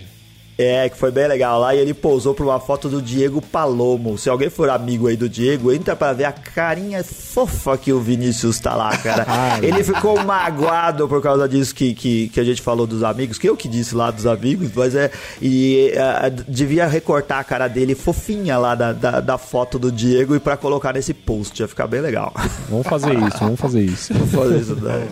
é, 0.58 0.90
que 0.90 0.98
foi 0.98 1.12
bem 1.12 1.28
legal 1.28 1.60
lá. 1.60 1.76
E 1.76 1.80
ele 1.80 1.94
posou 1.94 2.34
pra 2.34 2.46
uma 2.46 2.60
foto 2.60 2.90
do 2.90 3.02
Diego 3.02 3.42
Palomo. 3.42 4.18
Se 4.18 4.30
alguém 4.30 4.50
for 4.50 4.70
amigo 4.70 5.08
aí 5.08 5.16
do 5.16 5.28
Diego, 5.28 5.72
entra 5.72 5.96
pra 5.96 6.14
ver 6.14 6.26
a 6.26 6.32
carinha 6.32 7.04
fofa 7.04 7.78
que 7.78 7.92
o 7.92 8.00
Vinícius 8.00 8.60
tá 8.60 8.76
lá, 8.76 8.96
cara. 8.98 9.26
ele 9.62 9.84
ficou 9.84 10.24
magoado 10.24 11.08
por 11.08 11.22
causa 11.22 11.48
disso 11.48 11.74
que, 11.74 11.94
que, 11.94 12.30
que 12.30 12.40
a 12.40 12.44
gente 12.44 12.62
falou 12.62 12.86
dos 12.86 13.04
amigos, 13.04 13.38
que 13.38 13.50
eu 13.50 13.58
que 13.58 13.68
disse 13.68 13.96
lá 13.96 14.12
dos 14.12 14.26
amigos, 14.26 14.70
mas 14.76 14.96
é. 14.96 15.12
E 15.42 15.94
ah, 15.98 16.30
devia 16.48 16.88
recortar 16.88 17.40
a 17.40 17.44
cara 17.44 17.68
dele 17.68 17.96
fofinha 17.96 18.58
lá 18.58 18.76
da, 18.76 18.94
da, 18.94 19.20
da 19.20 19.38
foto 19.38 19.80
do 19.80 19.92
Diego 19.92 20.36
e 20.36 20.40
pra 20.40 20.56
colocar 20.56 20.94
nesse 20.94 21.14
post. 21.14 21.62
Ia 21.62 21.68
ficar 21.68 21.88
bem 21.88 22.02
legal. 22.02 22.34
Vamos 22.70 22.88
fazer 22.88 23.14
isso, 23.14 23.38
vamos 23.40 23.60
fazer 23.60 23.82
isso. 23.84 24.14
Vou 24.14 24.28
fazer 24.28 24.60
isso 24.60 24.76
daí. 24.76 25.08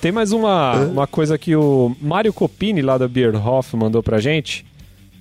Tem 0.00 0.12
mais 0.12 0.32
uma, 0.32 0.76
uma 0.80 1.06
coisa 1.06 1.36
que 1.38 1.56
o 1.56 1.94
Mário 2.00 2.32
Copini, 2.32 2.82
lá 2.82 2.98
da 2.98 3.08
Beerhoff, 3.08 3.76
mandou 3.76 4.02
pra 4.02 4.18
gente. 4.18 4.64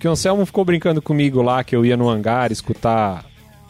Que 0.04 0.08
o 0.10 0.12
Anselmo 0.12 0.46
ficou 0.46 0.66
brincando 0.66 1.02
comigo 1.02 1.42
lá, 1.42 1.64
que 1.64 1.74
eu 1.74 1.86
ia 1.86 1.96
no 1.96 2.10
hangar 2.10 2.52
escutar, 2.52 3.24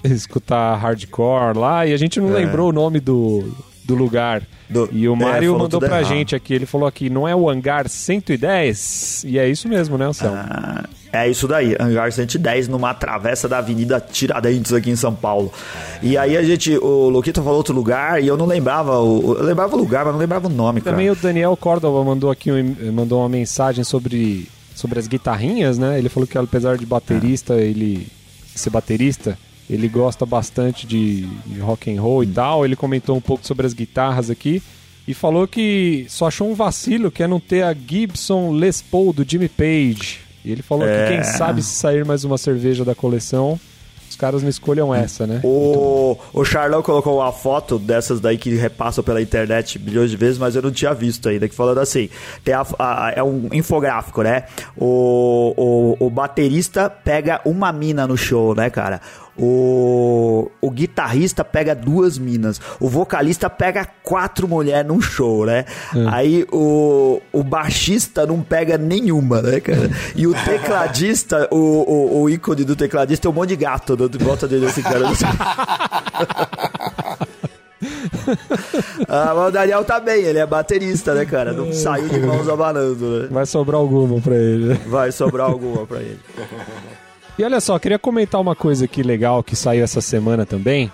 escutar 0.04 0.76
hardcore 0.78 1.56
lá, 1.56 1.86
e 1.86 1.94
a 1.94 1.98
gente 1.98 2.20
não 2.20 2.30
lembrou 2.30 2.70
o 2.70 2.74
nome 2.74 3.00
do, 3.00 3.54
do 3.86 3.94
lugar. 3.94 4.42
Do- 4.68 4.90
e 4.92 5.08
o 5.08 5.14
é, 5.14 5.16
Mário 5.16 5.52
falou 5.52 5.60
mandou 5.60 5.80
pra 5.80 6.00
errado. 6.00 6.06
gente 6.10 6.36
aqui, 6.36 6.56
ele 6.56 6.66
falou 6.66 6.88
aqui, 6.88 7.08
não 7.08 7.28
é 7.28 7.36
o 7.36 7.48
hangar 7.48 7.88
110? 7.88 9.26
E 9.28 9.38
é 9.38 9.48
isso 9.48 9.70
mesmo, 9.70 9.96
né, 9.96 10.06
Anselmo? 10.06 10.36
Ah, 10.36 10.86
É 11.12 11.30
isso 11.30 11.48
daí, 11.48 11.76
Hangar 11.80 12.12
110, 12.12 12.68
numa 12.68 12.96
travessa 12.96 13.48
da 13.48 13.60
Avenida 13.60 14.02
Tiradentes 14.02 14.74
aqui 14.74 14.90
em 14.90 14.96
São 14.96 15.14
Paulo. 15.14 15.54
E 16.02 16.18
aí 16.18 16.36
a 16.36 16.42
gente, 16.42 16.76
o 16.80 17.10
Luquito 17.10 17.44
falou 17.44 17.58
outro 17.58 17.76
lugar 17.76 18.24
e 18.24 18.28
eu 18.28 18.36
não 18.36 18.48
lembrava, 18.48 19.00
o, 19.00 19.36
eu 19.38 19.44
lembrava 19.44 19.76
o 19.76 19.78
lugar, 19.78 20.04
mas 20.04 20.14
não 20.16 20.20
lembrava 20.20 20.48
o 20.48 20.52
nome, 20.52 20.82
cara. 20.82 20.96
Também 20.96 21.12
o 21.12 21.16
Daniel 21.16 21.56
Córdova 21.56 22.04
mandou 22.04 22.32
aqui 22.32 22.50
mandou 22.92 23.20
uma 23.20 23.30
mensagem 23.30 23.84
sobre, 23.84 24.48
sobre 24.76 25.00
as 25.00 25.08
guitarrinhas, 25.08 25.78
né? 25.78 25.98
Ele 25.98 26.10
falou 26.10 26.28
que 26.28 26.38
apesar 26.38 26.78
de 26.78 26.86
baterista, 26.86 27.56
ele 27.56 28.08
ser 28.56 28.70
baterista, 28.70 29.38
ele 29.70 29.88
gosta 29.88 30.26
bastante 30.26 30.86
de, 30.86 31.26
de 31.46 31.60
rock 31.60 31.92
and 31.92 32.02
roll 32.02 32.24
e 32.24 32.28
tal. 32.28 32.66
Ele 32.66 32.76
comentou 32.76 33.16
um 33.16 33.22
pouco 33.22 33.46
sobre 33.46 33.66
as 33.66 33.74
guitarras 33.74 34.30
aqui 34.30 34.62
e 35.08 35.14
falou 35.14 35.48
que 35.48 36.06
só 36.10 36.28
achou 36.28 36.50
um 36.50 36.56
vacilo 36.56 37.12
que 37.12 37.24
é 37.24 37.28
não 37.28 37.40
ter 37.40 37.64
a 37.64 37.74
Gibson 37.74 38.52
Les 38.52 38.82
Paul 38.82 39.14
do 39.14 39.26
Jimmy 39.28 39.50
Page. 39.50 40.20
E 40.46 40.52
ele 40.52 40.62
falou 40.62 40.86
que 40.86 41.08
quem 41.08 41.24
sabe 41.24 41.62
se 41.62 41.76
sair 41.76 42.06
mais 42.06 42.24
uma 42.24 42.38
cerveja 42.38 42.84
da 42.84 42.94
coleção, 42.94 43.60
os 44.14 44.16
caras 44.16 44.44
não 44.44 44.50
escolham 44.50 44.94
essa, 44.94 45.26
né? 45.26 45.42
O, 45.44 46.16
o 46.32 46.46
Charlão 46.46 46.84
colocou 46.84 47.18
uma 47.18 47.32
foto 47.32 47.80
dessas 47.80 48.20
daí 48.20 48.38
que 48.38 48.54
repassam 48.56 49.04
pela 49.04 49.20
internet 49.22 49.80
milhões 49.80 50.12
de 50.12 50.16
vezes, 50.18 50.38
mas 50.38 50.56
eu 50.56 50.62
não 50.62 50.72
tinha 50.72 50.94
visto 50.94 51.28
ainda. 51.28 51.50
Que 51.50 51.56
falando 51.56 51.80
assim: 51.80 52.10
tem 52.44 52.54
a- 52.54 52.66
a- 52.78 53.14
é 53.16 53.24
um 53.24 53.50
infográfico, 53.52 54.22
né? 54.22 54.44
O, 54.78 55.96
o, 56.00 56.06
o 56.06 56.10
baterista 56.10 56.90
pega 56.90 57.42
uma 57.44 57.72
mina 57.74 58.06
no 58.06 58.16
show, 58.16 58.54
né, 58.56 58.70
cara? 58.70 59.02
O, 59.38 60.52
o 60.62 60.70
guitarrista 60.70 61.44
pega 61.44 61.74
duas 61.74 62.18
minas. 62.20 62.62
O 62.80 62.88
vocalista 62.88 63.50
pega 63.50 63.88
quatro 64.04 64.48
mulheres 64.48 64.88
num 64.88 65.02
show, 65.02 65.46
né? 65.46 65.66
Aí 66.12 66.46
o, 66.52 67.20
o 67.32 67.44
baixista 67.44 68.26
não 68.28 68.42
pega 68.42 68.78
nenhuma, 68.78 69.42
né, 69.42 69.60
cara? 69.60 69.90
E 70.16 70.28
o 70.28 70.34
tecladista, 70.34 71.48
o, 71.52 71.58
o, 71.58 72.22
o 72.22 72.30
ícone 72.30 72.64
do 72.64 72.76
tecladista 72.76 73.28
é 73.28 73.32
um 73.32 73.34
monte 73.34 73.50
de 73.50 73.56
gato 73.56 73.96
dando 73.96 74.20
volta 74.20 74.48
dele 74.48 74.68
assim, 74.68 74.82
cara. 74.82 75.04
Ah, 79.10 79.34
mas 79.36 79.48
o 79.50 79.52
Daniel 79.52 79.84
tá 79.84 80.00
bem, 80.00 80.24
ele 80.24 80.40
é 80.40 80.46
baterista, 80.46 81.14
né, 81.14 81.26
cara? 81.26 81.52
Não 81.52 81.72
saiu 81.74 82.08
de 82.08 82.20
mãos 82.20 82.48
abanando, 82.48 83.22
né? 83.24 83.28
Vai 83.30 83.46
sobrar 83.46 83.80
alguma 83.80 84.20
pra 84.22 84.36
ele. 84.36 84.66
né? 84.68 84.80
Vai 84.88 85.12
sobrar 85.12 85.50
alguma 85.50 85.86
pra 85.86 86.00
ele. 86.00 86.20
E 87.38 87.44
olha 87.44 87.60
só, 87.60 87.80
queria 87.80 87.98
comentar 87.98 88.40
uma 88.40 88.56
coisa 88.56 88.86
aqui 88.86 89.02
legal 89.02 89.44
que 89.44 89.56
saiu 89.56 89.84
essa 89.84 90.02
semana 90.02 90.46
também. 90.46 90.92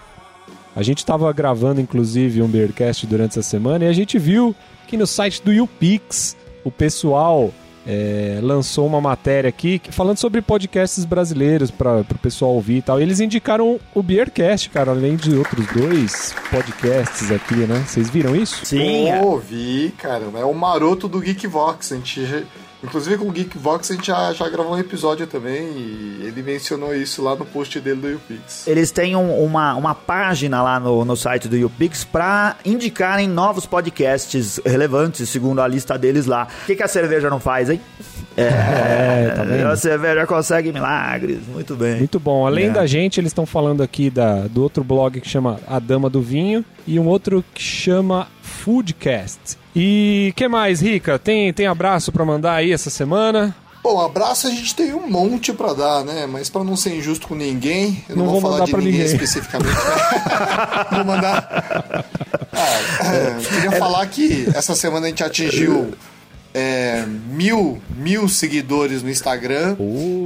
A 0.76 0.82
gente 0.82 1.00
estava 1.00 1.32
gravando, 1.34 1.82
inclusive, 1.82 2.42
um 2.42 2.48
Bearcast 2.48 3.06
durante 3.06 3.32
essa 3.32 3.42
semana 3.42 3.86
e 3.86 3.88
a 3.88 3.94
gente 3.94 4.18
viu 4.18 4.56
que 4.88 4.96
no 4.96 5.06
site 5.06 5.42
do 5.44 5.52
YouPix 5.52 6.38
o 6.64 6.72
pessoal 6.72 7.52
é, 7.86 8.40
lançou 8.42 8.86
uma 8.88 9.02
matéria 9.02 9.50
aqui 9.50 9.82
falando 9.92 10.18
sobre 10.18 10.42
podcasts 10.42 11.04
brasileiros 11.06 11.72
para 11.72 12.02
o 12.02 12.18
pessoal 12.20 12.52
ouvir 12.52 12.78
e 12.78 12.82
tal. 12.82 13.00
E 13.00 13.04
eles 13.04 13.20
indicaram 13.20 13.80
o 13.94 14.04
Beercast, 14.04 14.70
cara, 14.70 14.92
além 14.92 15.16
de 15.16 15.36
outros 15.36 15.66
dois 15.74 16.34
podcasts 16.50 17.32
aqui, 17.32 17.56
né? 17.56 17.84
Vocês 17.86 18.10
viram 18.10 18.36
isso? 18.36 18.66
Sim, 18.66 19.10
é. 19.10 19.20
Pô, 19.20 19.38
vi, 19.38 19.94
caramba. 19.98 20.40
É 20.40 20.46
o 20.46 20.54
maroto 20.54 21.08
do 21.08 21.20
Geekvox. 21.20 21.92
A 21.92 21.96
gente, 21.96 22.46
inclusive 22.84 23.18
com 23.18 23.28
o 23.28 23.32
Geekvox 23.32 23.92
a 23.92 23.96
gente 23.96 24.08
já, 24.08 24.32
já 24.34 24.48
gravou 24.50 24.74
um 24.74 24.78
episódio 24.80 25.28
também 25.28 25.64
e 25.64 26.22
ele 26.26 26.42
mencionou 26.44 26.94
isso 26.96 27.22
lá 27.22 27.36
no 27.36 27.46
post 27.46 27.80
dele 27.80 28.00
do 28.02 28.10
YouPix. 28.10 28.68
Eles 28.68 28.92
têm 28.92 29.16
um- 29.16 29.44
uma, 29.44 29.76
uma 29.76 29.94
página 29.96 30.62
lá 30.62 30.80
no, 30.80 31.04
no 31.06 31.16
site 31.16 31.48
do 31.48 31.58
YouPix 31.58 32.04
para 32.04 32.56
indicarem 32.66 33.28
novos 33.28 33.66
podcasts 33.66 34.60
relevantes, 34.66 35.28
segundo 35.30 35.62
a 35.62 35.68
lista 35.68 35.98
deles 35.98 36.26
lá. 36.26 36.48
O 36.64 36.66
que, 36.68 36.76
que 36.76 36.84
a 36.84 36.88
cerveja 36.88 37.30
não 37.30 37.40
faz, 37.40 37.70
hein? 37.70 37.82
É, 38.38 39.34
tá 39.36 39.44
vendo? 39.44 39.68
a 39.68 39.76
cerveja 39.76 40.26
consegue 40.26 40.72
milagres. 40.72 41.40
Muito 41.48 41.76
bem. 41.76 41.98
Muito 41.98 42.20
bom. 42.20 42.48
Além 42.48 42.68
É. 42.68 42.70
da 42.70 42.86
gente, 42.86 43.20
eles 43.20 43.32
estão 43.32 43.46
falando 43.46 43.84
aqui 43.84 44.10
da, 44.10 44.48
do 44.48 44.64
outro 44.64 44.84
blog 44.84 45.20
que 45.20 45.28
chama 45.28 45.60
A 45.68 45.78
Dama 45.80 46.10
do 46.10 46.22
Vinho 46.22 46.64
e 46.88 46.98
um 47.00 47.08
outro 47.08 47.44
que 47.54 47.62
chama 47.62 48.28
Foodcast. 48.42 49.58
E 49.76 50.34
que 50.36 50.48
mais, 50.48 50.82
Rica? 50.82 51.18
Tem, 51.20 51.52
tem 51.54 51.68
abraço 51.68 52.12
pra 52.12 52.26
mandar 52.26 52.54
aí 52.56 52.72
essa 52.72 52.90
semana? 52.90 53.56
Bom, 53.82 54.02
abraço 54.02 54.48
a 54.48 54.50
gente 54.50 54.76
tem 54.76 54.94
um 54.94 55.10
monte 55.10 55.54
pra 55.54 55.74
dar, 55.74 56.04
né? 56.04 56.28
Mas 56.28 56.50
pra 56.50 56.64
não 56.64 56.76
ser 56.76 56.96
injusto 56.98 57.28
com 57.28 57.36
ninguém, 57.36 58.04
eu 58.10 58.16
não, 58.18 58.26
Não 58.26 58.32
vou, 58.34 58.42
vou 58.42 58.52
falar 58.52 58.66
de 58.66 58.74
ninguém, 58.76 58.92
ninguém. 58.92 59.06
especificamente. 59.06 59.74
né? 59.74 60.86
vou 60.92 61.06
mandar. 61.06 62.06
Ah, 62.52 63.06
é, 63.06 63.38
queria 63.42 63.72
falar 63.80 64.06
que 64.08 64.48
essa 64.54 64.76
semana 64.76 65.06
a 65.06 65.10
gente 65.10 65.24
atingiu 65.24 65.94
é, 66.60 67.06
mil, 67.06 67.82
mil 67.96 68.28
seguidores 68.28 69.02
no 69.02 69.10
Instagram 69.10 69.78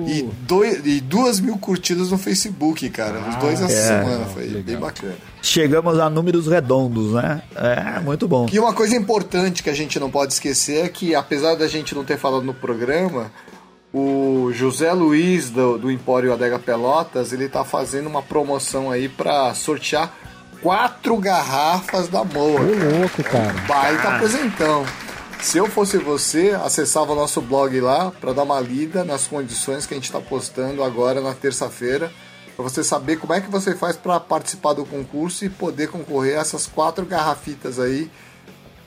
e, 0.08 0.28
dois, 0.42 0.82
e 0.84 1.00
duas 1.00 1.40
mil 1.40 1.58
curtidas 1.58 2.10
no 2.10 2.18
Facebook, 2.18 2.90
cara. 2.90 3.20
Os 3.30 3.36
dois 3.36 3.62
essa 3.62 3.88
semana. 3.88 4.26
Foi 4.26 4.48
bem 4.48 4.78
bacana. 4.78 5.16
Chegamos 5.42 6.00
a 6.00 6.10
números 6.10 6.48
redondos, 6.48 7.14
né? 7.14 7.44
É, 7.56 8.00
muito 8.00 8.28
bom. 8.28 8.48
E 8.52 8.58
uma 8.58 8.74
coisa 8.74 8.96
importante 8.96 9.62
que 9.62 9.70
a 9.70 9.74
gente 9.74 10.00
não 10.00 10.10
pode 10.10 10.34
esquecer 10.34 10.86
é 10.86 10.90
que, 10.90 11.14
apesar 11.14 11.56
da 11.56 11.68
gente 11.68 11.94
não 11.94 12.04
ter 12.04 12.18
falado 12.18 12.44
no 12.44 12.54
programa, 12.54 13.32
o 13.94 14.52
José 14.54 14.92
Luiz 14.92 15.52
do, 15.52 15.78
do 15.78 15.92
Empório 15.92 16.34
Adega 16.34 16.58
Pelotas, 16.58 17.32
ele 17.32 17.48
tá 17.48 17.64
fazendo 17.64 18.08
uma 18.08 18.24
promoção 18.24 18.90
aí 18.90 19.08
pra 19.08 19.54
sortear 19.54 20.12
quatro 20.62 21.16
garrafas 21.18 22.08
da 22.08 22.24
Moa. 22.24 22.62
Ô, 22.62 23.00
louco, 23.00 23.24
cara. 23.24 23.54
Baita 23.68 24.16
apresentão. 24.16 24.84
Se 25.44 25.58
eu 25.58 25.68
fosse 25.68 25.98
você, 25.98 26.52
acessava 26.52 27.12
o 27.12 27.16
nosso 27.16 27.42
blog 27.42 27.78
lá 27.82 28.10
para 28.10 28.32
dar 28.32 28.44
uma 28.44 28.62
lida 28.62 29.04
nas 29.04 29.28
condições 29.28 29.86
que 29.86 29.94
a 29.94 29.98
gente 29.98 30.06
está 30.06 30.22
postando 30.22 30.82
agora 30.82 31.20
na 31.20 31.34
terça-feira, 31.34 32.10
para 32.56 32.64
você 32.64 32.82
saber 32.82 33.18
como 33.18 33.34
é 33.34 33.42
que 33.42 33.52
você 33.52 33.76
faz 33.76 33.98
para 33.98 34.22
participar 34.22 34.72
do 34.72 34.86
concurso 34.86 35.44
e 35.44 35.50
poder 35.50 35.90
concorrer 35.90 36.38
a 36.38 36.42
essas 36.42 36.66
quatro 36.66 37.06
garrafitas 37.06 37.78
aí 37.78 38.10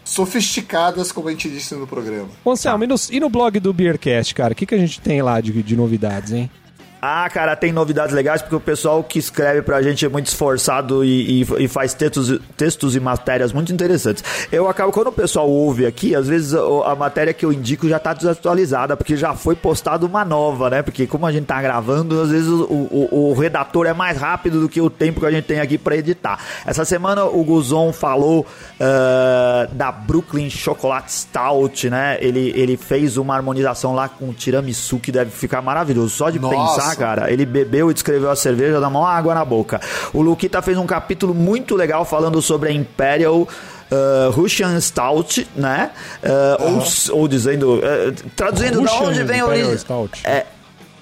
sofisticadas, 0.02 1.12
como 1.12 1.28
a 1.28 1.30
gente 1.30 1.48
disse 1.50 1.74
no 1.74 1.86
programa. 1.86 2.30
Anselmo, 2.44 2.84
e 2.84 2.86
no, 2.86 2.96
e 3.11 3.20
no 3.20 3.28
blog 3.28 3.61
do 3.61 3.72
Beercast, 3.72 4.34
cara? 4.34 4.54
O 4.54 4.57
que, 4.57 4.64
que 4.64 4.74
a 4.74 4.78
gente 4.78 4.98
tem 5.00 5.20
lá 5.20 5.40
de, 5.42 5.62
de 5.62 5.76
novidades, 5.76 6.32
hein? 6.32 6.50
Ah, 7.09 7.28
cara, 7.30 7.54
tem 7.54 7.72
novidades 7.72 8.12
legais 8.14 8.42
porque 8.42 8.57
o 8.57 8.61
pessoal 8.61 9.02
que 9.04 9.18
escreve 9.18 9.62
pra 9.62 9.80
gente 9.80 10.04
é 10.04 10.09
muito 10.09 10.26
esforçado 10.26 11.04
e, 11.04 11.42
e- 11.42 11.64
e 11.64 11.68
faz 11.68 11.94
textos, 11.94 12.40
textos 12.57 12.96
e 12.96 13.00
matérias 13.00 13.52
muito 13.52 13.72
interessantes. 13.72 14.24
Eu 14.50 14.68
acabo, 14.68 14.90
quando 14.90 15.07
o 15.09 15.12
pessoal 15.12 15.48
ouve 15.48 15.86
aqui, 15.86 16.16
às 16.16 16.26
vezes 16.26 16.52
o- 16.52 16.82
a 16.82 16.96
matéria 16.96 17.32
que 17.32 17.46
eu 17.46 17.52
indico 17.52 17.88
já 17.88 17.98
tá 18.00 18.12
desatualizada, 18.12 18.96
porque 18.96 19.16
já 19.16 19.34
foi 19.34 19.54
postada 19.54 20.04
uma 20.04 20.24
nova, 20.24 20.68
né? 20.68 20.82
Porque 20.82 21.07
como 21.07 21.26
a 21.26 21.30
gente 21.32 21.46
tá 21.46 21.62
gravando, 21.62 22.20
às 22.20 22.30
vezes 22.30 22.48
o, 22.48 22.64
o- 22.64 23.30
o 23.30 23.34
redator 23.34 23.86
é 23.86 23.92
mais 23.92 24.18
rápido 24.18 24.61
do 24.61 24.68
que 24.68 24.80
o 24.80 24.90
tempo 24.90 25.20
que 25.20 25.26
a 25.26 25.30
gente 25.30 25.44
tem 25.44 25.61
aqui 25.61 25.78
pra 25.78 25.96
editar. 25.96 26.40
Essa 26.66 26.84
semana 26.84 27.24
o 27.24 27.44
Guzon 27.44 27.92
falou 27.92 28.44
ah, 28.80 29.68
da 29.72 29.92
Brooklyn 29.92 30.50
Chocolate 30.50 31.12
Stout, 31.12 31.88
né? 31.90 32.18
Ele, 32.20 32.52
ele 32.57 32.76
fez 32.76 33.16
uma 33.16 33.34
harmonização 33.34 33.94
lá 33.94 34.09
com 34.09 34.32
tiramisu 34.32 34.98
que 34.98 35.12
deve 35.12 35.30
ficar 35.30 35.62
maravilhoso. 35.62 36.11
Só 36.11 36.30
de 36.30 36.38
Nossa, 36.38 36.80
pensar, 36.80 36.95
cara. 36.97 37.30
Ele 37.30 37.47
bebeu 37.47 37.90
e 37.90 37.94
descreveu 37.94 38.30
a 38.30 38.36
cerveja 38.36 38.80
da 38.80 38.90
mão 38.90 39.05
água 39.05 39.34
na 39.34 39.44
boca. 39.44 39.80
O 40.12 40.22
Luquita 40.22 40.61
fez 40.62 40.76
um 40.78 40.86
capítulo 40.86 41.34
muito 41.34 41.74
legal 41.74 42.05
falando 42.05 42.40
sobre 42.42 42.70
a 42.70 42.72
Imperial 42.72 43.47
uh, 43.90 44.30
Russian 44.30 44.80
Stout, 44.80 45.47
né? 45.55 45.90
Uh, 46.22 47.12
ou, 47.12 47.20
ou 47.20 47.28
dizendo. 47.28 47.76
uh, 47.76 48.12
traduzindo 48.34 48.80
Russian 48.80 49.09
onde 49.09 49.22
vem 49.22 49.40
a 49.40 49.44
Imperial 49.44 49.68
origem. 49.70 49.84
É. 50.24 50.47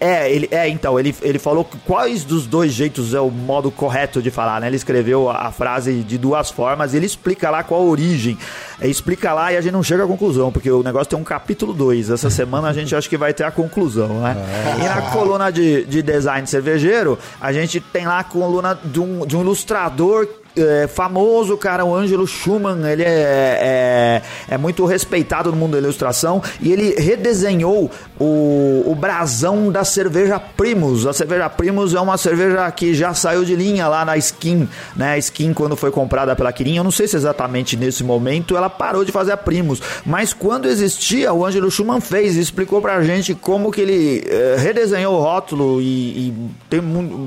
É, 0.05 0.31
ele, 0.31 0.47
é, 0.51 0.69
então, 0.69 1.01
ele, 1.01 1.17
ele 1.23 1.39
falou 1.39 1.67
quais 1.87 2.25
dos 2.25 2.47
dois 2.47 2.75
jeitos 2.75 3.15
é 3.15 3.21
o 3.21 3.31
modo 3.31 3.71
correto 3.71 4.21
de 4.21 4.31
falar, 4.31 4.61
né? 4.61 4.67
Ele 4.67 4.77
escreveu 4.77 5.31
a, 5.31 5.47
a 5.47 5.51
frase 5.51 6.03
de 6.03 6.19
duas 6.19 6.51
formas 6.51 6.93
e 6.93 6.99
ele 6.99 7.07
explica 7.07 7.49
lá 7.49 7.63
qual 7.63 7.81
a 7.81 7.85
origem. 7.85 8.37
É, 8.79 8.87
explica 8.87 9.33
lá 9.33 9.51
e 9.51 9.57
a 9.57 9.63
gente 9.63 9.73
não 9.73 9.83
chega 9.83 10.05
à 10.05 10.07
conclusão, 10.07 10.53
porque 10.53 10.71
o 10.71 10.83
negócio 10.83 11.09
tem 11.09 11.19
um 11.19 11.25
capítulo 11.25 11.73
2. 11.73 12.11
Essa 12.11 12.29
semana 12.29 12.69
a 12.69 12.73
gente 12.75 12.95
acha 12.95 13.09
que 13.09 13.17
vai 13.17 13.33
ter 13.33 13.45
a 13.45 13.51
conclusão, 13.51 14.21
né? 14.21 14.37
E 14.79 14.83
na 14.87 15.11
coluna 15.11 15.51
de, 15.51 15.87
de 15.87 16.03
design 16.03 16.47
cervejeiro, 16.47 17.19
a 17.41 17.51
gente 17.51 17.81
tem 17.81 18.07
lá 18.07 18.19
a 18.19 18.25
coluna 18.25 18.79
de 18.85 19.01
um, 19.01 19.25
de 19.25 19.35
um 19.35 19.41
ilustrador 19.41 20.29
é, 20.57 20.87
famoso, 20.87 21.57
cara, 21.57 21.85
o 21.85 21.95
Ângelo 21.95 22.27
Schumann, 22.27 22.87
ele 22.91 23.03
é, 23.03 24.23
é, 24.49 24.55
é 24.55 24.59
muito 24.59 24.85
respeitado 24.85 25.51
no 25.51 25.57
mundo 25.57 25.73
da 25.73 25.79
ilustração 25.79 26.43
e 26.61 26.73
ele 26.73 26.95
redesenhou 26.95 27.91
o, 28.19 28.85
o 28.87 28.95
brasão 28.95 29.71
da 29.71 29.85
cerveja 29.85 30.39
Primus. 30.39 31.07
A 31.07 31.13
cerveja 31.13 31.49
Primus 31.49 31.95
é 31.95 32.01
uma 32.01 32.17
cerveja 32.17 32.71
que 32.71 32.95
já 32.95 33.13
saiu 33.15 33.45
de 33.45 33.57
linha 33.57 33.89
lá 33.89 34.05
na 34.05 34.17
Skin, 34.17 34.69
né? 34.97 35.13
A 35.13 35.19
Skin, 35.19 35.53
quando 35.53 35.77
foi 35.77 35.91
comprada 35.91 36.35
pela 36.37 36.53
Kirin, 36.53 36.77
eu 36.77 36.85
não 36.85 36.91
sei 36.91 37.09
se 37.09 37.17
exatamente 37.17 37.77
nesse 37.77 38.05
momento 38.05 38.57
ela 38.57 38.71
parou 38.71 39.05
de 39.05 39.13
fazer 39.13 39.33
a 39.33 39.37
Primus, 39.37 39.81
mas 40.07 40.33
quando 40.33 40.69
existia, 40.69 41.33
o 41.33 41.45
Ângelo 41.45 41.71
Schumann 41.71 42.01
fez 42.01 42.37
explicou 42.37 42.81
pra 42.81 43.03
gente 43.03 43.35
como 43.35 43.71
que 43.71 43.81
ele 43.81 44.25
eh, 44.27 44.57
redesenhou 44.59 45.17
o 45.17 45.21
rótulo 45.21 45.81
e, 45.81 46.29
e 46.29 46.35
tem 46.69 46.81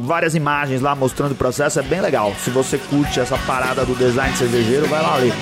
várias 0.03 0.35
imagens 0.35 0.81
lá 0.81 0.95
mostrando 0.95 1.31
o 1.31 1.35
processo, 1.35 1.79
é 1.79 1.83
bem 1.83 2.01
legal. 2.01 2.33
Se 2.43 2.49
você 2.49 2.77
curte 2.77 3.16
essa 3.19 3.37
parada 3.39 3.85
do 3.85 3.95
design 3.95 4.35
cervejeiro, 4.35 4.87
vai 4.87 5.01
lá 5.01 5.15
ler. 5.17 5.33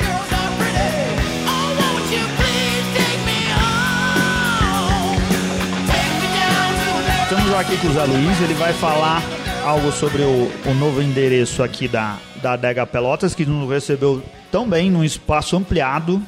Estamos 7.23 7.53
aqui 7.55 7.77
com 7.77 7.87
o 7.87 7.93
Zé 7.93 8.03
Luiz, 8.03 8.41
ele 8.41 8.53
vai 8.53 8.73
falar 8.73 9.21
algo 9.63 9.91
sobre 9.91 10.21
o, 10.21 10.51
o 10.65 10.73
novo 10.75 11.01
endereço 11.01 11.63
aqui 11.63 11.87
da, 11.87 12.17
da 12.41 12.53
Adega 12.53 12.85
Pelotas, 12.85 13.33
que 13.33 13.45
nos 13.45 13.69
recebeu 13.69 14.21
tão 14.51 14.69
bem, 14.69 14.91
num 14.91 15.03
espaço 15.03 15.57
ampliado. 15.57 16.21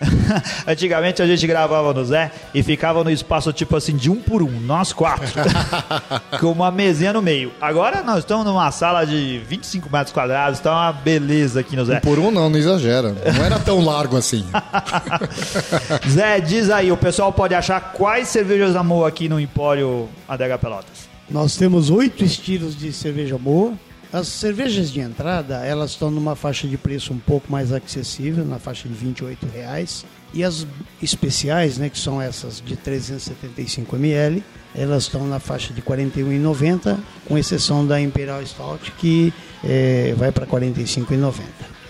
Antigamente 0.66 1.22
a 1.22 1.26
gente 1.26 1.46
gravava 1.46 1.92
no 1.92 2.04
Zé 2.04 2.30
e 2.54 2.62
ficava 2.62 3.02
no 3.02 3.10
espaço 3.10 3.52
tipo 3.52 3.76
assim, 3.76 3.96
de 3.96 4.10
um 4.10 4.16
por 4.16 4.42
um, 4.42 4.60
nós 4.60 4.92
quatro, 4.92 5.26
com 6.40 6.52
uma 6.52 6.70
mesinha 6.70 7.12
no 7.12 7.22
meio. 7.22 7.52
Agora 7.60 8.02
nós 8.02 8.18
estamos 8.18 8.44
numa 8.44 8.70
sala 8.70 9.04
de 9.04 9.40
25 9.46 9.90
metros 9.90 10.12
quadrados, 10.12 10.60
tá 10.60 10.70
uma 10.72 10.92
beleza 10.92 11.60
aqui 11.60 11.76
no 11.76 11.84
Zé. 11.84 12.00
Por 12.00 12.18
um 12.18 12.30
não, 12.30 12.48
não 12.48 12.58
exagera. 12.58 13.14
Não 13.34 13.44
era 13.44 13.58
tão 13.58 13.84
largo 13.84 14.16
assim. 14.16 14.44
Zé, 16.08 16.40
diz 16.40 16.70
aí, 16.70 16.92
o 16.92 16.96
pessoal 16.96 17.32
pode 17.32 17.54
achar 17.54 17.92
quais 17.92 18.28
cervejas 18.28 18.76
amor 18.76 19.06
aqui 19.06 19.28
no 19.28 19.40
Empório 19.40 20.08
Adega 20.28 20.58
Pelotas. 20.58 21.08
Nós 21.30 21.56
temos 21.56 21.90
oito 21.90 22.24
estilos 22.24 22.76
de 22.76 22.92
cerveja 22.92 23.36
boa. 23.36 23.72
As 24.10 24.26
cervejas 24.28 24.90
de 24.90 25.00
entrada, 25.00 25.56
elas 25.66 25.90
estão 25.90 26.10
numa 26.10 26.34
faixa 26.34 26.66
de 26.66 26.78
preço 26.78 27.12
um 27.12 27.18
pouco 27.18 27.52
mais 27.52 27.72
acessível, 27.72 28.42
na 28.44 28.58
faixa 28.58 28.88
de 28.88 28.94
28 28.94 29.46
reais. 29.46 30.04
E 30.32 30.42
as 30.42 30.66
especiais, 31.02 31.76
né, 31.76 31.90
que 31.90 31.98
são 31.98 32.20
essas 32.20 32.62
de 32.64 32.74
375 32.74 33.96
ml, 33.96 34.42
elas 34.74 35.04
estão 35.04 35.26
na 35.26 35.38
faixa 35.38 35.74
de 35.74 35.80
R$ 35.80 35.86
41,90, 35.86 36.96
com 37.26 37.36
exceção 37.36 37.86
da 37.86 38.00
Imperial 38.00 38.44
Stout, 38.46 38.92
que 38.92 39.32
eh, 39.62 40.14
vai 40.16 40.32
para 40.32 40.46
R$ 40.46 40.52
45,90. 40.52 41.42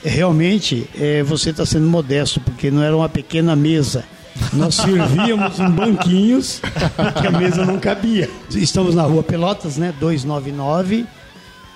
Realmente, 0.04 0.88
eh, 0.98 1.22
você 1.22 1.50
está 1.50 1.64
sendo 1.64 1.88
modesto, 1.88 2.40
porque 2.40 2.70
não 2.70 2.82
era 2.82 2.96
uma 2.96 3.08
pequena 3.08 3.54
mesa. 3.54 4.04
Nós 4.52 4.74
servíamos 4.76 5.58
em 5.60 5.70
banquinhos, 5.70 6.60
porque 6.96 7.26
a 7.26 7.30
mesa 7.30 7.64
não 7.64 7.78
cabia. 7.78 8.28
Estamos 8.50 8.94
na 8.94 9.02
rua 9.02 9.22
Pelotas, 9.22 9.76
né? 9.76 9.92
299, 10.00 11.06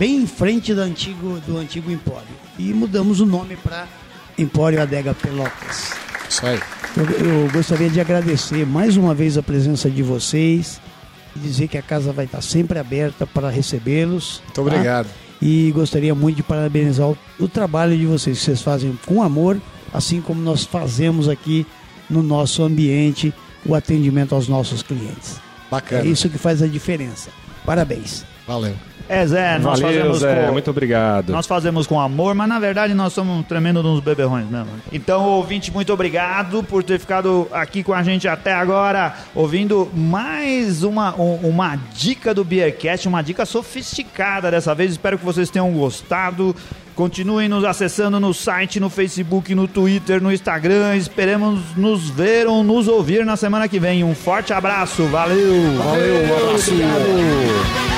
bem 0.02 0.16
em 0.16 0.26
frente 0.26 0.74
do 0.74 0.80
antigo, 0.80 1.38
do 1.46 1.56
antigo 1.58 1.88
Empório. 1.88 2.26
E 2.58 2.74
mudamos 2.74 3.20
o 3.20 3.26
nome 3.26 3.54
para 3.54 3.86
Empório 4.36 4.82
Adega 4.82 5.14
Pelotas. 5.14 5.92
Isso 6.28 6.44
aí. 6.44 6.58
Eu, 6.96 7.44
eu 7.44 7.50
gostaria 7.52 7.88
de 7.88 8.00
agradecer 8.00 8.66
mais 8.66 8.96
uma 8.96 9.14
vez 9.14 9.38
a 9.38 9.44
presença 9.44 9.88
de 9.88 10.02
vocês 10.02 10.80
e 11.36 11.38
dizer 11.38 11.68
que 11.68 11.78
a 11.78 11.82
casa 11.82 12.12
vai 12.12 12.24
estar 12.24 12.40
sempre 12.40 12.80
aberta 12.80 13.24
para 13.28 13.48
recebê-los. 13.48 14.42
Muito 14.42 14.54
tá? 14.54 14.62
obrigado. 14.62 15.08
E 15.40 15.70
gostaria 15.70 16.16
muito 16.16 16.38
de 16.38 16.42
parabenizar 16.42 17.08
o, 17.08 17.16
o 17.38 17.46
trabalho 17.46 17.96
de 17.96 18.04
vocês, 18.04 18.40
que 18.40 18.44
vocês 18.44 18.60
fazem 18.60 18.98
com 19.06 19.22
amor, 19.22 19.56
assim 19.94 20.20
como 20.20 20.42
nós 20.42 20.64
fazemos 20.64 21.28
aqui 21.28 21.64
no 22.10 22.24
nosso 22.24 22.64
ambiente 22.64 23.32
o 23.64 23.72
atendimento 23.72 24.34
aos 24.34 24.48
nossos 24.48 24.82
clientes. 24.82 25.40
Bacana. 25.70 26.02
É 26.02 26.06
isso 26.08 26.28
que 26.28 26.38
faz 26.38 26.60
a 26.60 26.66
diferença. 26.66 27.30
Parabéns. 27.64 28.31
Valeu. 28.46 28.74
É, 29.08 29.26
Zé, 29.26 29.58
nós 29.58 29.78
Valeu, 29.80 29.98
fazemos 29.98 30.18
Zé. 30.20 30.46
com... 30.46 30.52
Muito 30.52 30.70
obrigado. 30.70 31.32
Nós 31.32 31.46
fazemos 31.46 31.86
com 31.86 32.00
amor, 32.00 32.34
mas 32.34 32.48
na 32.48 32.58
verdade 32.58 32.94
nós 32.94 33.12
somos 33.12 33.36
um 33.36 33.42
tremendo 33.42 33.80
uns 33.86 34.00
beberrões 34.00 34.48
mesmo. 34.48 34.68
Então, 34.92 35.24
ouvinte, 35.26 35.70
muito 35.72 35.92
obrigado 35.92 36.62
por 36.62 36.82
ter 36.82 36.98
ficado 36.98 37.46
aqui 37.52 37.82
com 37.82 37.92
a 37.92 38.02
gente 38.02 38.26
até 38.28 38.52
agora, 38.54 39.14
ouvindo 39.34 39.90
mais 39.94 40.82
uma, 40.82 41.14
um- 41.20 41.34
uma 41.48 41.76
dica 41.92 42.32
do 42.32 42.44
Beercast, 42.44 43.06
uma 43.08 43.22
dica 43.22 43.44
sofisticada 43.44 44.50
dessa 44.50 44.74
vez. 44.74 44.92
Espero 44.92 45.18
que 45.18 45.24
vocês 45.24 45.50
tenham 45.50 45.70
gostado. 45.72 46.54
Continuem 46.94 47.48
nos 47.48 47.64
acessando 47.64 48.20
no 48.20 48.32
site, 48.32 48.78
no 48.78 48.88
Facebook, 48.88 49.54
no 49.54 49.66
Twitter, 49.66 50.22
no 50.22 50.32
Instagram. 50.32 50.94
Esperemos 50.96 51.60
nos 51.76 52.08
ver 52.08 52.46
ou 52.46 52.62
nos 52.62 52.86
ouvir 52.88 53.26
na 53.26 53.36
semana 53.36 53.68
que 53.68 53.80
vem. 53.80 54.04
Um 54.04 54.14
forte 54.14 54.52
abraço, 54.52 55.04
valeu! 55.06 55.76
Valeu, 55.78 56.14
um 56.22 56.48
abraço. 56.48 56.70
Obrigado. 56.70 57.91